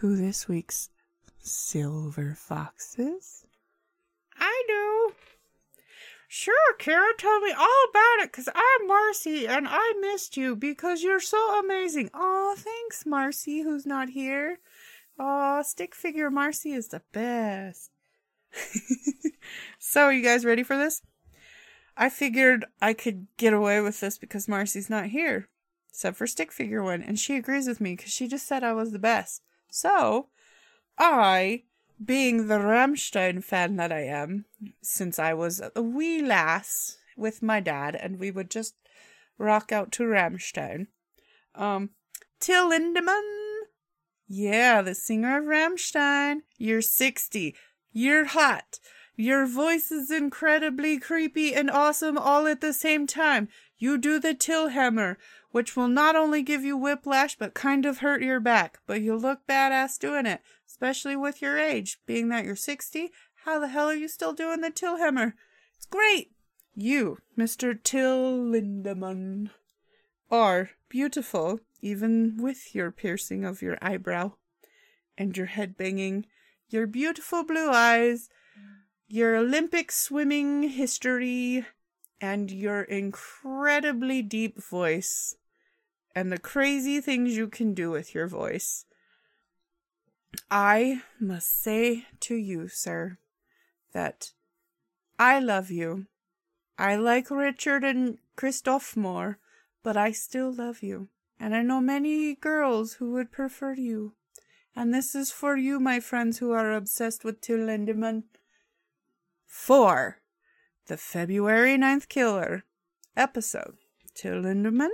who 0.00 0.14
this 0.14 0.46
week's 0.46 0.90
silver 1.38 2.34
fox 2.38 2.98
is? 2.98 3.46
I 4.38 4.62
do. 4.68 5.14
Sure, 6.28 6.74
Kara, 6.78 7.12
tell 7.16 7.40
me 7.40 7.52
all 7.52 7.84
about 7.90 8.24
it 8.24 8.32
because 8.32 8.48
I'm 8.54 8.86
Marcy 8.88 9.46
and 9.46 9.66
I 9.68 9.94
missed 10.00 10.36
you 10.36 10.56
because 10.56 11.02
you're 11.02 11.20
so 11.20 11.60
amazing. 11.60 12.10
Oh, 12.12 12.54
thanks, 12.56 13.06
Marcy, 13.06 13.62
who's 13.62 13.86
not 13.86 14.10
here. 14.10 14.58
Oh, 15.18 15.62
stick 15.62 15.94
figure 15.94 16.30
Marcy 16.30 16.72
is 16.72 16.88
the 16.88 17.02
best. 17.12 17.90
so, 19.78 20.04
are 20.04 20.12
you 20.12 20.22
guys 20.22 20.44
ready 20.44 20.62
for 20.62 20.76
this? 20.76 21.02
I 21.96 22.08
figured 22.08 22.66
I 22.82 22.92
could 22.92 23.26
get 23.36 23.52
away 23.52 23.80
with 23.80 24.00
this 24.00 24.18
because 24.18 24.48
Marcy's 24.48 24.90
not 24.90 25.06
here, 25.06 25.48
except 25.90 26.16
for 26.16 26.26
stick 26.26 26.52
figure 26.52 26.82
one, 26.82 27.02
and 27.02 27.18
she 27.18 27.36
agrees 27.36 27.66
with 27.66 27.80
me 27.80 27.94
because 27.96 28.12
she 28.12 28.28
just 28.28 28.46
said 28.46 28.62
I 28.62 28.74
was 28.74 28.92
the 28.92 28.98
best. 28.98 29.42
So, 29.70 30.28
I, 30.98 31.62
being 32.04 32.48
the 32.48 32.58
Rammstein 32.58 33.42
fan 33.42 33.76
that 33.76 33.92
I 33.92 34.04
am, 34.04 34.44
since 34.82 35.18
I 35.18 35.34
was 35.34 35.62
a 35.74 35.82
wee 35.82 36.22
lass 36.22 36.98
with 37.16 37.42
my 37.42 37.60
dad, 37.60 37.96
and 37.96 38.18
we 38.18 38.30
would 38.30 38.50
just 38.50 38.74
rock 39.38 39.72
out 39.72 39.92
to 39.92 40.04
Rammstein. 40.04 40.88
Um, 41.54 41.90
Till 42.38 42.70
Lindemann. 42.70 43.22
Yeah, 44.28 44.82
the 44.82 44.94
singer 44.94 45.38
of 45.38 45.44
Rammstein. 45.44 46.40
You're 46.58 46.82
60. 46.82 47.54
You're 47.92 48.26
hot. 48.26 48.78
Your 49.16 49.46
voice 49.46 49.90
is 49.90 50.10
incredibly 50.10 50.98
creepy 50.98 51.54
and 51.54 51.70
awesome 51.70 52.18
all 52.18 52.46
at 52.46 52.60
the 52.60 52.74
same 52.74 53.06
time. 53.06 53.48
You 53.78 53.96
do 53.96 54.18
the 54.18 54.34
till 54.34 54.68
hammer, 54.68 55.16
which 55.50 55.74
will 55.74 55.88
not 55.88 56.16
only 56.16 56.42
give 56.42 56.64
you 56.64 56.76
whiplash 56.76 57.36
but 57.36 57.54
kind 57.54 57.86
of 57.86 57.98
hurt 57.98 58.20
your 58.22 58.40
back, 58.40 58.78
but 58.86 59.00
you 59.00 59.16
look 59.16 59.46
badass 59.48 59.98
doing 59.98 60.26
it, 60.26 60.42
especially 60.76 61.16
with 61.16 61.40
your 61.40 61.58
age. 61.58 61.98
Being 62.04 62.28
that 62.28 62.44
you're 62.44 62.54
60, 62.54 63.10
how 63.44 63.58
the 63.58 63.68
hell 63.68 63.88
are 63.88 63.94
you 63.94 64.08
still 64.08 64.34
doing 64.34 64.60
the 64.60 64.70
till 64.70 64.98
hammer? 64.98 65.34
It's 65.74 65.86
great. 65.86 66.32
You, 66.74 67.18
Mr. 67.38 67.82
Till 67.82 68.36
Lindemann, 68.38 69.48
are 70.30 70.70
beautiful, 70.90 71.60
even 71.80 72.36
with 72.36 72.74
your 72.74 72.90
piercing 72.90 73.44
of 73.46 73.62
your 73.62 73.78
eyebrow 73.80 74.32
and 75.16 75.34
your 75.34 75.46
head 75.46 75.78
banging, 75.78 76.26
your 76.68 76.86
beautiful 76.86 77.42
blue 77.42 77.70
eyes, 77.70 78.28
your 79.08 79.36
Olympic 79.36 79.90
swimming 79.90 80.64
history, 80.64 81.64
and 82.20 82.50
your 82.50 82.82
incredibly 82.82 84.20
deep 84.20 84.62
voice, 84.62 85.36
and 86.14 86.30
the 86.30 86.38
crazy 86.38 87.00
things 87.00 87.34
you 87.34 87.48
can 87.48 87.72
do 87.72 87.90
with 87.90 88.14
your 88.14 88.26
voice. 88.26 88.84
I 90.50 91.02
must 91.20 91.62
say 91.62 92.06
to 92.20 92.34
you, 92.34 92.68
sir, 92.68 93.18
that 93.92 94.32
I 95.18 95.38
love 95.38 95.70
you. 95.70 96.06
I 96.78 96.96
like 96.96 97.30
Richard 97.30 97.84
and 97.84 98.18
Christoph 98.36 98.96
more, 98.96 99.38
but 99.82 99.96
I 99.96 100.12
still 100.12 100.52
love 100.52 100.82
you. 100.82 101.08
And 101.40 101.54
I 101.54 101.62
know 101.62 101.80
many 101.80 102.34
girls 102.34 102.94
who 102.94 103.12
would 103.12 103.32
prefer 103.32 103.74
you. 103.74 104.14
And 104.74 104.92
this 104.92 105.14
is 105.14 105.30
for 105.30 105.56
you, 105.56 105.80
my 105.80 106.00
friends 106.00 106.38
who 106.38 106.52
are 106.52 106.72
obsessed 106.72 107.24
with 107.24 107.40
Till 107.40 107.58
Lindemann. 107.58 108.24
4. 109.46 110.18
The 110.86 110.96
February 110.96 111.76
9th 111.78 112.08
Killer 112.08 112.64
episode. 113.16 113.76
Till 114.14 114.42
Lindemann, 114.42 114.90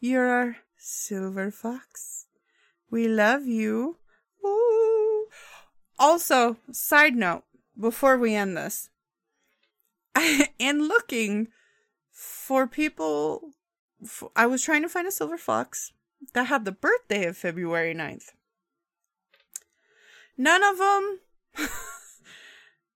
you're 0.00 0.28
our 0.28 0.56
silver 0.76 1.50
fox. 1.50 2.26
We 2.90 3.08
love 3.08 3.46
you. 3.46 3.96
Also, 5.98 6.56
side 6.72 7.14
note, 7.14 7.44
before 7.78 8.18
we 8.18 8.34
end 8.34 8.56
this, 8.56 8.90
in 10.58 10.88
looking 10.88 11.48
for 12.10 12.66
people, 12.66 13.50
I 14.34 14.46
was 14.46 14.62
trying 14.62 14.82
to 14.82 14.88
find 14.88 15.06
a 15.06 15.12
silver 15.12 15.38
fox 15.38 15.92
that 16.34 16.46
had 16.46 16.64
the 16.64 16.72
birthday 16.72 17.26
of 17.26 17.36
February 17.36 17.94
9th. 17.94 18.30
None 20.36 20.64
of 20.64 20.78
them, 20.78 21.20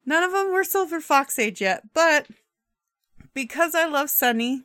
none 0.07 0.22
of 0.22 0.32
them 0.32 0.53
were 0.53 0.64
silver 0.64 1.01
fox 1.01 1.38
age 1.38 1.61
yet, 1.61 1.92
but 1.94 2.26
because 3.34 3.74
I 3.74 3.86
love 3.86 4.11
Sunny 4.11 4.64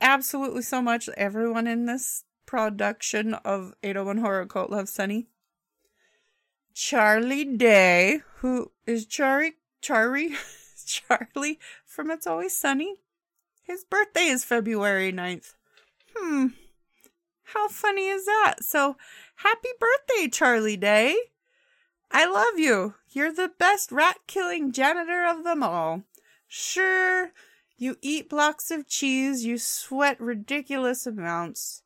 absolutely 0.00 0.62
so 0.62 0.80
much, 0.80 1.08
everyone 1.16 1.66
in 1.66 1.86
this 1.86 2.24
production 2.48 3.34
of 3.34 3.74
801 3.82 4.18
Horror 4.18 4.46
Cult 4.46 4.70
loves 4.70 4.90
Sunny. 4.90 5.26
Charlie 6.72 7.44
Day, 7.44 8.22
who 8.36 8.72
is 8.86 9.04
Charlie, 9.04 9.56
Charlie, 9.82 10.34
Charlie 10.86 11.58
from 11.84 12.10
It's 12.10 12.26
Always 12.26 12.56
Sunny. 12.56 12.96
His 13.64 13.84
birthday 13.84 14.28
is 14.28 14.46
February 14.46 15.12
9th. 15.12 15.56
Hmm. 16.16 16.46
How 17.52 17.68
funny 17.68 18.08
is 18.08 18.24
that? 18.24 18.54
So, 18.60 18.96
happy 19.36 19.68
birthday, 19.78 20.28
Charlie 20.28 20.78
Day. 20.78 21.18
I 22.10 22.24
love 22.24 22.58
you. 22.58 22.94
You're 23.10 23.32
the 23.32 23.52
best 23.58 23.92
rat 23.92 24.20
killing 24.26 24.72
janitor 24.72 25.22
of 25.26 25.44
them 25.44 25.62
all. 25.62 26.04
Sure, 26.46 27.32
you 27.76 27.96
eat 28.00 28.30
blocks 28.30 28.70
of 28.70 28.88
cheese, 28.88 29.44
you 29.44 29.58
sweat 29.58 30.18
ridiculous 30.18 31.06
amounts. 31.06 31.82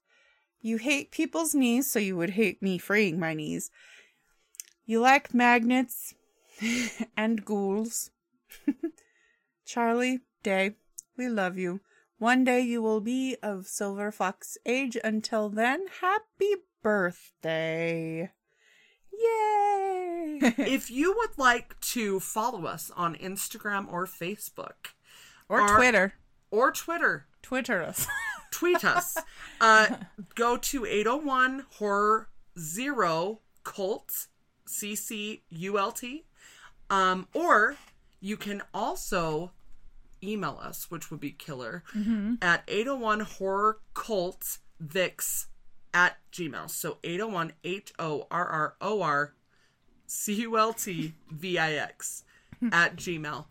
You 0.63 0.77
hate 0.79 1.11
people's 1.11 1.55
knees, 1.55 1.91
so 1.91 1.99
you 1.99 2.17
would 2.17 2.31
hate 2.31 2.63
me 2.63 2.79
freeing 2.79 3.19
my 3.19 3.35
knees. 3.35 3.71
You 4.87 5.01
like 5.01 5.35
magnets 5.35 6.15
and 7.17 7.45
ghouls. 7.45 8.11
Charlie, 9.67 10.21
Day, 10.43 10.75
we 11.17 11.29
love 11.29 11.57
you. 11.59 11.81
One 12.19 12.43
day 12.45 12.61
you 12.61 12.83
will 12.83 13.01
be 13.01 13.37
of 13.43 13.67
Silver 13.67 14.11
Fox 14.13 14.57
age. 14.67 14.97
Until 15.05 15.49
then, 15.49 15.87
happy 16.01 16.55
birthday. 16.83 18.31
Yay! 19.13 20.39
if 20.59 20.91
you 20.91 21.15
would 21.17 21.37
like 21.37 21.79
to 21.81 22.19
follow 22.19 22.65
us 22.67 22.91
on 22.97 23.15
Instagram 23.17 23.93
or 23.93 24.07
Facebook 24.07 24.95
or 25.49 25.61
Our- 25.61 25.77
Twitter. 25.77 26.15
or 26.51 26.73
Twitter, 26.73 27.27
Twitter 27.43 27.83
us. 27.83 28.07
tweet 28.53 28.85
us. 28.85 29.19
uh, 29.61 29.89
go 30.35 30.57
to 30.57 30.87
801 30.87 31.67
Horror 31.79 32.29
Zero 32.59 33.41
Cult, 33.65 34.29
C 34.67 34.95
C 34.95 35.43
U 35.51 35.79
L 35.79 35.91
T. 35.91 36.25
Um, 36.91 37.27
or 37.35 37.77
you 38.21 38.37
can 38.37 38.63
also 38.73 39.53
email 40.23 40.59
us, 40.63 40.91
which 40.91 41.11
would 41.11 41.21
be 41.21 41.31
killer, 41.31 41.83
at 42.41 42.63
801 42.69 43.21
Horror 43.21 43.81
Cult 43.95 44.59
Vix 44.79 45.49
at 45.95 46.19
Gmail. 46.33 46.71
So 46.71 46.99
801 47.03 47.53
H 47.65 47.93
O 47.99 48.27
R 48.31 48.47
R 48.47 48.77
O 48.81 49.03
R 49.03 49.35
C 50.07 50.35
U 50.43 50.59
L 50.59 50.73
T 50.73 51.15
V 51.31 51.59
I 51.59 51.73
X 51.73 52.25
at 52.73 52.97
Gmail. 52.97 53.47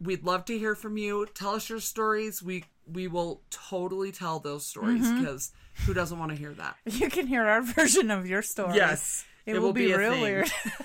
We'd 0.00 0.24
love 0.24 0.46
to 0.46 0.58
hear 0.58 0.74
from 0.74 0.96
you. 0.96 1.26
Tell 1.34 1.54
us 1.54 1.68
your 1.68 1.80
stories. 1.80 2.42
We 2.42 2.64
we 2.92 3.06
will 3.08 3.42
totally 3.50 4.12
tell 4.12 4.38
those 4.38 4.66
stories 4.66 5.02
mm-hmm. 5.04 5.20
because 5.20 5.52
who 5.86 5.94
doesn't 5.94 6.18
want 6.18 6.30
to 6.32 6.36
hear 6.36 6.52
that? 6.54 6.76
you 6.84 7.08
can 7.08 7.26
hear 7.26 7.46
our 7.46 7.62
version 7.62 8.10
of 8.10 8.26
your 8.26 8.42
story. 8.42 8.76
Yes, 8.76 9.24
It, 9.46 9.60
will, 9.60 9.72
be, 9.72 9.92
a 9.92 9.98
real 9.98 10.12
thing. 10.12 10.22
weird. 10.22 10.50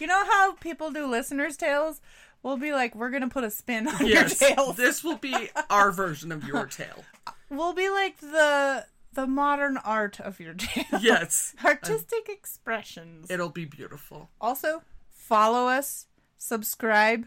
you 0.00 0.06
know 0.06 0.24
how 0.24 0.52
people 0.54 0.90
do 0.90 1.06
listeners' 1.06 1.56
tales? 1.56 2.00
We'll 2.42 2.56
be 2.56 2.72
like, 2.72 2.94
we're 2.94 3.10
gonna 3.10 3.28
put 3.28 3.44
a 3.44 3.50
spin 3.50 3.88
on 3.88 4.06
Yes, 4.06 4.40
your 4.40 4.50
tales. 4.50 4.76
this 4.76 5.02
will 5.02 5.16
be 5.16 5.48
our 5.68 5.90
version 5.90 6.30
of 6.30 6.44
your 6.44 6.66
tale. 6.66 7.04
We'll 7.50 7.74
be 7.74 7.88
like 7.88 8.18
the 8.20 8.86
the 9.12 9.26
modern 9.26 9.78
art 9.78 10.20
of 10.20 10.38
your 10.38 10.54
tale. 10.54 11.00
Yes, 11.00 11.54
Artistic 11.64 12.28
expressions. 12.28 13.30
it'll 13.30 13.48
be 13.48 13.64
beautiful. 13.64 14.30
Also, 14.40 14.82
follow 15.10 15.66
us, 15.66 16.06
subscribe, 16.36 17.26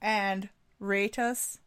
and 0.00 0.50
rate 0.78 1.18
us. 1.18 1.58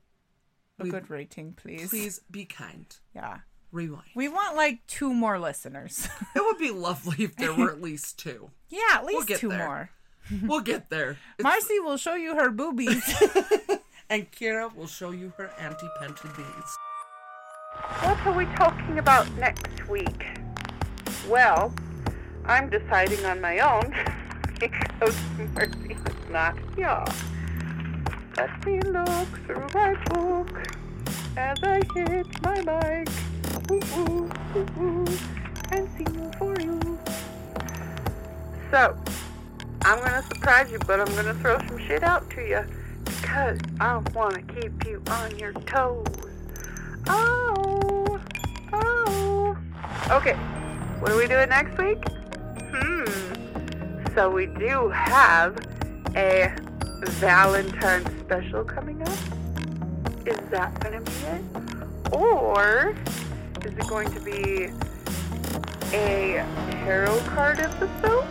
A 0.82 0.84
We- 0.84 0.90
good 0.92 1.10
rating, 1.10 1.54
please. 1.54 1.90
Please 1.90 2.20
be 2.30 2.46
kind. 2.46 2.86
Yeah. 3.16 3.40
Rewind. 3.72 4.10
We 4.16 4.28
want 4.28 4.56
like 4.58 4.86
two 4.88 5.14
more 5.14 5.40
listeners. 5.40 6.10
It 6.36 6.42
would 6.44 6.58
be 6.58 6.72
lovely 6.72 7.24
if 7.26 7.36
there 7.38 7.54
were 7.54 7.72
at 7.72 7.82
least 7.82 8.20
two. 8.20 8.52
yeah, 8.70 8.82
at 8.96 9.06
least 9.06 9.28
get 9.28 9.40
two 9.40 9.50
there. 9.50 9.66
more. 9.66 9.90
We'll 10.44 10.62
get 10.62 10.90
there. 10.90 11.12
It's- 11.38 11.44
Marcy 11.44 11.80
will 11.80 11.98
show 11.98 12.16
you 12.16 12.36
her 12.36 12.50
boobies. 12.52 13.04
and 14.10 14.30
Kira 14.32 14.74
will 14.76 14.88
show 14.88 15.12
you 15.12 15.34
her 15.38 15.50
anti-penty 15.60 16.28
beads. 16.38 16.78
What 18.04 18.18
are 18.28 18.34
we 18.34 18.46
talking 18.58 19.00
about 19.00 19.32
next 19.38 19.88
week? 19.90 20.26
Well, 21.30 21.74
I'm 22.46 22.70
deciding 22.70 23.24
on 23.26 23.40
my 23.42 23.60
own 23.60 23.94
because 24.60 25.18
Marcy 25.56 25.94
is 25.94 26.30
not 26.30 26.58
here. 26.76 27.04
Let 28.38 28.66
me 28.66 28.80
look 28.82 29.28
through 29.46 29.68
my 29.74 29.94
book 30.06 30.64
as 31.36 31.58
I 31.64 31.82
hit 31.94 32.42
my 32.42 32.62
mic. 32.62 33.10
Ooh, 33.70 33.80
ooh, 33.98 34.32
ooh, 34.56 34.82
ooh, 34.82 35.06
and 35.72 35.90
sing 35.98 36.34
for 36.38 36.60
you. 36.62 37.00
So, 38.72 38.98
I'm 39.82 40.00
gonna 40.00 40.24
surprise 40.24 40.72
you, 40.72 40.80
but 40.88 41.02
I'm 41.02 41.14
gonna 41.14 41.34
throw 41.36 41.60
some 41.68 41.78
shit 41.78 42.04
out 42.04 42.30
to 42.32 42.42
you 42.48 42.64
because 43.04 43.60
I 43.82 43.98
want 44.16 44.36
to 44.36 44.42
keep 44.54 44.86
you 44.86 45.04
on 45.08 45.38
your 45.38 45.52
toes. 45.52 46.08
Oh, 47.08 48.20
oh. 48.72 49.58
Okay, 50.10 50.36
what 51.00 51.12
are 51.12 51.18
we 51.18 51.28
doing 51.28 51.50
next 51.50 51.78
week? 51.78 52.02
Hmm. 52.72 54.14
So 54.16 54.30
we 54.30 54.46
do 54.46 54.90
have 54.90 55.58
a 56.16 56.54
Valentine 57.10 58.06
special 58.22 58.64
coming 58.64 59.02
up. 59.02 59.18
Is 60.26 60.38
that 60.52 60.80
going 60.80 61.04
to 61.04 61.12
be 61.12 61.18
it? 61.28 62.14
Or 62.14 62.95
is 63.66 63.74
it 63.74 63.88
going 63.88 64.12
to 64.12 64.20
be 64.20 64.70
a 65.93 66.45
tarot 66.84 67.20
card 67.28 67.60
episode 67.60 68.26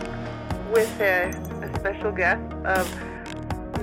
with 0.72 1.00
a, 1.00 1.30
a 1.62 1.78
special 1.78 2.12
guest 2.12 2.52
of 2.64 2.88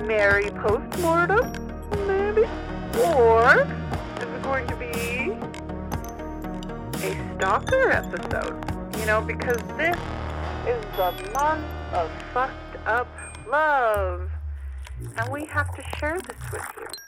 Mary 0.06 0.50
Postmortem, 0.50 1.52
maybe? 2.06 2.48
Or 2.98 3.60
is 4.16 4.22
it 4.22 4.42
going 4.42 4.66
to 4.68 4.76
be 4.76 5.32
a 7.06 7.34
stalker 7.36 7.90
episode? 7.90 8.56
You 8.98 9.06
know, 9.06 9.20
because 9.20 9.62
this 9.76 9.96
is 10.66 10.82
the 10.96 11.12
month 11.34 11.64
of 11.92 12.10
fucked 12.32 12.76
up 12.86 13.08
love. 13.48 14.30
And 15.16 15.32
we 15.32 15.44
have 15.46 15.74
to 15.76 15.82
share 15.98 16.18
this 16.20 16.52
with 16.52 16.62
you. 16.76 17.07